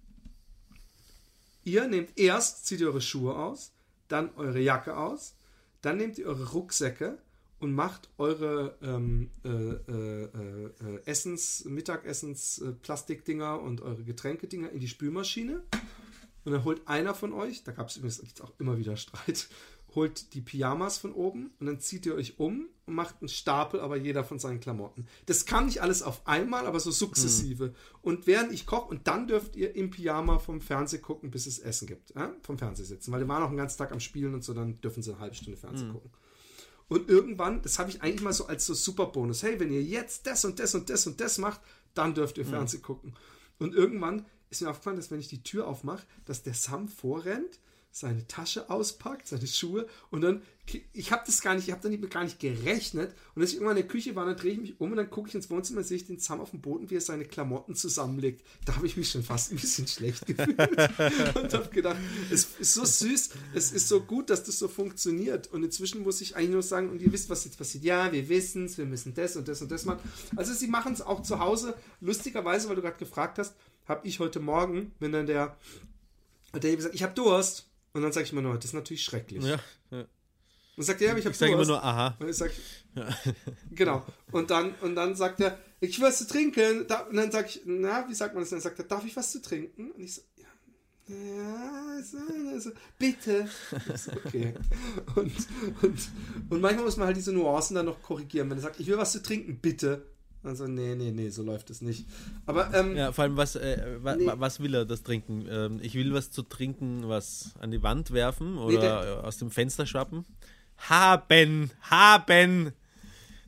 [1.63, 3.73] Ihr nehmt erst, zieht eure Schuhe aus,
[4.09, 5.35] dann eure Jacke aus,
[5.81, 7.19] dann nehmt ihr eure Rucksäcke
[7.65, 14.71] und macht eure ähm, äh, äh, äh, äh, Essens, Mittagessens, äh, Plastikdinger und eure Getränkedinger
[14.71, 15.63] in die Spülmaschine.
[16.45, 19.49] Und dann holt einer von euch, da gab es übrigens auch immer wieder Streit,
[19.95, 23.81] holt die Pyjamas von oben und dann zieht ihr euch um und macht einen Stapel,
[23.81, 25.07] aber jeder von seinen Klamotten.
[25.25, 27.73] Das kann nicht alles auf einmal, aber so sukzessive.
[28.03, 31.61] Und während ich koche, und dann dürft ihr im Pyjama vom Fernseh gucken, bis es
[31.61, 32.15] Essen gibt.
[32.15, 32.35] Ja?
[32.43, 33.11] Vom Fernseh sitzen.
[33.11, 35.21] Weil die waren auch den ganzen Tag am Spielen und so, dann dürfen sie eine
[35.21, 36.11] halbe Stunde Fernsehen gucken.
[36.89, 39.43] Und irgendwann, das habe ich eigentlich mal so als so Superbonus.
[39.43, 41.61] Hey, wenn ihr jetzt das und das und das und das macht,
[41.95, 43.15] dann dürft ihr Fernsehen gucken.
[43.59, 47.59] Und irgendwann ist mir aufgefallen, dass wenn ich die Tür aufmache, dass der Sam vorrennt,
[47.95, 50.43] seine Tasche auspackt, seine Schuhe und dann,
[50.93, 53.77] ich habe das gar nicht, ich habe damit gar nicht gerechnet und als ich irgendwann
[53.77, 55.85] in der Küche war, dann drehe ich mich um und dann gucke ich ins Wohnzimmer,
[55.85, 58.45] sehe ich den Sam auf dem Boden, wie er seine Klamotten zusammenlegt.
[58.65, 61.99] Da habe ich mich schon fast ein bisschen schlecht gefühlt und habe gedacht,
[62.33, 66.21] es ist so süß, es ist so gut, dass das so funktioniert und inzwischen muss
[66.21, 68.87] ich eigentlich nur sagen, und ihr wisst, was jetzt passiert, ja, wir wissen es, wir
[68.87, 70.01] müssen das und das und das machen.
[70.35, 73.55] Also sie machen es auch zu Hause, lustigerweise, weil du gerade gefragt hast,
[73.87, 75.57] habe ich heute Morgen, wenn dann der,
[76.61, 79.43] der sagt, ich habe Durst, und dann sage ich immer nur, das ist natürlich schrecklich.
[79.45, 79.59] Ja,
[79.91, 80.05] ja.
[80.77, 82.17] Und sagt er, ja, aber ich habe Ich sage immer nur, aha.
[82.19, 82.51] Und ich sag,
[83.71, 84.05] genau.
[84.33, 86.81] Und dann, und dann sagt er, ich will was zu trinken.
[86.81, 88.51] Und dann sage ich, na, wie sagt man das?
[88.51, 89.93] Und dann sagt er, darf ich was zu trinken?
[89.93, 92.19] Und ich so, ja, ja so,
[92.59, 93.49] so, bitte.
[93.95, 94.55] So, okay.
[95.15, 95.33] Und,
[95.83, 95.99] und,
[96.51, 98.51] und manchmal muss man halt diese Nuancen dann noch korrigieren.
[98.51, 100.05] Wenn er sagt, ich will was zu trinken, bitte.
[100.45, 102.07] Also, nee, nee, nee, so läuft es nicht.
[102.47, 104.27] Aber, ähm, Ja, vor allem, was, äh, wa, Nee.
[104.27, 105.47] wa- was will er, das Trinken?
[105.49, 109.39] Ähm, ich will was zu trinken, was an die Wand werfen oder der- äh, aus
[109.39, 110.25] dem Fenster schwappen.
[110.77, 112.73] Haben, haben!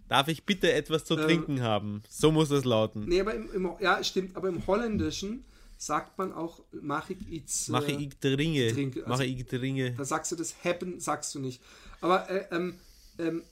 [0.09, 1.25] Darf ich bitte etwas zu Ähm.
[1.25, 2.03] trinken haben?
[2.09, 3.05] So muss es lauten.
[3.07, 5.45] nee, aber im, im, ja, stimmt, aber im Holländischen
[5.79, 7.69] sagt man auch, mach ich iets.
[7.69, 8.73] Mache äh, ich trinke.
[8.73, 9.93] trinke, also- Mache ich trinke.
[9.93, 11.61] Da sagst du das Happen, sagst du nicht.
[12.01, 12.77] Aber, äh, ähm,
[13.19, 13.43] ähm,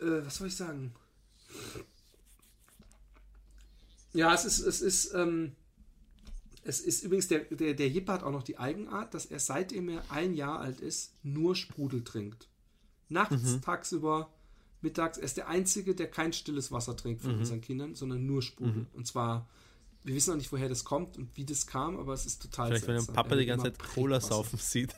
[0.00, 0.92] äh, was soll ich sagen?
[4.12, 5.52] Ja, es ist, es ist, ähm,
[6.64, 9.88] es ist übrigens, der, der, der Jippe hat auch noch die Eigenart, dass er seitdem
[9.88, 12.48] er ein Jahr alt ist, nur Sprudel trinkt.
[13.08, 14.32] Nachts, tagsüber,
[14.82, 15.18] mittags.
[15.18, 18.86] Er ist der Einzige, der kein stilles Wasser trinkt von unseren Kindern, sondern nur Sprudel.
[18.92, 19.48] Und zwar,
[20.04, 22.68] wir wissen noch nicht, woher das kommt und wie das kam, aber es ist total
[22.68, 23.14] Vielleicht, wenn der seltsam.
[23.16, 24.94] Papa die ganze Zeit Cola saufen sieht.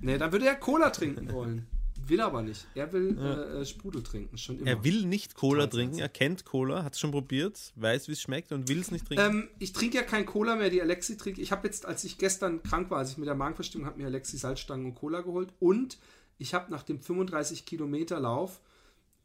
[0.00, 1.66] Nee, dann würde er Cola trinken wollen.
[2.08, 2.66] Will aber nicht.
[2.74, 4.66] Er will äh, äh, Sprudel trinken, schon immer.
[4.68, 8.20] Er will nicht Cola trinken, er kennt Cola, hat es schon probiert, weiß, wie es
[8.20, 9.24] schmeckt und will es nicht trinken.
[9.24, 11.38] Ähm, ich trinke ja kein Cola mehr, die Alexi trinkt.
[11.38, 14.06] Ich habe jetzt, als ich gestern krank war, als ich mit der Magenverstimmung habe mir
[14.06, 15.52] Alexi Salzstangen und Cola geholt.
[15.60, 15.98] Und
[16.38, 18.60] ich habe nach dem 35 Kilometer Lauf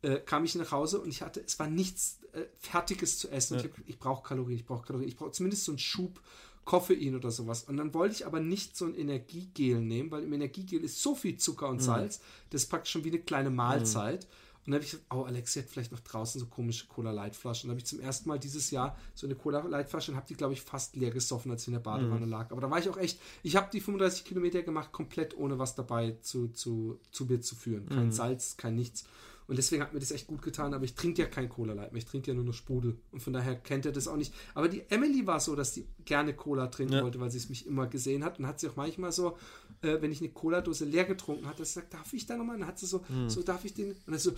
[0.02, 3.58] äh, kam ich nach Hause und ich hatte, es war nichts äh, Fertiges zu essen.
[3.58, 6.22] Ich, hab- ich brauche Kalorien, ich brauche Kalorien, ich brauche zumindest so einen Schub
[6.70, 7.64] Koffein oder sowas.
[7.64, 11.16] Und dann wollte ich aber nicht so ein Energiegel nehmen, weil im Energiegel ist so
[11.16, 12.22] viel Zucker und Salz,
[12.52, 14.26] das ist praktisch schon wie eine kleine Mahlzeit.
[14.26, 17.64] Und dann habe ich gesagt, oh, Alexi hat vielleicht noch draußen so komische Cola-Light-Flaschen.
[17.64, 20.36] Und dann habe ich zum ersten Mal dieses Jahr so eine Cola-Light-Flasche und habe die,
[20.36, 22.52] glaube ich, fast leer gesoffen, als sie in der Badewanne lag.
[22.52, 25.74] Aber da war ich auch echt, ich habe die 35 Kilometer gemacht, komplett ohne was
[25.74, 27.90] dabei zu, zu, zu mir zu führen.
[27.90, 29.06] Kein Salz, kein nichts.
[29.50, 31.92] Und deswegen hat mir das echt gut getan, aber ich trinke ja kein Cola Light
[31.92, 33.00] mehr, ich trinke ja nur noch Sprudel.
[33.12, 34.32] Und von daher kennt er das auch nicht.
[34.54, 37.04] Aber die Emily war so, dass die gerne Cola trinken Ja.
[37.04, 38.38] wollte, weil sie es mich immer gesehen hat.
[38.38, 39.38] Und hat sie auch manchmal so,
[39.82, 42.56] äh, wenn ich eine Cola-Dose leer getrunken hatte, gesagt, darf ich da nochmal?
[42.58, 43.90] Und dann hat sie so, so darf ich den?
[43.92, 44.34] Und dann so,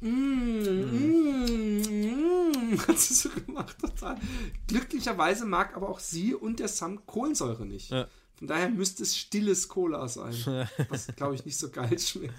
[0.00, 4.18] mm, mm, mm, hat sie so gemacht, total.
[4.66, 7.90] Glücklicherweise mag aber auch sie und der Sam Kohlensäure nicht.
[7.90, 8.08] Ja.
[8.36, 10.34] Von daher müsste es stilles Cola sein,
[10.88, 12.34] was, glaube ich, nicht so geil schmeckt.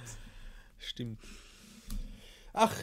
[0.78, 1.20] Stimmt.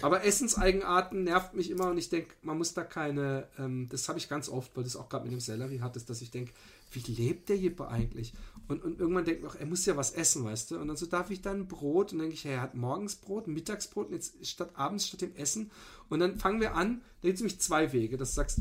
[0.03, 4.19] Aber Essenseigenarten nervt mich immer und ich denke, man muss da keine, ähm, das habe
[4.19, 6.53] ich ganz oft, weil das auch gerade mit dem Sellerie hat, ist, dass ich denke,
[6.93, 8.33] wie lebt der Jippe eigentlich?
[8.69, 10.79] Und, und irgendwann denkt man auch, er muss ja was essen, weißt du?
[10.79, 12.13] Und dann so, darf ich dann Brot?
[12.13, 15.21] Und dann denke ich, hey, er hat morgens Brot, Mittagsbrot und jetzt statt abends, statt
[15.21, 15.71] dem Essen.
[16.09, 18.61] Und dann fangen wir an, da gibt es nämlich zwei Wege, dass du sagst,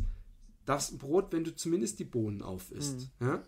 [0.66, 3.10] darfst ein Brot, wenn du zumindest die Bohnen auf isst.
[3.20, 3.44] Ja?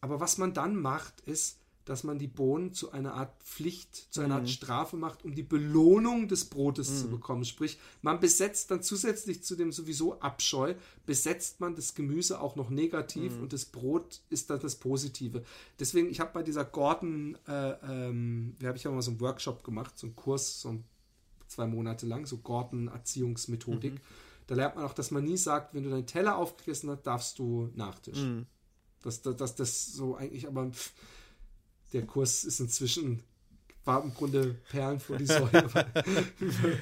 [0.00, 4.20] Aber was man dann macht, ist, dass man die Bohnen zu einer Art Pflicht, zu
[4.20, 7.44] einer Art Strafe macht, um die Belohnung des Brotes zu bekommen.
[7.44, 10.74] Sprich, man besetzt dann zusätzlich zu dem sowieso Abscheu,
[11.06, 15.42] besetzt man das Gemüse auch noch negativ und das Brot ist dann das Positive.
[15.78, 17.72] Deswegen, ich habe bei dieser Gordon, äh,
[18.08, 20.84] ähm, habe ich ja mal so einen Workshop gemacht, so einen Kurs, so ein
[21.52, 24.00] zwei Monate lang, so Gordon-Erziehungsmethodik.
[24.46, 27.38] Da lernt man auch, dass man nie sagt, wenn du deinen Teller aufgegessen hast, darfst
[27.38, 28.18] du Nachtisch.
[29.02, 30.92] Dass, dass, dass das so eigentlich, aber pff,
[31.92, 33.22] der Kurs ist inzwischen,
[33.84, 35.68] war im Grunde Perlen vor die Säule.
[35.74, 36.78] weil,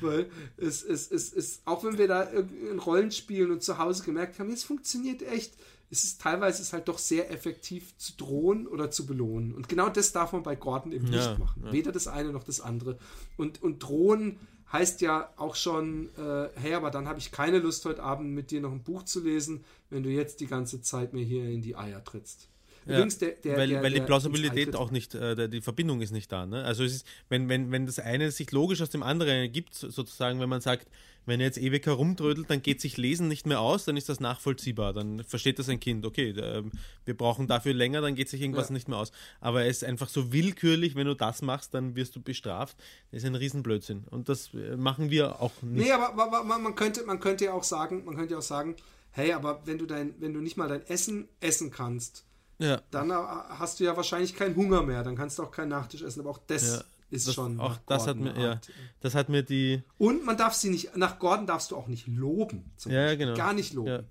[0.00, 4.04] weil es, es, es, es, auch wenn wir da in Rollen spielen und zu Hause
[4.04, 5.54] gemerkt haben, es funktioniert echt,
[5.90, 9.54] ist es teilweise ist halt doch sehr effektiv zu drohen oder zu belohnen.
[9.54, 11.64] Und genau das darf man bei Gordon eben Ja, nicht machen.
[11.66, 11.72] ja.
[11.72, 12.98] Weder das eine noch das andere.
[13.36, 14.38] Und, und drohen
[14.72, 18.50] heißt ja auch schon, äh, hey, aber dann habe ich keine Lust, heute Abend mit
[18.50, 21.62] dir noch ein Buch zu lesen, wenn du jetzt die ganze Zeit mir hier in
[21.62, 22.48] die Eier trittst.
[22.86, 26.10] Ja, Übrigens, der, der, weil, der, weil die Plausibilität auch nicht, äh, die Verbindung ist
[26.12, 26.44] nicht da.
[26.46, 26.64] Ne?
[26.64, 29.88] Also es ist, wenn, wenn, wenn das eine sich logisch aus dem anderen ergibt, so-
[29.90, 30.88] sozusagen, wenn man sagt,
[31.26, 34.20] wenn er jetzt ewig herumtrödelt, dann geht sich Lesen nicht mehr aus, dann ist das
[34.20, 34.92] nachvollziehbar.
[34.92, 36.70] Dann versteht das ein Kind, okay, ähm,
[37.06, 38.74] wir brauchen dafür länger, dann geht sich irgendwas Ja.
[38.74, 39.10] nicht mehr aus.
[39.40, 42.76] Aber es ist einfach so willkürlich, wenn du das machst, dann wirst du bestraft.
[43.10, 44.04] Das ist ein Riesenblödsinn.
[44.10, 45.86] Und das äh, machen wir auch nicht.
[45.86, 48.42] Nee, aber, aber, aber man könnte, man könnte ja auch sagen, man könnte ja auch
[48.42, 48.76] sagen,
[49.12, 52.24] hey, aber wenn du dein, wenn du nicht mal dein Essen essen kannst,
[52.58, 52.80] Ja.
[52.90, 55.02] dann äh, hast du ja wahrscheinlich keinen Hunger mehr.
[55.02, 56.20] Dann kannst du auch keinen Nachtisch essen.
[56.20, 57.58] Aber auch das Ja, ist das, schon.
[57.60, 58.68] auch das hat mir, ja, Art.
[59.00, 62.06] das hat mir die, Und man darf sie nicht, nach Gordon darfst du auch nicht
[62.06, 62.72] loben.
[62.86, 63.34] Ja, genau.
[63.34, 64.04] Gar nicht loben.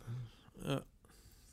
[0.67, 0.81] Ja.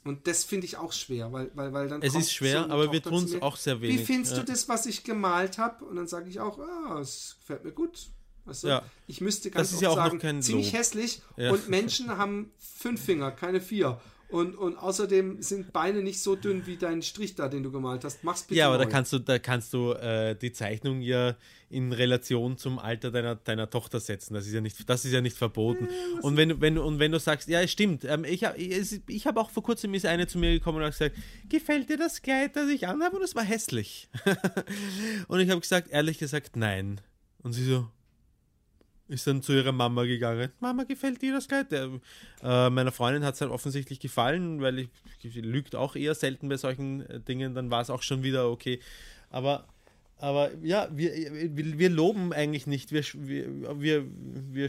[0.02, 2.00] Und das finde ich auch schwer, weil, weil, weil dann.
[2.02, 4.06] Es ist schwer, so aber wir tun es auch sehr Wie wenig.
[4.06, 4.42] findest ja.
[4.42, 5.84] du das, was ich gemalt habe?
[5.84, 8.08] Und dann sage ich auch, ah, es gefällt mir gut.
[8.46, 8.68] Weißt du?
[8.68, 8.82] Ja.
[9.06, 11.52] Ich müsste ganz Das ist oft ja auch noch sagen, ziemlich hässlich Ja.
[11.52, 14.00] und Menschen haben fünf Finger, keine vier.
[14.30, 18.04] Und, und außerdem sind Beine nicht so dünn wie dein Strich da, den du gemalt
[18.04, 18.22] hast.
[18.22, 18.90] Mach's bitte Ja, aber da neu.
[18.90, 21.36] kannst du, da kannst du äh, die Zeichnung ja
[21.68, 24.34] in Relation zum Alter deiner, deiner Tochter setzen.
[24.34, 25.88] Das ist ja nicht, das ist ja nicht verboten.
[26.22, 29.00] und wenn, du- wenn, und wenn du sagst, ja, es stimmt, ähm, ich habe ich,
[29.08, 31.16] ich hab auch vor kurzem ist eine zu mir gekommen und hat gesagt,
[31.48, 33.16] gefällt dir das Kleid, das ich anhabe?
[33.16, 34.08] Und es war hässlich.
[35.28, 37.00] und ich habe gesagt, ehrlich gesagt, nein.
[37.42, 37.88] Und sie so,
[39.10, 40.50] ist dann zu ihrer Mama gegangen.
[40.60, 41.72] Mama, gefällt dir das Kleid?
[41.72, 41.90] Äh,
[42.70, 44.88] meiner Freundin hat es halt offensichtlich gefallen, weil ich,
[45.22, 48.48] sie lügt auch eher selten bei solchen äh, Dingen, dann war es auch schon wieder
[48.48, 48.80] okay.
[49.28, 49.66] Aber,
[50.18, 51.12] aber ja, wir,
[51.56, 54.06] wir, wir loben eigentlich nicht, wir, wir, wir,
[54.52, 54.68] wir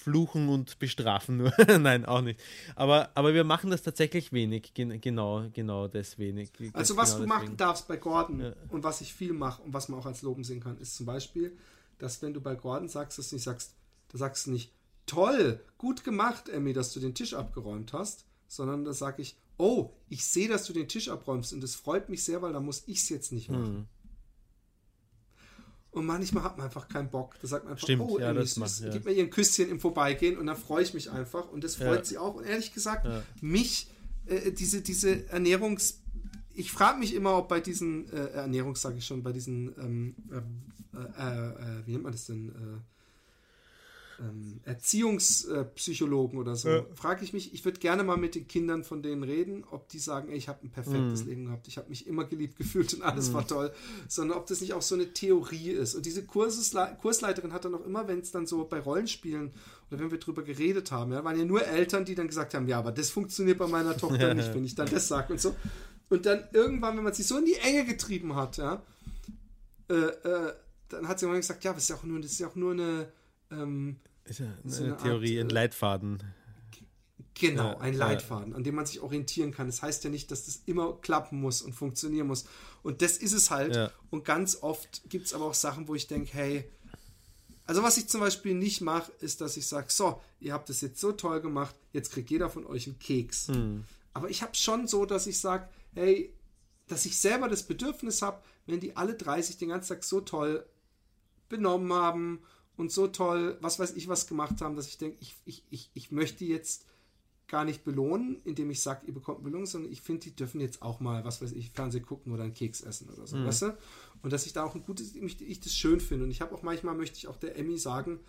[0.00, 1.52] fluchen und bestrafen nur.
[1.78, 2.40] Nein, auch nicht.
[2.74, 6.50] Aber, aber wir machen das tatsächlich wenig, gen, genau, genau das wenig.
[6.72, 7.56] Also das was genau du machen deswegen.
[7.58, 10.60] darfst bei Gordon und was ich viel mache und was man auch als Loben sehen
[10.60, 11.52] kann, ist zum Beispiel,
[12.02, 13.74] dass wenn du bei Gordon sagst, dass du nicht sagst,
[14.08, 14.72] da sagst du nicht,
[15.06, 19.90] toll, gut gemacht, Emmy, dass du den Tisch abgeräumt hast, sondern da sage ich, oh,
[20.08, 22.82] ich sehe, dass du den Tisch abräumst und es freut mich sehr, weil da muss
[22.86, 23.74] ich es jetzt nicht machen.
[23.76, 23.86] Mhm.
[25.92, 27.34] Und manchmal hat man einfach keinen Bock.
[27.42, 28.90] Da sagt man einfach, Stimmt, oh, ja, Emmy, das süß, ja.
[28.90, 31.74] gib mir ihr ein Küsschen im Vorbeigehen und dann freue ich mich einfach und das
[31.76, 32.04] freut Ja.
[32.04, 32.34] sie auch.
[32.36, 33.08] Und ehrlich gesagt,
[33.40, 33.88] mich,
[34.26, 35.96] äh, diese, diese Ernährungs-
[36.54, 40.14] ich frage mich immer, ob bei diesen äh, Ernährungs, sage ich schon, bei diesen, ähm,
[40.30, 47.32] äh, äh, äh, wie nennt man das denn, äh, ähm, Erziehungspsychologen oder so, frage ich
[47.32, 50.36] mich, ich würde gerne mal mit den Kindern von denen reden, ob die sagen, ey,
[50.36, 50.72] ich habe ein Mhm.
[50.72, 53.72] perfektes Leben gehabt, ich habe mich immer geliebt gefühlt und alles war toll,
[54.08, 55.94] sondern ob das nicht auch so eine Theorie ist.
[55.94, 59.52] Und diese Kursesle Kursleiterin hat dann auch immer, wenn es dann so bei Rollenspielen
[59.90, 62.68] oder wenn wir drüber geredet haben, ja, waren ja nur Eltern, die dann gesagt haben,
[62.68, 65.56] ja, aber das funktioniert bei meiner Tochter nicht, wenn ich dann das sage und so.
[66.10, 68.82] Und dann irgendwann, wenn man sich so in die Enge getrieben hat, ja,
[69.88, 70.52] äh, äh,
[70.88, 72.56] dann hat sie irgendwann gesagt, ja, das ist ja auch nur, das ist ja auch
[72.56, 73.12] nur eine,
[73.50, 76.22] ähm, Ist ja eine, so eine Theorie, Art, ein äh, Leitfaden.
[77.34, 78.00] Genau, Ja, ein ja.
[78.00, 79.66] Leitfaden, an dem man sich orientieren kann.
[79.66, 82.44] Das heißt ja nicht, dass das immer klappen muss und funktionieren muss.
[82.82, 83.76] Und das ist es halt.
[83.76, 83.90] Ja.
[84.10, 86.68] Und ganz oft gibt es aber auch Sachen, wo ich denke, hey,
[87.66, 90.80] also was ich zum Beispiel nicht mache, ist, dass ich sage, so, ihr habt das
[90.80, 93.46] jetzt so toll gemacht, jetzt kriegt jeder von euch einen Keks.
[93.46, 93.84] Hm.
[94.12, 96.34] Aber ich habe schon so, dass ich sage, hey,
[96.88, 100.64] dass ich selber das Bedürfnis habe, wenn die alle 30 den ganzen Tag so toll
[101.48, 102.40] benommen haben
[102.76, 105.90] und so toll, was weiß ich, was gemacht haben, dass ich denke, ich, ich, ich,
[105.94, 106.86] ich möchte jetzt
[107.50, 110.82] gar nicht belohnen, indem ich sage, ihr bekommt Belohnung, sondern ich finde, die dürfen jetzt
[110.82, 113.78] auch mal, was weiß ich, Fernsehen gucken oder einen Keks essen oder so, weißt du?
[114.22, 116.24] Und dass ich da auch ein gutes, ich, ich das schön finde.
[116.24, 118.20] Und ich habe auch manchmal, möchte ich auch der Emmy sagen,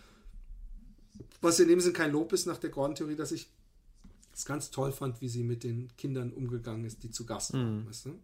[1.40, 3.48] was in dem Sinn kein Lob ist nach der Gordon-Theorie, dass ich
[4.42, 7.88] es ganz toll fand, wie sie mit den Kindern umgegangen ist, die zu Gast waren,
[7.88, 8.20] weißt du?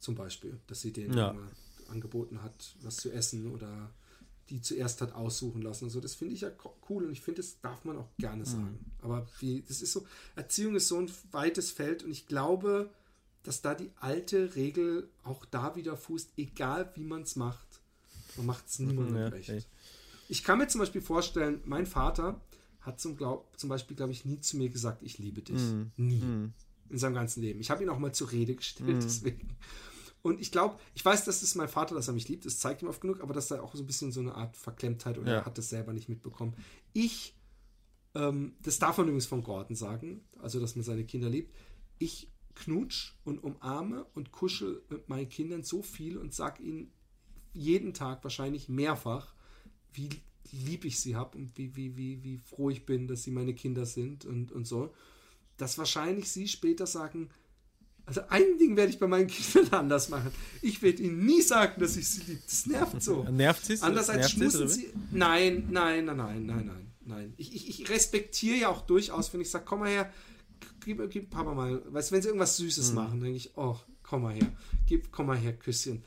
[0.00, 1.34] Zum Beispiel, dass sie denen Ja.
[1.88, 3.90] angeboten hat, was zu essen oder
[4.50, 6.00] die zuerst hat aussuchen lassen und so.
[6.00, 8.78] Das finde ich ja co- cool und ich finde, das darf man auch gerne sagen.
[9.02, 10.06] Aber wie, das ist so,
[10.36, 12.90] Erziehung ist so ein weites Feld und ich glaube,
[13.42, 17.66] dass da die alte Regel auch da wieder fußt, egal wie man es macht.
[18.36, 19.48] Man macht es niemandem Ja, recht.
[19.48, 19.62] ey.
[20.28, 22.40] Ich kann mir zum Beispiel vorstellen, mein Vater
[22.86, 25.60] hat zum, glaub, zum Beispiel, glaube ich, nie zu mir gesagt, ich liebe dich.
[25.96, 26.22] Nie.
[26.88, 27.60] In seinem ganzen Leben.
[27.60, 29.56] Ich habe ihn auch mal zur Rede gestellt, deswegen.
[30.22, 32.82] Und ich glaube, ich weiß, dass es mein Vater, dass er mich liebt, das zeigt
[32.82, 35.30] ihm oft genug, aber dass da auch so ein bisschen so eine Art Verklemmtheit oder
[35.32, 35.38] Ja.
[35.38, 36.54] er hat das selber nicht mitbekommen.
[36.92, 37.34] Ich,
[38.14, 41.54] ähm, das darf man übrigens von Gordon sagen, also dass man seine Kinder liebt.
[41.98, 46.90] Ich knutsch und umarme und kuschel mit meinen Kindern so viel und sag ihnen
[47.52, 49.34] jeden Tag wahrscheinlich mehrfach,
[49.92, 50.08] wie
[50.52, 53.54] lieb ich sie habe und wie, wie, wie, wie froh ich bin, dass sie meine
[53.54, 54.92] Kinder sind und, und so,
[55.56, 57.30] dass wahrscheinlich sie später sagen,
[58.04, 60.30] also ein Ding werde ich bei meinen Kindern anders machen.
[60.62, 62.42] Ich werde ihnen nie sagen, dass ich sie liebe.
[62.46, 63.24] Das nervt so.
[63.30, 63.82] Nervt sie's?
[63.82, 64.68] Andererseits wie?
[64.68, 64.92] sie.
[65.10, 67.34] Nein, nein, nein, nein, nein, nein, nein.
[67.36, 70.12] Ich, ich, ich respektiere ja auch durchaus, wenn ich sage, komm mal her,
[70.84, 72.94] gib, gib Papa mal, weißt du, wenn sie irgendwas Süßes Mhm.
[72.94, 74.52] machen, denke ich, oh, komm mal her,
[74.86, 76.04] gib, komm mal her, Küsschen.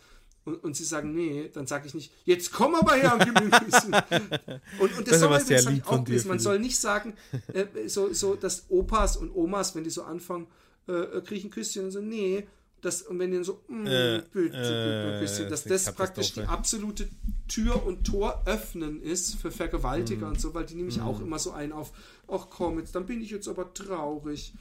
[0.49, 3.33] Und, und sie sagen, nee, dann sage ich nicht, jetzt komm aber her und gib
[3.35, 3.49] mir.
[4.79, 6.27] Und, und das, Das soll man auch wissen.
[6.27, 7.13] Man soll nicht sagen,
[7.53, 10.47] äh, so, so, dass Opas und Omas, wenn die so anfangen,
[10.87, 12.47] äh, äh, kriege ich ein Küsschen und so, nee.
[12.81, 16.41] Das, und wenn dann so, mm, Äh, ein äh, Küsschen, das dass das praktisch die
[16.41, 17.09] absolute
[17.47, 21.51] Tür und Tor öffnen ist für Vergewaltiger und so, weil die nämlich auch immer so
[21.51, 21.91] einen auf,
[22.27, 24.53] ach komm, jetzt, dann bin ich jetzt aber traurig.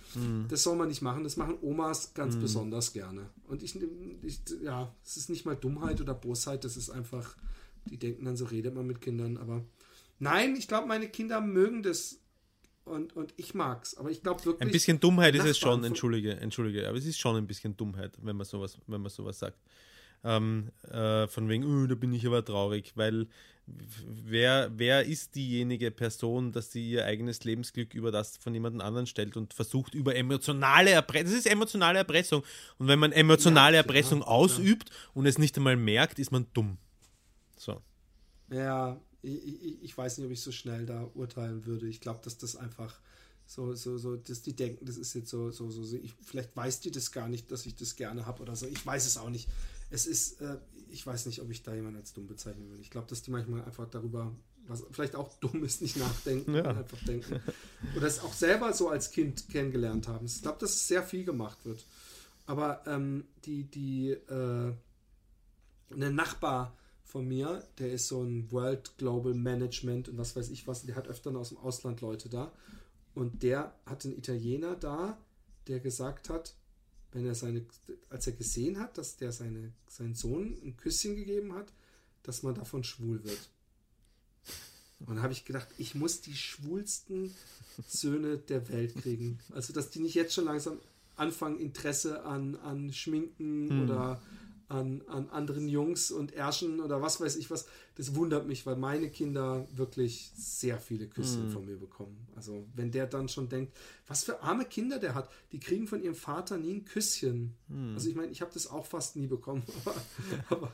[0.48, 1.22] Das soll man nicht machen.
[1.24, 3.28] Das machen Omas ganz besonders gerne.
[3.46, 3.78] Und ich,
[4.22, 7.36] ich, ja, es ist nicht mal Dummheit oder Bosheit, das ist einfach,
[7.86, 9.62] die denken dann, so redet man mit Kindern, aber
[10.18, 12.18] nein, ich glaube, meine Kinder mögen das
[12.88, 14.62] und, und ich mag's, aber ich glaube wirklich.
[14.68, 18.12] Ein bisschen Dummheit ist es schon, entschuldige, entschuldige, aber es ist schon ein bisschen Dummheit,
[18.22, 19.58] wenn man sowas, wenn man sowas sagt.
[20.24, 23.28] Ähm, äh, von wegen, "Oh, da bin ich aber traurig, weil
[23.66, 29.06] wer, wer ist diejenige Person, dass sie ihr eigenes Lebensglück über das von jemand anderen
[29.06, 32.42] stellt und versucht über emotionale Erpressung, das ist emotionale Erpressung.
[32.78, 34.30] Und wenn man emotionale Ja, Erpressung klar.
[34.32, 36.78] ausübt und es nicht einmal merkt, ist man dumm.
[37.56, 37.80] So.
[38.50, 41.86] Ja, ich, ich, ich weiß nicht, ob ich so schnell da urteilen würde.
[41.88, 43.00] Ich glaube, dass das einfach
[43.46, 46.54] so, so, so, dass die denken, das ist jetzt so, so, so, so ich, vielleicht
[46.56, 48.66] weiß die das gar nicht, dass ich das gerne habe oder so.
[48.66, 49.48] Ich weiß es auch nicht.
[49.90, 50.58] Es ist, äh,
[50.90, 52.82] ich weiß nicht, ob ich da jemanden als dumm bezeichnen würde.
[52.82, 54.34] Ich glaube, dass die manchmal einfach darüber,
[54.66, 56.70] was vielleicht auch dumm ist, nicht nachdenken, Ja.
[56.70, 57.40] und einfach denken.
[57.96, 60.26] Oder es auch selber so als Kind kennengelernt haben.
[60.26, 61.86] Ich glaube, dass sehr viel gemacht wird.
[62.44, 64.72] Aber ähm, die, die, äh,
[65.90, 66.76] ein Nachbar
[67.08, 70.94] von mir, der ist so ein World Global Management und was weiß ich was, der
[70.94, 72.52] hat öfter aus dem Ausland Leute da.
[73.14, 75.18] Und der hat einen Italiener da,
[75.68, 76.54] der gesagt hat,
[77.12, 77.64] wenn er seine,
[78.10, 81.72] als er gesehen hat, dass der seine, seinen Sohn ein Küsschen gegeben hat,
[82.24, 83.48] dass man davon schwul wird.
[85.06, 87.34] Und da habe ich gedacht, ich muss die schwulsten
[87.86, 89.38] Söhne der Welt kriegen.
[89.52, 90.78] Also, dass die nicht jetzt schon langsam
[91.16, 94.20] anfangen, Interesse an, an Schminken oder
[94.68, 97.66] an, an anderen Jungs und Ärschen oder was weiß ich was.
[97.98, 102.28] Das wundert mich, weil meine Kinder wirklich sehr viele Küsschen von mir bekommen.
[102.36, 103.76] Also, wenn der dann schon denkt,
[104.06, 107.56] was für arme Kinder der hat, die kriegen von ihrem Vater nie ein Küsschen.
[107.94, 109.64] Also, ich meine, ich habe das auch fast nie bekommen.
[109.84, 109.94] Aber,
[110.48, 110.72] aber,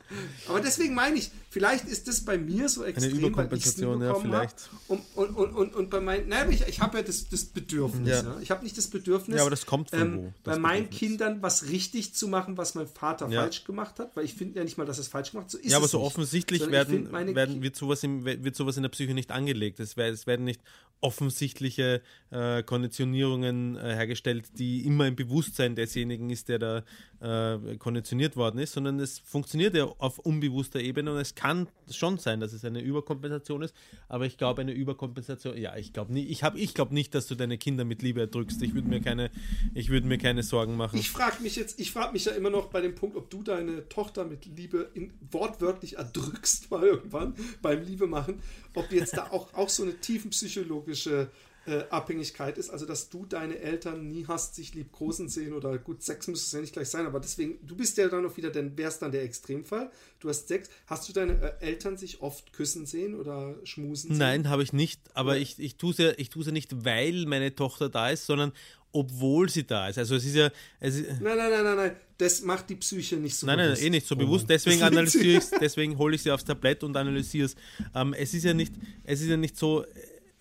[0.49, 4.69] aber deswegen meine ich, vielleicht ist das bei mir so extrem, nie Überkompensation, ja, vielleicht.
[4.89, 8.09] Und, und, und, und, und bei meinen, naja, ich, ich habe ja das, das Bedürfnis.
[8.09, 8.23] Ja.
[8.23, 8.39] Ja.
[8.41, 10.99] Ich habe nicht das Bedürfnis, Ja, aber das kommt von ähm, wo, bei meinen Bedürfnis?
[10.99, 14.65] Kindern was richtig zu machen, was mein Vater falsch gemacht hat, weil ich finde ja
[14.65, 15.53] nicht mal, dass es falsch gemacht hat.
[15.53, 18.83] So ist Ja, aber so offensichtlich werden, meine werden, wird, sowas im, wird sowas in
[18.83, 19.81] der Psyche nicht angelegt.
[19.81, 20.61] Es werden nicht
[21.01, 26.83] offensichtliche äh, Konditionierungen äh, hergestellt, die immer im Bewusstsein desjenigen ist, der da
[27.21, 32.19] äh, konditioniert worden ist, sondern es funktioniert ja auf unbewusster Ebene und es kann schon
[32.19, 33.75] sein, dass es eine Überkompensation ist,
[34.09, 37.27] aber ich glaube, eine Überkompensation, ja, ich glaube nicht, ich, hab- ich glaube nicht, dass
[37.27, 38.63] du deine Kinder mit Liebe erdrückst.
[38.63, 39.31] Ich würde mir keine,
[39.75, 40.99] ich würde mir keine Sorgen machen.
[40.99, 43.43] Ich frage mich jetzt, ich frage mich ja immer noch bei dem Punkt, ob du
[43.43, 48.41] deine Tochter mit Liebe in, wortwörtlich erdrückst mal irgendwann beim Liebe machen,
[48.75, 51.29] ob jetzt da auch, auch so eine tiefenpsychologische
[51.67, 56.03] äh, Abhängigkeit ist, also dass du deine Eltern nie hast sich liebkosen sehen oder gut,
[56.03, 58.51] Sex müsste es ja nicht gleich sein, aber deswegen, du bist ja dann auch wieder,
[58.51, 59.91] dann wärst dann der Extremfall.
[60.21, 64.19] Du hast Sex, hast du deine äh, Eltern sich oft küssen sehen oder schmusen sehen?
[64.19, 65.43] Nein, habe ich nicht, aber Ja.
[65.43, 68.53] ich, ich tue es ja, ich ja nicht, weil meine Tochter da ist, sondern
[68.93, 69.99] obwohl sie da ist.
[69.99, 73.17] Also es ist ja, es ist, Nein, nein, nein, nein, nein, das macht die Psyche
[73.17, 73.83] nicht so Nein, nein, bewusst.
[73.83, 74.47] eh nicht so Oh bewusst.
[74.49, 77.57] Deswegen analysiere ich deswegen hole ich sie aufs Tablett und analysiere es.
[77.95, 78.73] Ähm, es ist ja nicht,
[79.03, 79.85] es ist ja nicht so,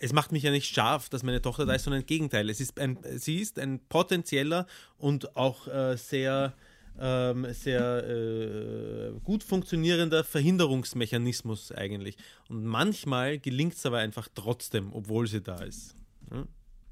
[0.04, 2.50] es macht mich ja nicht scharf, dass meine Tochter da ist, sondern im Gegenteil.
[2.50, 4.68] Es ist ein, sie ist ein potenzieller
[4.98, 6.54] und auch äh, sehr,
[7.00, 12.18] ähm, sehr äh, gut funktionierender Verhinderungsmechanismus eigentlich.
[12.50, 15.96] Und manchmal gelingt es aber einfach trotzdem, obwohl sie da ist.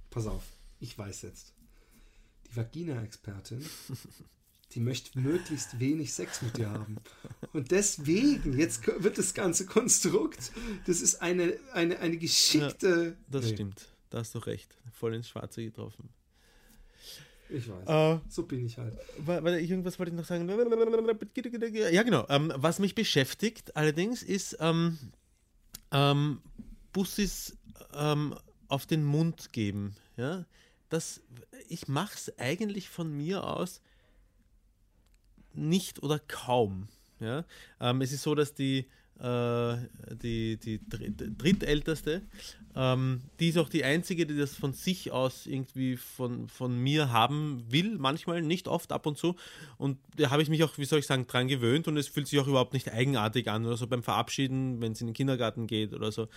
[0.10, 0.44] Pass auf,
[0.80, 1.54] ich weiß jetzt.
[2.48, 3.66] Die Vagina-Expertin,
[4.74, 6.98] die möchte möglichst wenig Sex mit dir haben.
[7.54, 10.52] Und deswegen, jetzt wird das ganze Konstrukt,
[10.86, 13.18] das ist eine, eine, eine geschickte.
[13.30, 13.88] Das Nee, stimmt.
[14.10, 14.76] Da hast du recht.
[14.94, 16.10] Voll ins Schwarze getroffen.
[17.50, 17.88] Ich weiß.
[17.88, 18.98] Äh, so bin ich halt.
[19.18, 20.48] Warte, irgendwas wollte ich noch sagen.
[21.74, 22.26] Ja, genau.
[22.30, 24.98] Ähm, was mich beschäftigt allerdings ist ähm,
[25.92, 26.42] ähm,
[26.94, 27.58] Bussis
[27.94, 28.36] ähm,
[28.68, 29.96] auf den Mund geben.
[30.16, 30.46] Ja?
[30.90, 31.22] Das,
[31.68, 33.82] ich mache es eigentlich von mir aus
[35.54, 36.88] nicht oder kaum.
[37.20, 37.46] Ja?
[37.80, 38.86] Ähm, es ist so, dass die,
[39.20, 39.76] äh,
[40.22, 42.24] die, die Dr- drittälteste,
[42.76, 47.12] ähm, die ist auch die einzige, die das von sich aus irgendwie von, von mir
[47.12, 49.36] haben will, manchmal, nicht oft, ab und zu.
[49.78, 52.28] Und da habe ich mich auch, wie soll ich sagen, dran gewöhnt und es fühlt
[52.28, 55.68] sich auch überhaupt nicht eigenartig an oder so beim Verabschieden, wenn es in den Kindergarten
[55.68, 56.30] geht oder so.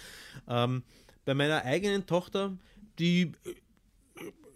[0.49, 0.83] Ähm,
[1.25, 2.57] bei meiner eigenen Tochter,
[2.99, 3.33] die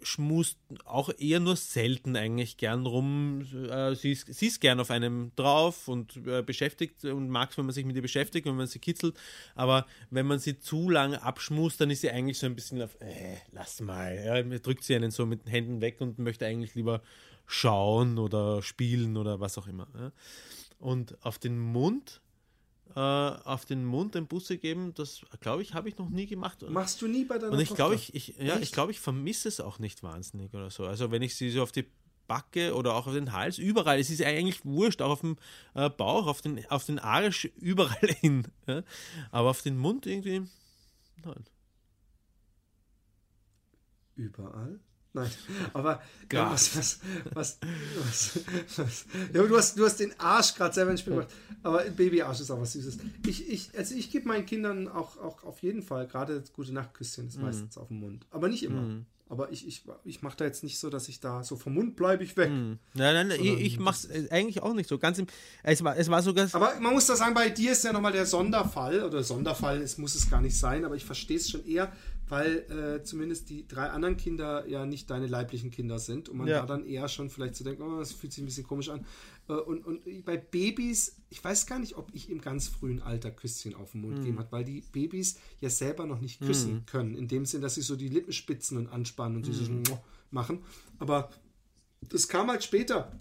[0.03, 3.41] schmust auch eher nur selten eigentlich gern rum.
[3.69, 7.57] Äh, sie, ist, sie ist gern auf einem drauf und äh, beschäftigt und mag es,
[7.57, 9.15] wenn man sich mit ihr beschäftigt, wenn man sie kitzelt.
[9.55, 12.95] Aber wenn man sie zu lange abschmust, dann ist sie eigentlich so ein bisschen auf,
[13.01, 14.15] äh, lass mal.
[14.23, 17.01] Ja, drückt sie einen so mit den Händen weg und möchte eigentlich lieber
[17.45, 19.87] schauen oder spielen oder was auch immer.
[20.79, 22.21] Und auf den Mund
[22.95, 26.63] äh, auf den Mund ein Busse geben, das glaube ich, habe ich noch nie gemacht.
[26.69, 28.73] Machst du nie bei deiner Und ich glaube, ich, ich, ja, ich Echt?
[28.73, 30.85] glaube, ich vermisse es auch nicht wahnsinnig oder so.
[30.85, 31.85] Also wenn ich sie so auf die
[32.27, 35.37] Backe oder auch auf den Hals, überall, es ist eigentlich wurscht, auch auf dem
[35.73, 38.47] äh, Bauch, auf den, auf den Arsch, überall hin.
[38.67, 38.83] Ja?
[39.31, 40.43] Aber auf den Mund irgendwie,
[41.23, 41.45] nein.
[44.15, 44.79] Überall?
[45.11, 45.31] Nein,
[45.73, 46.99] aber was, was,
[47.33, 47.57] was,
[47.97, 48.39] was,
[48.77, 51.33] was, ja, du hast, du hast den Arsch gerade selber ins Spiel gebracht.
[51.63, 52.99] Aber Babyarsch ist auch was Süßes.
[53.25, 57.23] Ich, ich, also ich gebe meinen Kindern auch, auch auf jeden Fall, gerade gute Nachtküsschen
[57.23, 57.29] Mhm.
[57.29, 58.27] ist meistens auf dem Mund.
[58.29, 59.03] Aber nicht immer.
[59.31, 61.95] Aber ich, ich, ich mache da jetzt nicht so, dass ich da so vom Mund
[61.95, 62.49] bleibe ich weg.
[62.49, 64.97] Nein, nein, ich, ich mache es eigentlich auch nicht so.
[64.97, 65.27] Ganz im,
[65.61, 66.47] es, war, es war sogar.
[66.53, 69.99] Aber man muss da sagen, bei dir ist ja nochmal der Sonderfall, oder Sonderfall, es
[69.99, 71.91] muss es gar nicht sein, aber ich verstehe es schon eher,
[72.29, 76.47] weil äh, zumindest die drei anderen Kinder ja nicht deine leiblichen Kinder sind und man
[76.47, 76.61] Ja.
[76.61, 79.05] da dann eher schon vielleicht zu denken, oh, das fühlt sich ein bisschen komisch an.
[79.49, 83.31] Äh, und, und bei Babys, ich weiß gar nicht, ob ich im ganz frühen Alter
[83.31, 84.21] Küsschen auf den Mund Hm.
[84.21, 87.75] gegeben hat, weil die Babys ja selber noch nicht küssen können, in dem Sinn, dass
[87.75, 89.51] sie so die Lippen spitzen und anspannen und Hm.
[89.51, 89.69] dieses
[90.31, 90.59] machen.
[90.99, 91.31] Aber
[92.07, 93.19] das kam halt später.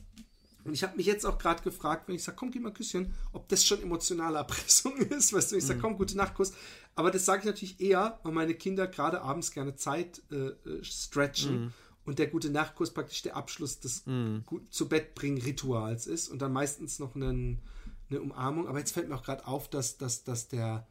[0.64, 2.74] Und ich habe mich jetzt auch gerade gefragt, wenn ich sage, komm, gib mal ein
[2.74, 5.32] Küsschen, ob das schon emotionale Erpressung ist.
[5.32, 6.52] Weißt du, ich sage, komm, gute Nacht, Kuss.
[6.94, 10.84] Aber das sage ich natürlich eher, weil meine Kinder gerade abends gerne Zeit äh, äh,
[10.84, 11.72] stretchen
[12.04, 14.04] und der gute Nachtkuss praktisch der Abschluss des
[14.46, 17.60] gut zu Bett bringen Rituals ist und dann meistens noch einen,
[18.08, 18.66] eine Umarmung.
[18.66, 20.86] Aber jetzt fällt mir auch gerade auf, dass, dass, dass der,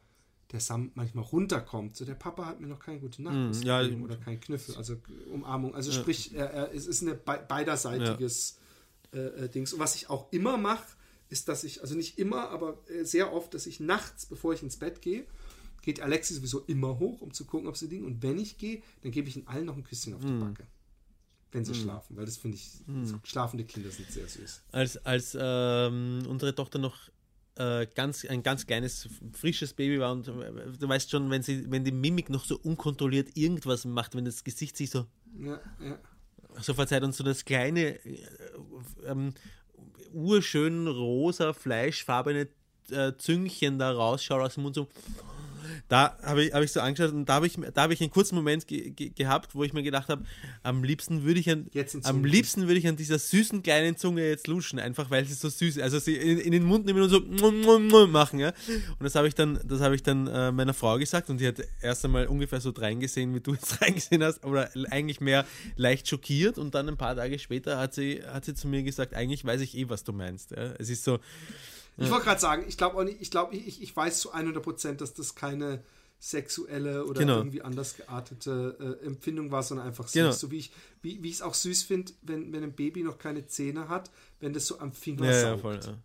[0.52, 1.96] der Sam manchmal runterkommt.
[1.96, 4.94] So, der Papa hat mir noch keinen guten Nachtkuss ja, gegeben oder keinen Knüffel, also
[5.32, 5.74] Umarmung.
[5.74, 8.67] Also sprich, er, er, es ist ein be beiderseitiges äh,
[9.12, 9.72] äh, Dings.
[9.72, 10.86] Und was ich auch immer mache,
[11.30, 14.62] ist, dass ich, also nicht immer, aber äh, sehr oft, dass ich nachts, bevor ich
[14.62, 15.24] ins Bett gehe,
[15.82, 18.04] geht Alexi sowieso immer hoch, um zu gucken, ob sie liegen.
[18.04, 20.66] Und wenn ich gehe, dann gebe ich ihnen allen noch ein Küsschen auf die Backe.
[21.50, 22.68] Wenn sie schlafen, weil das finde ich,
[23.04, 24.62] so schlafende Kinder sind sehr süß.
[24.70, 27.08] als, als ähm, unsere Tochter noch
[27.54, 31.70] äh, ganz, ein ganz kleines, frisches Baby war und äh, du weißt schon, wenn sie,
[31.70, 35.06] wenn die Mimik noch so unkontrolliert irgendwas macht, wenn das Gesicht sich so,
[35.38, 35.98] Ja, ja.
[36.60, 38.26] So verzeiht und so das kleine, äh,
[39.06, 39.34] ähm,
[40.12, 42.48] urschön rosa, fleischfarbene
[42.90, 44.88] äh, Züngchen da rausschaut aus dem Mund so.
[45.88, 48.10] Da habe ich, hab ich so angeschaut und da habe ich, da habe ich einen
[48.10, 50.24] kurzen Moment ge ge gehabt, wo ich mir gedacht habe,
[50.62, 51.66] am liebsten würde ich an,
[52.04, 55.48] am liebsten würde ich an dieser süßen kleinen Zunge jetzt luschen, einfach weil sie so
[55.48, 55.82] süß ist.
[55.82, 58.48] Also sie in, in den Mund nehmen und so machen, ja.
[58.68, 61.46] Und das habe ich dann, das habe ich dann äh, meiner Frau gesagt und die
[61.46, 66.08] hat erst einmal ungefähr so reingesehen, wie du jetzt reingesehen hast, oder eigentlich mehr leicht
[66.08, 69.44] schockiert und dann ein paar Tage später hat sie, hat sie zu mir gesagt, eigentlich
[69.44, 70.52] weiß ich eh, was du meinst.
[70.52, 70.74] Ja.
[70.78, 71.18] Es ist so,
[71.98, 74.62] Ich wollte gerade sagen, ich glaube auch nicht, ich glaube, ich, ich weiß zu 100
[74.62, 75.82] Prozent, dass das keine
[76.20, 77.36] sexuelle oder Genau.
[77.36, 80.12] irgendwie anders geartete äh, Empfindung war, sondern einfach süß.
[80.14, 80.32] Genau.
[80.32, 80.72] So wie ich
[81.02, 84.10] wie, wie ich es auch süß finde, wenn, wenn ein Baby noch keine Zähne hat,
[84.40, 85.60] wenn das so am Finger ja, ja, saugt.
[85.60, 85.98] voll, ja.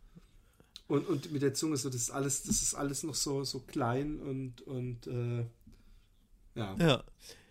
[0.88, 3.60] Und, und mit der Zunge so, das ist alles, das ist alles noch so, so
[3.62, 5.46] klein und, und äh,
[6.56, 7.04] ja, ja.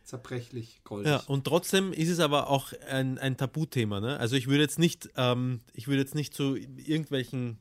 [0.05, 1.11] zerbrechlich, goldig.
[1.11, 4.01] Ja, und trotzdem ist es aber auch ein, ein Tabuthema.
[4.01, 4.19] Ne?
[4.19, 7.59] Also ich würde jetzt nicht, ähm, ich würde jetzt nicht zu irgendwelchen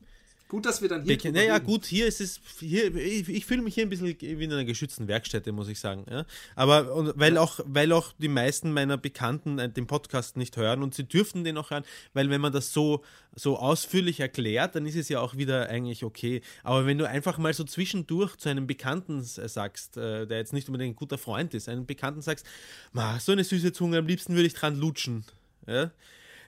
[0.52, 3.62] Gut, dass wir dann hier drüber naja, gut, hier ist es, hier, ich, ich fühle
[3.62, 6.04] mich hier ein bisschen wie in einer geschützten Werkstätte, muss ich sagen.
[6.10, 6.26] Ja?
[6.56, 10.82] Aber und weil, auch, weil auch die meisten meiner Bekannten äh, den Podcast nicht hören
[10.82, 13.02] und sie dürften den auch hören, weil wenn man das so,
[13.34, 16.42] so ausführlich erklärt, dann ist es ja auch wieder eigentlich okay.
[16.64, 20.52] Aber wenn du einfach mal so zwischendurch zu einem Bekannten äh, sagst, äh, der jetzt
[20.52, 22.44] nicht unbedingt ein guter Freund ist, einem Bekannten sagst,
[22.92, 25.24] "Ma, so eine süße Zunge, am liebsten würde ich dran lutschen.
[25.66, 25.92] Ja?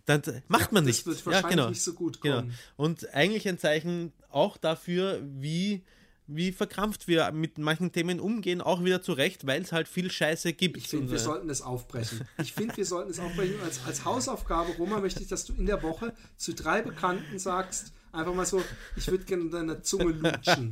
[0.07, 1.07] Dann äh, macht man das nicht.
[1.07, 1.69] wird ja, wahrscheinlich genau.
[1.71, 2.37] nicht so gut Genau.
[2.41, 2.55] kommen.
[2.77, 5.83] Und eigentlich ein Zeichen auch dafür, wie,
[6.27, 10.53] wie verkrampft wir mit manchen Themen umgehen, auch wieder zurecht, weil es halt viel Scheiße
[10.53, 10.77] gibt.
[10.77, 12.27] Ich finde, Und, wir äh, sollten es aufbrechen.
[12.39, 13.55] Ich finde, wir sollten es aufbrechen.
[13.65, 17.93] Als, als Hausaufgabe, Roma, möchte ich, dass du in der Woche zu drei Bekannten sagst,
[18.15, 18.63] einfach mal so,
[18.97, 20.71] ich würde gerne an deiner Zunge lutschen.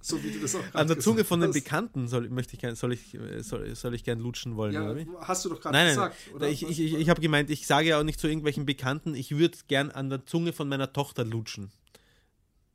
[0.00, 1.52] So wie du das auch gerade an der Zunge von den.
[1.52, 4.90] Bekannten soll, möchte ich, gern- soll, ich, äh, soll, soll ich gern lutschen wollen, Ja,
[4.90, 6.34] oder hast du doch gerade gesagt, nein.
[6.36, 6.48] oder?
[6.48, 9.36] ich, ich, ich, ich habe gemeint, ich sage ja auch nicht zu irgendwelchen Bekannten, ich
[9.36, 11.70] würde gern an der Zunge von meiner Tochter lutschen.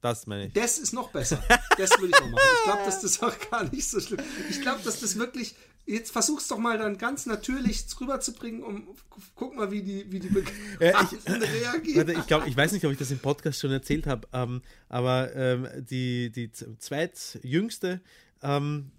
[0.02, 0.54] Das meine ich.
[0.54, 1.42] Das ist noch besser.
[1.78, 2.44] Das würde ich auch machen.
[2.58, 4.20] Ich glaube, dass das auch gar nicht so schlimm
[4.50, 5.56] Ich glaube, dass das wirklich.
[5.86, 8.88] Jetzt versuch's doch mal dann ganz natürlich rüberzubringen, um
[9.36, 12.08] guck mal, wie die, wie die Bekannten reagieren.
[12.08, 14.62] Warte, ich glaube, ich weiß nicht, ob ich das im Podcast schon erzählt habe, ähm,
[14.88, 18.00] aber ähm, die, die zweitjüngste,
[18.42, 18.92] ähm,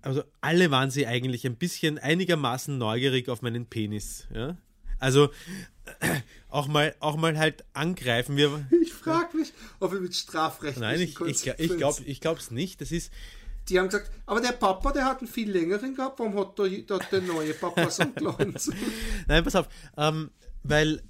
[0.00, 4.26] also alle waren sie eigentlich ein bisschen einigermaßen neugierig auf meinen Penis.
[4.34, 4.56] Ja?
[4.98, 5.30] Also
[6.00, 8.36] äh, auch mal, auch mal halt angreifen.
[8.36, 12.50] Wir, Ich frage mich, ob wir mit strafrechtlichen nein, ich, ich, ich glaube ich glaub's
[12.50, 12.80] nicht.
[12.80, 13.12] Das ist,
[13.68, 16.68] Die haben gesagt, aber der Papa, der hat einen viel längeren gehabt, warum hat der,
[16.68, 18.56] der, der neue Papa so einen kleinen?
[19.28, 19.68] Nein, pass auf.
[19.96, 20.30] Ähm,
[20.62, 21.02] weil,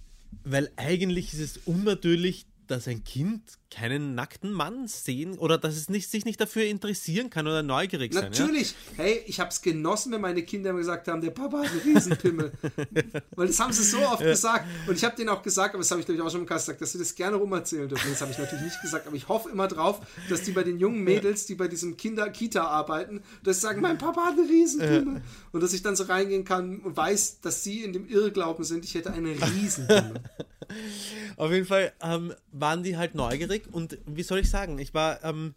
[0.44, 3.42] weil eigentlich ist es unnatürlich, dass ein Kind
[3.72, 8.12] keinen nackten Mann sehen oder dass es nicht, sich nicht dafür interessieren kann oder neugierig
[8.12, 8.24] sein.
[8.24, 8.28] Ja?
[8.28, 8.74] Natürlich.
[8.96, 11.80] Hey, ich habe es genossen, wenn meine Kinder immer gesagt haben, der Papa hat einen
[11.80, 12.52] Riesenpimmel.
[13.34, 14.66] Weil das haben sie so oft gesagt.
[14.86, 16.46] Und ich habe denen auch gesagt, aber das habe ich glaube ich auch schon im
[16.46, 18.10] Cast gesagt, dass sie das gerne rumerzählen dürfen.
[18.10, 20.78] Das habe ich natürlich nicht gesagt, aber ich hoffe immer drauf, dass die bei den
[20.78, 25.22] jungen Mädels, die bei diesem Kinder-Kita arbeiten, dass sie sagen, mein Papa hat einen Riesenpimmel.
[25.52, 28.84] Und dass ich dann so reingehen kann und weiß, dass sie in dem Irrglauben sind,
[28.84, 30.14] ich hätte einen Riesenpimmel.
[31.36, 35.22] Auf jeden Fall ähm, waren die halt neugierig und wie soll ich sagen, ich war,
[35.24, 35.54] ähm,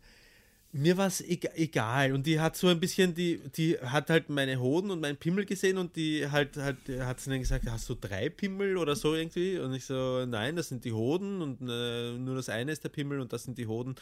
[0.78, 4.60] mir war es egal und die hat so ein bisschen, die, die hat halt meine
[4.60, 7.96] Hoden und meinen Pimmel gesehen und die halt, halt hat sie dann gesagt, hast du
[7.96, 9.58] drei Pimmel oder so irgendwie?
[9.58, 12.90] Und ich so, nein, das sind die Hoden und äh, nur das eine ist der
[12.90, 13.96] Pimmel und das sind die Hoden.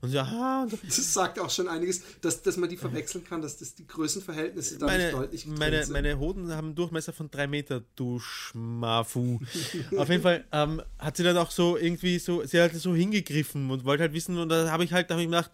[0.00, 0.62] Und so, aha.
[0.62, 3.86] Und Das sagt auch schon einiges, dass, dass man die verwechseln kann, dass das die
[3.86, 5.92] Größenverhältnisse da nicht meine, deutlich meine, sind.
[5.92, 9.40] meine Hoden haben einen Durchmesser von drei Meter, du Schmafu.
[9.98, 13.70] Auf jeden Fall ähm, hat sie dann auch so irgendwie so, sie hat so hingegriffen
[13.70, 15.50] und wollte halt wissen, und da habe ich halt, da habe ich mir gedacht,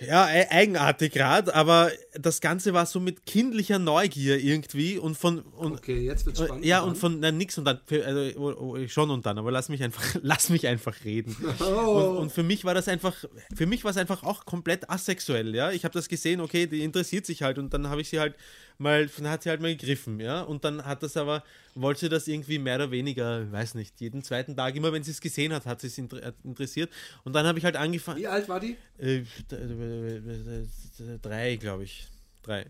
[0.00, 5.40] ja, e- eigenartig gerade, aber das Ganze war so mit kindlicher Neugier irgendwie und von
[5.40, 6.64] und Okay, jetzt wird's spannend.
[6.64, 9.68] ja und von na, nix und dann also, oh, oh, schon und dann, aber lass
[9.68, 11.36] mich einfach lass mich einfach reden.
[11.60, 12.10] Oh.
[12.10, 15.54] Und, und für mich war das einfach für mich war es einfach auch komplett asexuell,
[15.54, 15.70] ja.
[15.70, 18.34] Ich habe das gesehen, okay, die interessiert sich halt und dann habe ich sie halt
[18.78, 21.42] mal dann hat sie halt mal gegriffen, ja, und dann hat das aber
[21.74, 25.10] wollte sie das irgendwie mehr oder weniger, weiß nicht, jeden zweiten Tag immer wenn sie
[25.10, 26.90] es gesehen hat, hat sie es inter interessiert
[27.24, 28.76] und dann habe ich halt angefangen Wie alt war die?
[28.98, 32.06] äh, d- drei, glaube ich.
[32.42, 32.66] Drei.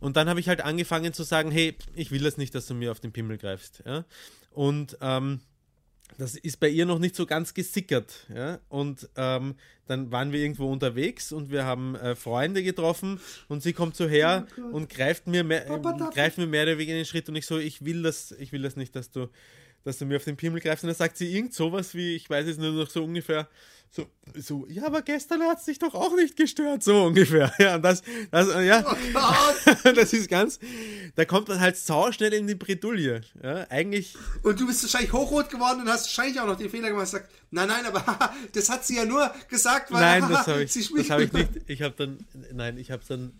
[0.00, 2.74] Und dann habe ich halt angefangen zu sagen, hey, ich will das nicht, dass du
[2.74, 3.82] mir auf den Pimmel greifst.
[3.86, 4.04] Ja?
[4.50, 5.40] Und ähm,
[6.18, 8.26] das ist bei ihr noch nicht so ganz gesickert.
[8.34, 8.58] Ja?
[8.68, 9.54] Und ähm,
[9.86, 14.08] dann waren wir irgendwo unterwegs und wir haben äh, Freunde getroffen und sie kommt so
[14.08, 15.80] her und greift mir, mehr, äh,
[16.12, 18.52] greift mir mehr oder weniger in den Schritt und ich so, ich will das, ich
[18.52, 19.28] will das nicht, dass du,
[19.84, 20.84] dass du mir auf den Pimmel greifst.
[20.84, 23.48] Und dann sagt sie irgend sowas wie, ich weiß es nur noch so ungefähr,
[23.90, 27.52] so, so, ja, aber gestern hat es dich doch auch nicht gestört, so ungefähr.
[27.58, 28.84] Ja, das, das, ja,
[29.94, 30.58] das ist ganz,
[31.14, 33.22] da kommt man halt sauschnell in die Bredouille.
[33.42, 36.88] Ja, eigentlich, Und du bist wahrscheinlich hochrot geworden und hast wahrscheinlich auch noch den Fehler
[36.88, 40.46] gemacht und gesagt, nein, nein, aber das hat sie ja nur gesagt, weil nein, das
[40.46, 41.50] habe ich, sie das habe ich nicht.
[41.66, 42.18] Ich habe dann,
[42.52, 43.32] nein, ich habe dann,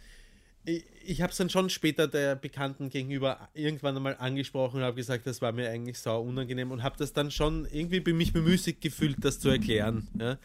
[0.66, 4.96] ich, ich habe es dann schon später der Bekannten gegenüber irgendwann einmal angesprochen und habe
[4.96, 8.32] gesagt, das war mir eigentlich sau unangenehm und habe das dann schon irgendwie bei mich
[8.32, 10.08] bemüßigt gefühlt, das zu erklären.
[10.18, 10.38] Ja.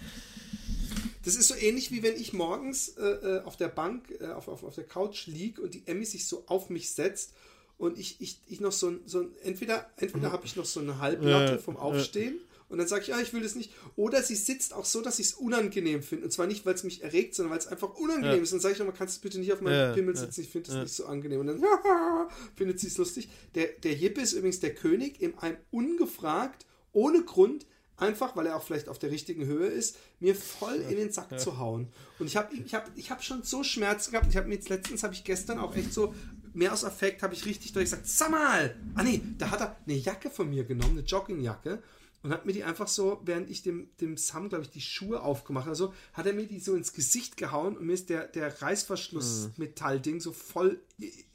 [1.24, 4.48] Das ist so ähnlich wie wenn ich morgens äh, äh, auf der Bank, äh, auf,
[4.48, 7.34] auf, auf der Couch lieg und die Emmy sich so auf mich setzt
[7.78, 10.80] und ich, ich, ich noch so ein, so ein entweder, entweder habe ich noch so
[10.80, 12.40] eine Halblatte vom Aufstehen
[12.72, 13.72] und dann sage ich, ah, ich will das nicht.
[13.96, 16.26] Oder sie sitzt auch so, dass ich es unangenehm finde.
[16.26, 18.42] Und zwar nicht, weil es mich erregt, sondern weil es einfach unangenehm Ja.
[18.42, 18.54] ist.
[18.54, 20.50] Dann sage ich nochmal, kannst du bitte nicht auf meinem Ja, Pimmel ja, sitzen, ich
[20.50, 20.84] finde das ja.
[20.84, 21.42] nicht so angenehm.
[21.42, 21.62] Und dann
[22.56, 23.30] findet sie es lustig.
[23.56, 27.66] Der, der Hippe ist übrigens der König, in einem ungefragt, ohne Grund,
[27.98, 31.40] einfach, weil er auch vielleicht auf der richtigen Höhe ist, mir voll in den Sack
[31.40, 31.88] zu hauen.
[32.20, 34.28] Und ich habe ich hab, ich hab schon so Schmerzen gehabt.
[34.30, 36.14] Ich habe mir jetzt letztens, habe ich gestern auch echt so,
[36.54, 38.76] mehr aus Affekt, habe ich richtig durchgesagt, sag mal!
[38.96, 41.82] Ah nee, da hat er eine Jacke von mir genommen, eine Joggingjacke.
[42.24, 45.24] Und hat mir die einfach so, während ich dem, dem Sam, glaube ich, die Schuhe
[45.24, 48.28] aufgemacht habe, so, hat er mir die so ins Gesicht gehauen und mir ist der,
[48.28, 50.80] der Reißverschluss-Metallding so voll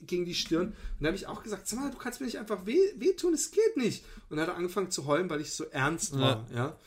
[0.01, 0.69] gegen die Stirn.
[0.69, 3.35] Und da habe ich auch gesagt, sag mal, du kannst mir nicht einfach weh, wehtun,
[3.35, 4.05] es geht nicht.
[4.29, 6.79] Und dann hat er angefangen zu heulen, weil ich so ernst war, ja.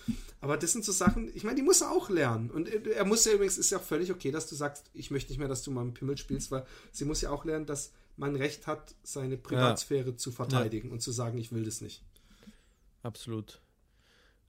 [0.42, 2.50] Aber das sind so Sachen, ich meine, die muss er auch lernen.
[2.50, 5.32] Und er muss ja übrigens, ist ja auch völlig okay, dass du sagst, ich möchte
[5.32, 7.92] nicht mehr, dass du mal mit Pimmel spielst, weil sie muss ja auch lernen, dass
[8.16, 12.02] man Recht hat, seine Privatsphäre zu verteidigen und zu sagen, ich will das nicht.
[13.04, 13.60] Absolut.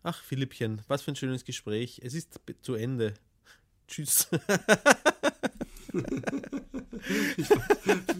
[0.02, 2.00] Ach, Philippchen, was für ein schönes Gespräch.
[2.02, 3.14] Es ist zu Ende.
[3.88, 4.28] Tschüss.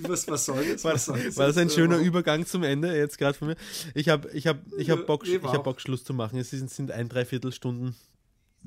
[0.02, 0.82] Was, was soll das?
[0.84, 1.74] War Was das, soll das war das ein jetzt?
[1.76, 3.56] schöner Äh, Übergang zum Ende jetzt gerade von mir?
[3.94, 5.64] Ich habe ich hab, ich hab Bock, Nee, ich hab.
[5.64, 6.38] Bock, Schluss zu machen.
[6.38, 7.94] Es sind, sind ein, dreiviertel Stunden.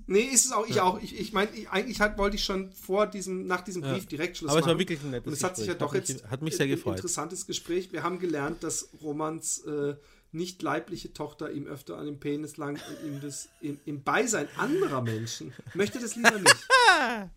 [0.08, 1.02] Nee, ist es auch, ich auch.
[1.02, 4.38] Ich, ich meine, ich, eigentlich halt, wollte ich schon vor diesem, nach diesem Brief direkt
[4.38, 4.74] Schluss Aber es machen.
[4.74, 6.56] war wirklich ein nettes Und es hat sich ja doch Hat mich- jetzt hat mich
[6.56, 6.96] sehr ein gefreut.
[6.96, 7.92] interessantes Gespräch.
[7.92, 9.96] Wir haben gelernt, dass Romans äh,
[10.34, 14.48] nicht leibliche Tochter ihm öfter an den Penis langt und ihm das im, im Beisein
[14.58, 16.68] anderer Menschen möchte das lieber nicht.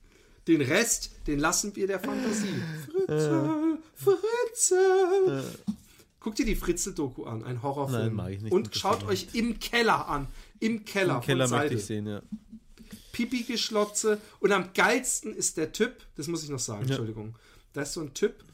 [0.46, 2.54] Den Rest, den lassen wir der Fantasie.
[2.84, 5.44] Fritze, Fritze.
[6.20, 8.00] Guckt ihr die Fritzel-Doku an, ein Horrorfilm.
[8.00, 8.52] Nein, mag ich nicht.
[8.52, 10.28] Und schaut euch im Keller an.
[10.60, 12.22] Im Keller, Im Keller von möchte ich sehen, ja.
[13.12, 14.20] Pipi-Geschlotze.
[14.40, 17.34] Und am geilsten ist der Typ, das muss ich noch sagen, Entschuldigung.
[17.72, 18.44] Da ist so ein Typ,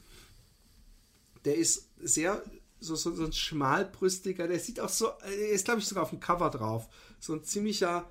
[1.45, 2.41] der ist sehr,
[2.83, 6.09] so, so, so ein schmalbrüstiger, der sieht auch so, er ist glaube ich sogar auf
[6.11, 6.87] dem Cover drauf.
[7.19, 8.09] So ein ziemlicher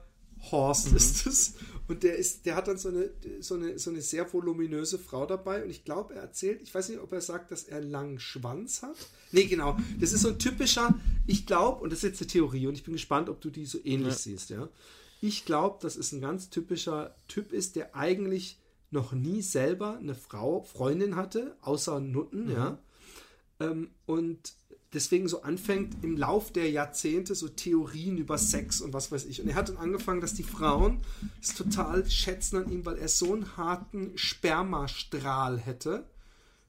[0.50, 0.96] Horst Mhm.
[0.96, 1.54] ist es.
[1.88, 5.26] Und der ist, der hat dann so eine, so eine, so eine sehr voluminöse Frau
[5.26, 5.62] dabei.
[5.62, 8.18] Und ich glaube, er erzählt, ich weiß nicht, ob er sagt, dass er einen langen
[8.18, 8.96] Schwanz hat.
[9.30, 9.76] Nee, genau.
[10.00, 12.82] Das ist so ein typischer, ich glaube, und das ist jetzt eine Theorie, und ich
[12.82, 14.68] bin gespannt, ob du die so ähnlich siehst, ja.
[15.20, 18.58] Ich glaube, dass es ein ganz typischer Typ ist, der eigentlich
[18.90, 22.78] noch nie selber eine Frau, Freundin hatte, außer Nutten, ja.
[23.60, 24.54] Ähm, und
[24.92, 29.40] deswegen so anfängt im Lauf der Jahrzehnte so Theorien über Sex und was weiß ich.
[29.40, 31.00] Und er hat dann angefangen, dass die Frauen
[31.40, 36.04] es total schätzen an ihm, weil er so einen harten Spermastrahl hätte,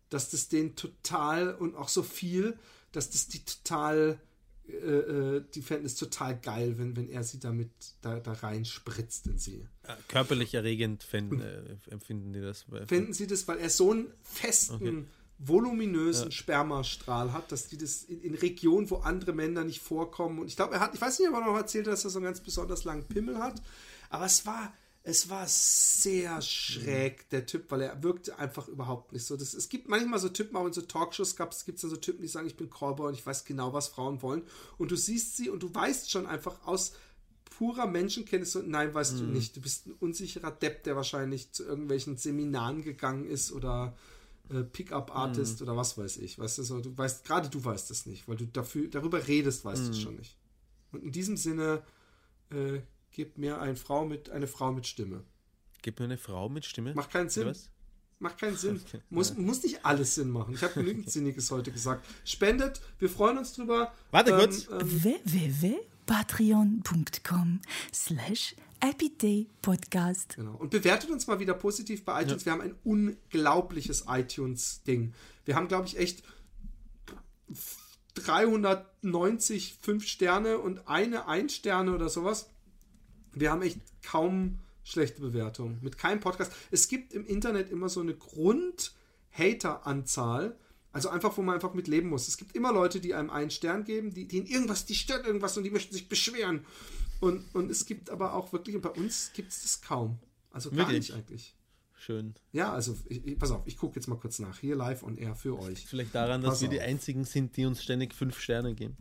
[0.09, 2.57] dass das den total und auch so viel,
[2.91, 4.19] dass das die total,
[4.67, 7.71] äh, äh, die fänden es total geil, wenn, wenn er sie damit
[8.01, 9.65] da, da rein spritzt in sie.
[9.83, 12.65] Äh, Körperlich erregend fänden, äh, empfinden die das.
[12.87, 15.07] Finden sie das, weil er so einen festen,
[15.39, 20.39] voluminösen Spermastrahl hat, dass die das in, in Regionen, wo andere Männer nicht vorkommen.
[20.39, 22.11] Und ich glaube, er hat, ich weiß nicht, ob er noch erzählt hat, dass er
[22.11, 23.61] so einen ganz besonders langen Pimmel hat,
[24.09, 24.73] aber es war,
[25.03, 29.35] es war sehr schräg, der Typ, weil er wirkte einfach überhaupt nicht so.
[29.35, 31.95] Das, es gibt manchmal so Typen, auch in so Talkshows gab es, gibt es so
[31.97, 34.43] Typen, die sagen, ich bin Callboy und ich weiß genau, was Frauen wollen.
[34.77, 36.93] Und du siehst sie und du weißt schon einfach aus
[37.57, 39.55] purer Menschenkenntnis, so, nein, weißt du nicht.
[39.55, 43.95] Du bist ein unsicherer Depp, der wahrscheinlich zu irgendwelchen Seminaren gegangen ist oder
[44.49, 46.37] äh, Pickup-Artist oder was weiß ich.
[46.37, 49.63] Weißt du, so, du weißt, gerade du weißt es nicht, weil du dafür, darüber redest,
[49.65, 50.37] weißt du es schon nicht.
[50.91, 51.83] Und in diesem Sinne,
[52.51, 52.79] äh,
[53.11, 55.23] gib mir eine Frau mit, eine Frau mit Stimme.
[55.81, 56.93] Gib mir eine Frau mit Stimme.
[56.93, 57.53] Macht keinen Sinn.
[58.19, 58.81] Macht keinen Sinn.
[59.09, 60.55] Muss, muss nicht alles Sinn machen.
[60.55, 62.05] Ich habe genügend Sinniges heute gesagt.
[62.23, 63.91] Spendet, wir freuen uns drüber.
[64.11, 64.69] Warte kurz.
[64.69, 67.59] Ähm, www.patreon.com
[67.93, 68.55] slash
[69.61, 70.35] Podcast.
[70.35, 70.55] Genau.
[70.55, 72.45] Und bewertet uns mal wieder positiv bei iTunes.
[72.45, 75.13] Wir haben ein unglaubliches iTunes-Ding.
[75.45, 76.21] Wir haben, glaube ich, echt
[78.15, 82.49] 390 5 Sterne und eine 1 Sterne oder sowas.
[83.31, 85.79] Wir haben echt kaum schlechte Bewertungen.
[85.81, 86.51] Mit keinem Podcast.
[86.69, 90.57] Es gibt im Internet immer so eine Grund-Hater-Anzahl.
[90.91, 92.27] Also einfach, wo man einfach mit leben muss.
[92.27, 95.55] Es gibt immer Leute, die einem einen Stern geben, die, denen irgendwas, die stört irgendwas
[95.57, 96.65] und die möchten sich beschweren.
[97.23, 100.19] Und, und es gibt aber auch wirklich, und bei uns gibt es das kaum.
[100.51, 101.07] Also gar Wirklich?
[101.09, 101.55] nicht eigentlich.
[101.95, 102.35] Schön.
[102.51, 104.59] Ja, also ich, ich, pass auf, ich gucke jetzt mal kurz nach.
[104.59, 105.85] Hier live on air für euch.
[105.85, 108.97] Vielleicht daran, dass Pass wir die einzigen sind, die uns ständig fünf Sterne geben.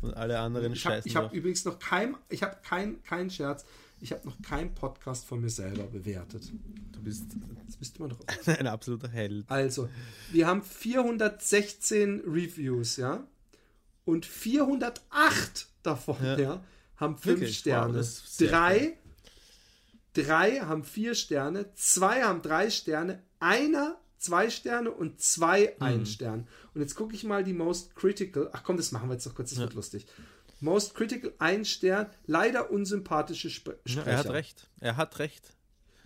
[0.00, 1.32] Und alle anderen Ich habe scheißen ich hab drauf.
[1.32, 3.64] übrigens noch kein, ich habe kein, kein Scherz,
[4.00, 6.50] ich habe noch keinen Podcast von mir selber bewertet.
[6.90, 7.26] Du bist
[7.68, 8.18] Das müsste man doch.
[8.48, 9.48] ein absoluter Held.
[9.48, 9.88] Also,
[10.32, 13.24] wir haben 416 Reviews, ja?
[14.04, 16.64] Und 408 davon, ja, Ja.
[16.98, 17.56] Haben fünf Wirklich?
[17.56, 18.02] Wow, Sterne.
[18.04, 18.98] sehr drei,
[20.14, 25.84] drei haben vier Sterne, zwei haben drei Sterne, einer zwei Sterne und zwei Mhm.
[25.86, 26.48] ein Stern.
[26.74, 28.50] Und jetzt gucke ich mal die Most Critical.
[28.52, 30.06] Ach komm, das machen wir jetzt noch kurz, das wird lustig.
[30.60, 34.10] Most Critical ein Stern, leider unsympathische Sp Ja, Sprecher.
[34.10, 34.68] er hat recht.
[34.80, 35.50] Er hat recht.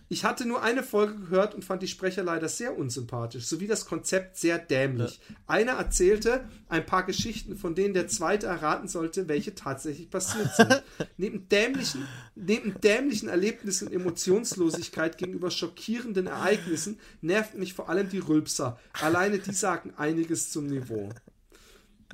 [0.09, 3.85] Ich hatte nur eine Folge gehört und fand die Sprecher leider sehr unsympathisch, sowie das
[3.85, 5.19] Konzept sehr dämlich.
[5.47, 10.83] Einer erzählte ein paar Geschichten, von denen der zweite erraten sollte, welche tatsächlich passiert sind.
[11.17, 18.19] neben, dämlichen, neben dämlichen Erlebnissen und Emotionslosigkeit gegenüber schockierenden Ereignissen nervt mich vor allem die
[18.19, 18.79] Rülpser.
[19.01, 21.09] Alleine die sagen einiges zum Niveau.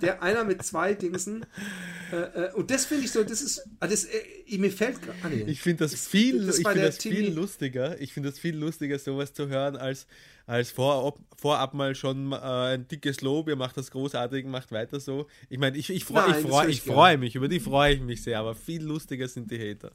[0.02, 1.46] Der einer mit zwei Dingsen.
[2.12, 3.68] Äh, äh, und das finde ich so, das ist.
[3.80, 5.18] ah, Das, äh, mir fällt gerade.
[5.24, 5.44] Ah, nee.
[5.48, 8.00] Ich finde das viel, das ich der das viel lustiger.
[8.00, 10.08] Ich finde das viel lustiger, sowas zu hören, als,
[10.46, 13.50] als vorab, vorab mal schon äh, ein dickes Lob.
[13.50, 15.28] Ihr macht das großartig, macht weiter so.
[15.50, 18.02] Ich meine, ich, ich, freu, Nein, ich, freu, ich freue mich, über die freue ich
[18.02, 19.92] mich sehr, aber viel lustiger sind die Hater.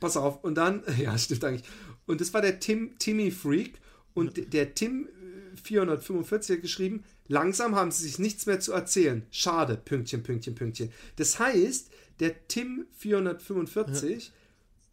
[0.00, 1.68] Pass auf, und dann, ja, stimmt eigentlich.
[2.06, 3.80] Und das war der Tim, Timmy Freak.
[4.14, 9.26] Und der Tim äh, 445 hat geschrieben, langsam haben sie sich nichts mehr zu erzählen.
[9.30, 10.92] Schade, Pünktchen, Pünktchen, Pünktchen.
[11.16, 11.90] Das heißt,
[12.20, 14.32] der Tim 445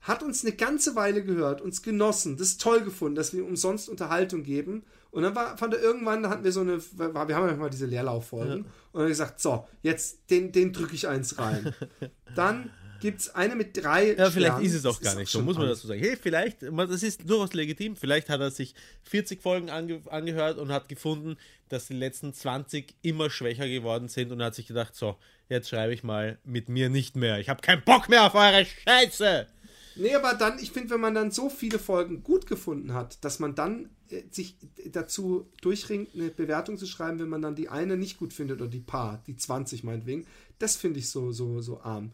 [0.02, 3.90] hat uns eine ganze Weile gehört, uns genossen, das toll gefunden, dass wir ihm umsonst
[3.90, 4.84] Unterhaltung geben.
[5.12, 7.70] Und dann war, fand er irgendwann, da hatten wir so eine, wir haben ja mal
[7.70, 8.60] diese Leerlauffolgen.
[8.60, 11.74] Und dann er gesagt, so, jetzt den, den drücke ich eins rein.
[12.36, 12.70] Dann
[13.00, 14.66] gibt es eine mit drei Ja, vielleicht Sternen.
[14.66, 16.00] ist es auch gar nicht so, schon muss man dazu sagen.
[16.00, 20.72] Hey, vielleicht, das ist durchaus legitim, vielleicht hat er sich 40 Folgen ange angehört und
[20.72, 21.38] hat gefunden,
[21.70, 25.18] dass die letzten 20 immer schwächer geworden sind und hat sich gedacht, so,
[25.50, 27.40] jetzt schreibe ich mal mit mir nicht mehr.
[27.40, 29.48] Ich habe keinen Bock mehr auf eure Scheiße.
[29.96, 33.40] Nee, aber dann, ich finde, wenn man dann so viele Folgen gut gefunden hat, dass
[33.40, 34.56] man dann äh, sich
[34.86, 38.70] dazu durchringt, eine Bewertung zu schreiben, wenn man dann die eine nicht gut findet oder
[38.70, 40.26] die paar, die 20 meinetwegen,
[40.58, 42.12] das finde ich so, so, so arm.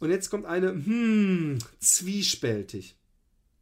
[0.00, 2.96] Und jetzt kommt eine, hm, zwiespältig.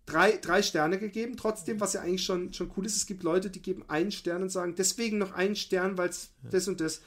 [0.06, 2.97] Drei, drei Sterne gegeben, trotzdem, was ja eigentlich schon, schon cool ist.
[2.97, 6.31] Es gibt Leute, die geben einen Stern und sagen, deswegen noch einen Stern, weil es
[6.51, 7.02] das und das.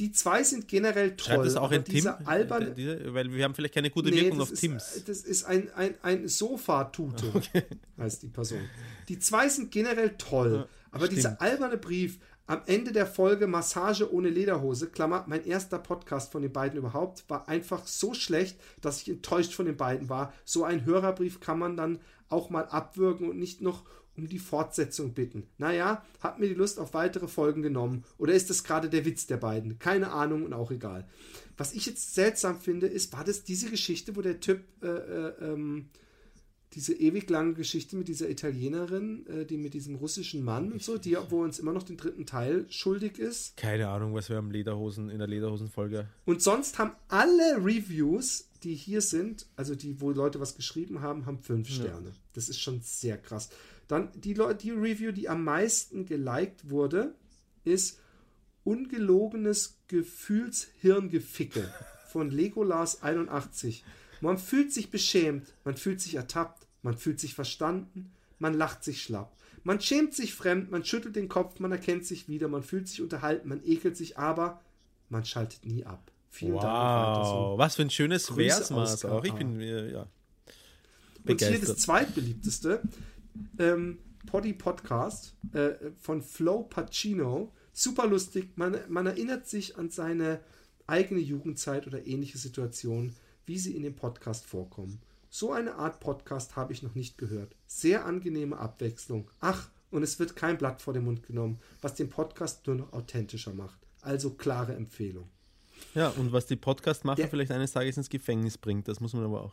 [0.00, 1.34] Die zwei sind generell toll.
[1.36, 2.06] Schreibt das auch ein Tim?
[2.24, 5.04] alberne, Äh, diese- Weil wir haben vielleicht keine gute Nee, Wirkung auf ist, Teams.
[5.06, 7.30] Das ist ein, ein, ein Sofatute,
[7.98, 8.60] heißt die Person.
[9.08, 11.18] Die zwei sind generell toll, aber stimmt.
[11.18, 16.42] dieser alberne Brief, Am Ende der Folge Massage ohne Lederhose, Klammer, mein erster Podcast von
[16.42, 20.32] den beiden überhaupt, war einfach so schlecht, dass ich enttäuscht von den beiden war.
[20.44, 21.98] So ein Hörerbrief kann man dann
[22.28, 23.82] auch mal abwürgen und nicht noch
[24.16, 25.48] um die Fortsetzung bitten.
[25.58, 28.04] Naja, hat mir die Lust auf weitere Folgen genommen.
[28.16, 29.80] Oder ist das gerade der Witz der beiden?
[29.80, 31.08] Keine Ahnung und auch egal.
[31.56, 35.32] Was ich jetzt seltsam finde, ist, war das diese Geschichte, wo der Typ äh, äh,
[35.40, 35.88] ähm,
[36.76, 40.98] diese ewig lange Geschichte mit dieser Italienerin, äh, die mit diesem russischen Mann und so,
[40.98, 43.56] die wo uns immer noch den dritten Teil schuldig ist.
[43.56, 46.06] Keine Ahnung, was wir am Lederhosen in der Lederhosenfolge.
[46.26, 51.24] Und sonst haben alle Reviews, die hier sind, also die, wo Leute was geschrieben haben,
[51.24, 52.12] haben fünf Sterne.
[52.34, 53.48] Das ist schon sehr krass.
[53.88, 57.14] Dann die, Leute, die Review, die am meisten geliked wurde,
[57.64, 57.98] ist
[58.64, 61.72] ungelogenes Gefühlshirngeficke
[62.08, 63.82] von Legolas 81.
[64.20, 69.02] Man fühlt sich beschämt, man fühlt sich ertappt, man fühlt sich verstanden, man lacht sich
[69.02, 69.36] schlapp.
[69.64, 73.02] Man schämt sich fremd, man schüttelt den Kopf, man erkennt sich wieder, man fühlt sich
[73.02, 74.60] unterhalten, man ekelt sich, aber
[75.08, 76.12] man schaltet nie ab.
[76.30, 76.64] Vielen Dank.
[76.64, 77.30] weiter so.
[77.32, 79.24] Wow, was für ein schönes Versmaß auch.
[79.24, 80.06] Ich bin, äh, ja,
[81.26, 81.80] Und hier das begeistert.
[81.80, 82.82] zweitbeliebteste,
[83.58, 87.52] ähm, Poddy Podcast äh, von Flo Pacino.
[87.72, 88.50] Super lustig.
[88.56, 90.38] Man, man erinnert sich an seine
[90.86, 95.00] eigene Jugendzeit oder ähnliche Situationen, wie sie in dem Podcast vorkommen.
[95.38, 97.54] So eine Art Podcast habe ich noch nicht gehört.
[97.66, 99.30] Sehr angenehme Abwechslung.
[99.40, 102.94] Ach, und es wird kein Blatt vor den Mund genommen, was den Podcast nur noch
[102.94, 103.78] authentischer macht.
[104.00, 105.28] Also klare Empfehlung.
[105.94, 109.24] Ja, und was die Podcast-Macher Der- vielleicht eines Tages ins Gefängnis bringt, das muss man
[109.26, 109.52] aber auch.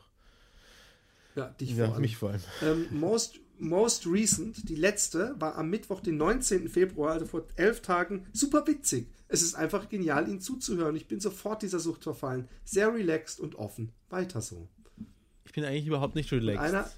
[1.35, 2.01] Ja, dich Ja, vor allem.
[2.01, 2.41] mich vor allem.
[2.61, 6.69] Ähm, most, most recent, die letzte, war am Mittwoch, den 19.
[6.69, 9.09] Februar, also vor elf Tagen, super witzig.
[9.27, 10.95] Es ist einfach genial, ihnen zuzuhören.
[10.95, 12.47] Ich bin sofort dieser Sucht verfallen.
[12.63, 13.91] Sehr relaxed und offen.
[14.09, 14.69] Weiter so.
[15.53, 16.97] Ich bin eigentlich überhaupt nicht relaxed.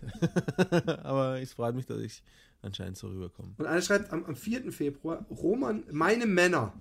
[1.03, 2.23] Aber es freut mich, dass ich
[2.61, 3.53] anscheinend so rüberkomme.
[3.57, 4.71] und einer schreibt am, am 4.
[4.71, 6.73] Februar, Roman, meine Männer,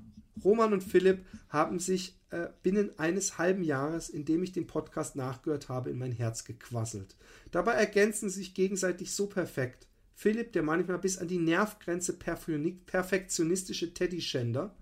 [0.45, 5.17] Roman und Philipp, haben sich äh, binnen eines halben Jahres, in dem ich den Podcast
[5.17, 7.17] nachgehört habe, in mein Herz gequasselt.
[7.51, 9.89] Dabei ergänzen sie sich gegenseitig so perfekt.
[10.15, 14.73] Philipp, der manchmal bis an die Nervgrenze perfektionistische Teddy-Schänder,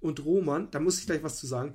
[0.00, 1.74] und Roman, da muss ich gleich was zu sagen,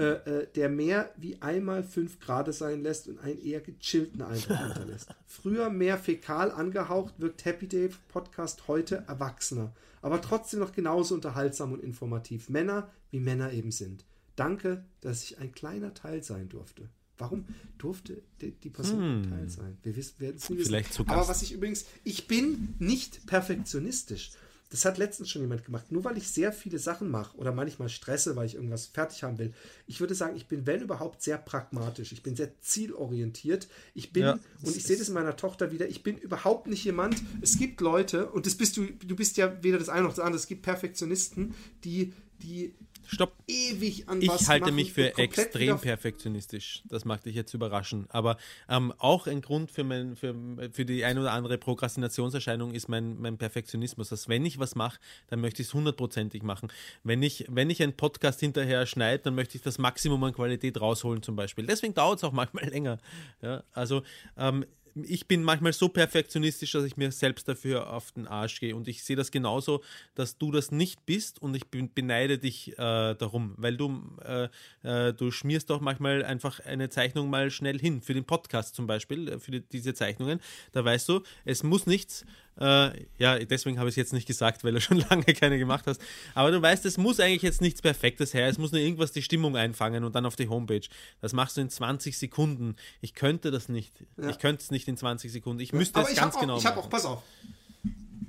[0.00, 4.58] äh, äh, der mehr wie einmal fünf Grade sein lässt und einen eher gechillten Eindruck
[4.66, 5.14] hinterlässt.
[5.26, 11.72] Früher mehr fäkal angehaucht, wirkt Happy Dave Podcast heute erwachsener, aber trotzdem noch genauso unterhaltsam
[11.72, 12.48] und informativ.
[12.48, 14.04] Männer, wie Männer eben sind.
[14.36, 16.88] Danke, dass ich ein kleiner Teil sein durfte.
[17.18, 17.44] Warum
[17.76, 19.76] durfte die, Person ein Teil sein?
[19.82, 20.68] Wir wissen, werden es nie wissen.
[20.68, 21.28] Vielleicht zu Aber Gast.
[21.28, 24.30] was ich übrigens, ich bin nicht perfektionistisch.
[24.70, 25.90] Das hat letztens schon jemand gemacht.
[25.90, 29.38] Nur weil ich sehr viele Sachen mache oder manchmal stresse, weil ich irgendwas fertig haben
[29.38, 29.52] will.
[29.86, 32.12] Ich würde sagen, ich bin, wenn überhaupt, sehr pragmatisch.
[32.12, 33.68] Ich bin sehr zielorientiert.
[33.94, 36.84] Ich bin, Ja, und ich sehe das in meiner Tochter wieder, ich bin überhaupt nicht
[36.84, 37.16] jemand.
[37.40, 40.20] Es gibt Leute, und das bist du, du bist ja weder das eine noch das
[40.20, 42.72] andere, es gibt Perfektionisten, die, die
[43.12, 43.34] Stopp.
[43.46, 46.82] ewig an Ich was halte machen mich für extrem perfektionistisch.
[46.88, 48.06] Das mag dich jetzt überraschen.
[48.10, 48.36] Aber
[48.68, 50.34] ähm, auch ein Grund für, mein, für,
[50.72, 54.10] für die ein oder andere Prokrastinationserscheinung ist mein, mein Perfektionismus.
[54.10, 56.68] Dass wenn ich was mache, dann möchte ich es hundertprozentig machen.
[57.02, 60.80] Wenn ich, wenn ich einen Podcast hinterher schneide, dann möchte ich das Maximum an Qualität
[60.80, 61.66] rausholen zum Beispiel.
[61.66, 62.98] Deswegen dauert es auch manchmal länger.
[63.42, 64.02] Ja, also
[64.36, 68.74] ähm, ich bin manchmal so perfektionistisch, dass ich mir selbst dafür auf den Arsch gehe.
[68.74, 69.82] Und ich sehe das genauso,
[70.14, 74.48] dass du das nicht bist und ich beneide dich äh, darum, weil du, äh,
[74.82, 78.02] äh, du schmierst doch manchmal einfach eine Zeichnung mal schnell hin.
[78.02, 80.40] Für den Podcast zum Beispiel, äh, für die, diese Zeichnungen.
[80.72, 82.24] Da weißt du, es muss nichts.
[82.60, 85.86] Äh, ja, deswegen habe ich es jetzt nicht gesagt, weil du schon lange keine gemacht
[85.86, 86.00] hast.
[86.34, 88.48] Aber du weißt, es muss eigentlich jetzt nichts Perfektes her.
[88.48, 90.86] Es muss nur irgendwas die Stimmung einfangen und dann auf die Homepage.
[91.20, 92.76] Das machst du in 20 Sekunden.
[93.00, 93.92] Ich könnte das nicht.
[94.28, 95.60] Ich könnte es nicht in 20 Sekunden.
[95.60, 97.22] Ich müsste es ganz auch, genau Ich habe auch, pass auf.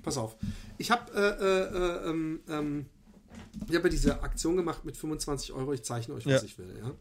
[0.01, 0.35] Pass auf.
[0.77, 2.85] Ich habe äh, äh, ähm, ähm,
[3.67, 6.43] ich habe ja diese Aktion gemacht mit 25 Euro, ich zeichne euch, was Ja.
[6.43, 6.73] ich will.
[6.81, 6.91] Ja?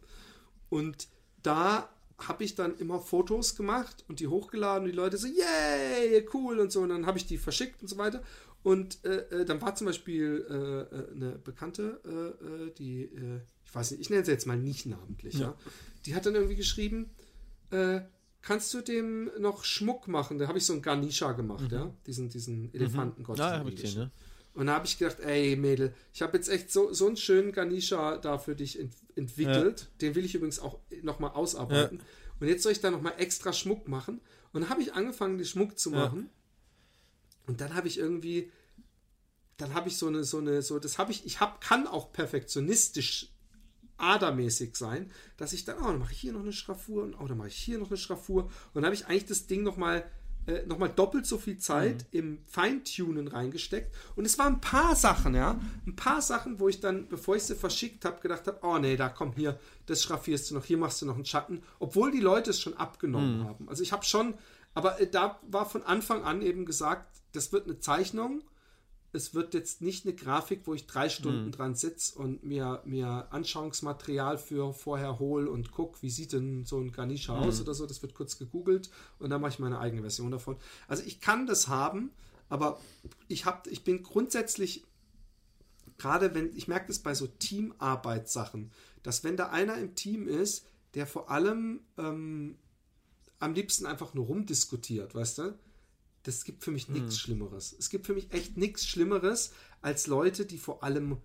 [0.68, 1.08] Und
[1.42, 1.88] da
[2.28, 6.58] habe ich dann immer Fotos gemacht und die hochgeladen und die Leute so, yay, cool
[6.58, 6.80] und so.
[6.80, 8.22] Und dann habe ich die verschickt und so weiter.
[8.62, 13.10] Und äh, äh, dann war zum Beispiel äh, äh, eine Bekannte, äh, äh, die,
[13.64, 15.56] ich weiß nicht, ich nenne sie jetzt mal nicht namentlich, ja.
[16.06, 17.10] Die hat dann irgendwie geschrieben,
[18.42, 20.38] kannst du dem noch Schmuck machen?
[20.38, 23.36] Da habe ich so einen Garnisha gemacht, ja, diesen, diesen Elefantengott.
[23.36, 23.42] Mhm.
[23.42, 24.10] Ja, habe ich gesehen, ja.
[24.60, 27.50] Und da habe ich gedacht, ey Mädel, ich habe jetzt echt so, so einen schönen
[27.50, 29.88] Garnisha da für dich ent entwickelt.
[30.02, 32.02] Den will ich übrigens auch nochmal ausarbeiten.
[32.38, 34.20] Und jetzt soll ich da nochmal extra Schmuck machen.
[34.52, 36.28] Und dann habe ich angefangen, den Schmuck zu machen.
[37.46, 38.52] Und dann habe ich irgendwie,
[39.56, 42.12] dann habe ich so eine, so eine, so, das habe ich, ich hab, kann auch
[42.12, 43.32] perfektionistisch
[43.96, 47.26] adermäßig sein, dass ich dann, oh, dann mache ich hier noch eine Schraffur und oh,
[47.26, 48.44] dann mache ich hier noch eine Schraffur.
[48.44, 50.04] Und dann habe ich eigentlich das Ding nochmal
[50.46, 52.18] äh, nochmal doppelt so viel Zeit Mhm.
[52.18, 53.94] im Feintunen reingesteckt.
[54.16, 55.60] Und es waren ein paar Sachen, ja.
[55.86, 58.96] Ein paar Sachen, wo ich dann, bevor ich sie verschickt habe, gedacht habe, oh nee,
[58.96, 61.62] da komm hier, das schraffierst du noch, hier machst du noch einen Schatten.
[61.78, 63.44] Obwohl die Leute es schon abgenommen Mhm.
[63.44, 63.68] haben.
[63.68, 64.34] Also ich habe schon,
[64.74, 68.42] aber äh, da war von Anfang an eben gesagt, das wird eine Zeichnung.
[69.12, 71.52] Es wird jetzt nicht eine Grafik, wo ich drei Stunden Mhm.
[71.52, 76.78] dran sitze und mir, mir Anschauungsmaterial für vorher hole und gucke, wie sieht denn so
[76.78, 77.40] ein Ganesha Mhm.
[77.40, 77.86] aus oder so.
[77.86, 80.56] Das wird kurz gegoogelt und dann mache ich meine eigene Version davon.
[80.86, 82.10] Also ich kann das haben,
[82.48, 82.80] aber
[83.26, 84.84] ich, hab, ich bin grundsätzlich,
[85.98, 88.70] gerade wenn, ich merke das bei so Teamarbeitssachen,
[89.02, 92.56] dass wenn da einer im Team ist, der vor allem ähm,
[93.38, 95.58] am liebsten einfach nur rumdiskutiert, weißt du?
[96.22, 97.74] Das gibt für mich nichts Schlimmeres.
[97.78, 101.16] Es gibt für mich echt nichts Schlimmeres als Leute, die vor allem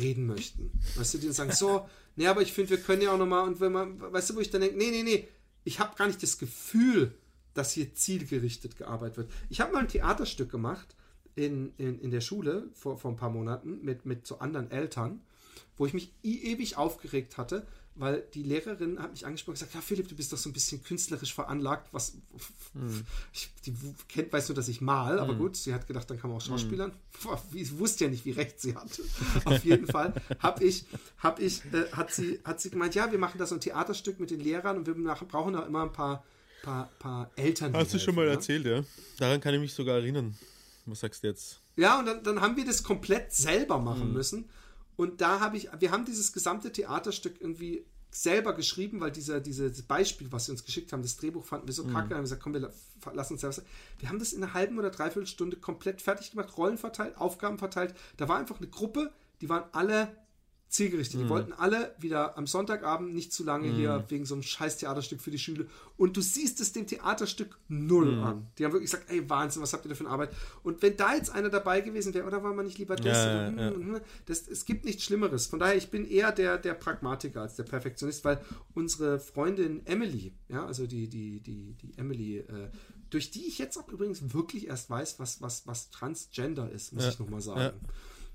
[0.00, 0.70] reden möchten.
[0.96, 3.60] Weißt du, die sagen, so, nee, aber ich finde, wir können ja auch nochmal, und
[3.60, 5.28] wenn man, weißt du, wo ich dann denke, nee, nee, nee,
[5.64, 7.14] ich habe gar nicht das Gefühl,
[7.54, 9.30] dass hier zielgerichtet gearbeitet wird.
[9.50, 10.94] Ich habe mal ein Theaterstück gemacht
[11.34, 15.20] in, in, in der Schule vor, vor ein paar Monaten mit, mit so anderen Eltern,
[15.76, 17.66] wo ich mich ewig aufgeregt hatte,
[17.98, 20.52] weil die Lehrerin hat mich angesprochen und gesagt, ja Philipp, du bist doch so ein
[20.52, 22.14] bisschen künstlerisch veranlagt, was
[23.32, 23.74] ich, die
[24.08, 26.44] kennt, weiß nur, dass ich mal, aber gut, sie hat gedacht, dann kann man auch
[26.44, 26.92] Schauspielern.
[27.50, 29.02] Wie, sie wusste ja nicht, wie recht sie hatte.
[29.44, 30.86] Auf jeden Fall habe ich,
[31.18, 34.20] hab ich, äh, hat, sie, hat sie gemeint, ja, wir machen da so ein Theaterstück
[34.20, 34.94] mit den Lehrern und wir
[35.26, 36.24] brauchen da immer ein paar,
[36.62, 37.74] paar, paar Eltern.
[37.74, 38.32] Hast du schon mal ja?
[38.32, 38.84] erzählt, ja?
[39.18, 40.36] Daran kann ich mich sogar erinnern.
[40.86, 41.60] Was sagst du jetzt?
[41.76, 44.48] Ja, und dann, dann haben wir das komplett selber machen müssen.
[44.98, 49.82] Und da habe ich, wir haben dieses gesamte Theaterstück irgendwie selber geschrieben, weil dieser, dieses
[49.82, 51.92] Beispiel, was sie uns geschickt haben, das Drehbuch fanden wir so Mhm.
[51.92, 52.72] kacke, haben wir gesagt, komm, wir la-
[53.12, 53.62] lassen uns selber.
[54.00, 57.58] Wir haben das in einer halben oder dreiviertel Stunde komplett fertig gemacht, Rollen verteilt, Aufgaben
[57.58, 57.94] verteilt.
[58.16, 60.08] Da war einfach eine Gruppe, die waren alle
[60.68, 61.18] zielgerichtet.
[61.20, 61.24] Mhm.
[61.24, 65.20] Die wollten alle wieder am Sonntagabend nicht zu lange hier wegen so einem scheiß Theaterstück
[65.20, 65.66] für die Schule.
[65.96, 68.22] Und du siehst es dem Theaterstück null Mhm.
[68.22, 68.46] an.
[68.58, 70.30] Die haben wirklich gesagt, ey, Wahnsinn, was habt ihr da für eine Arbeit?
[70.62, 73.06] Und wenn da jetzt einer dabei gewesen wäre, oder war man nicht lieber das?
[73.06, 75.46] Ja, ja, hm, hm, das es gibt nichts Schlimmeres.
[75.46, 78.40] Von daher, ich bin eher der, der Pragmatiker als der Perfektionist, weil
[78.74, 82.68] unsere Freundin Emily, ja, also die, die, die, die Emily, äh,
[83.10, 87.06] durch die ich jetzt auch übrigens wirklich erst weiß, was, was, was Transgender ist, muss
[87.08, 87.78] ich nochmal sagen.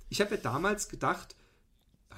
[0.09, 1.35] Ich habe ja damals gedacht,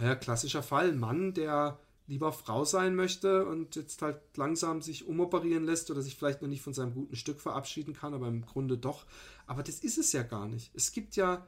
[0.02, 5.08] ja, klassischer Fall, ein Mann, der lieber Frau sein möchte und jetzt halt langsam sich
[5.08, 8.46] umoperieren lässt oder sich vielleicht noch nicht von seinem guten Stück verabschieden kann, aber im
[8.46, 9.06] Grunde doch.
[9.48, 10.72] Aber das ist es ja gar nicht.
[10.76, 11.48] Es gibt ja,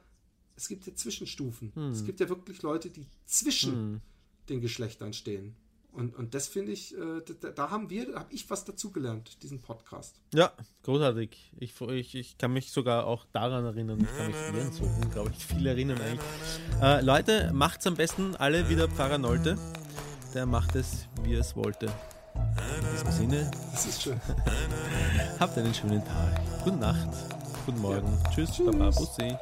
[0.56, 1.72] es gibt ja Zwischenstufen.
[1.92, 4.00] Es gibt ja wirklich Leute, die zwischen
[4.48, 5.54] den Geschlechtern stehen.
[5.98, 9.42] Und, und das finde ich, äh, da, da haben wir, da habe ich was dazugelernt,
[9.42, 10.20] diesen Podcast.
[10.32, 10.52] Ja,
[10.84, 11.52] großartig.
[11.58, 13.98] Ich, ich, ich kann mich sogar auch daran erinnern.
[14.00, 16.80] Ich kann mich an so unglaublich viel erinnern eigentlich.
[16.80, 19.58] Äh, Leute, macht's am besten alle wieder Pfarrer Nolte.
[20.34, 21.86] Der macht es, wie er es wollte.
[22.36, 24.20] In diesem Sinne, Das ist schön.
[25.40, 26.62] habt einen schönen Tag.
[26.62, 27.08] Gute Nacht.
[27.66, 28.22] Guten Morgen.
[28.32, 29.36] Tschüss, Baba, Bussi.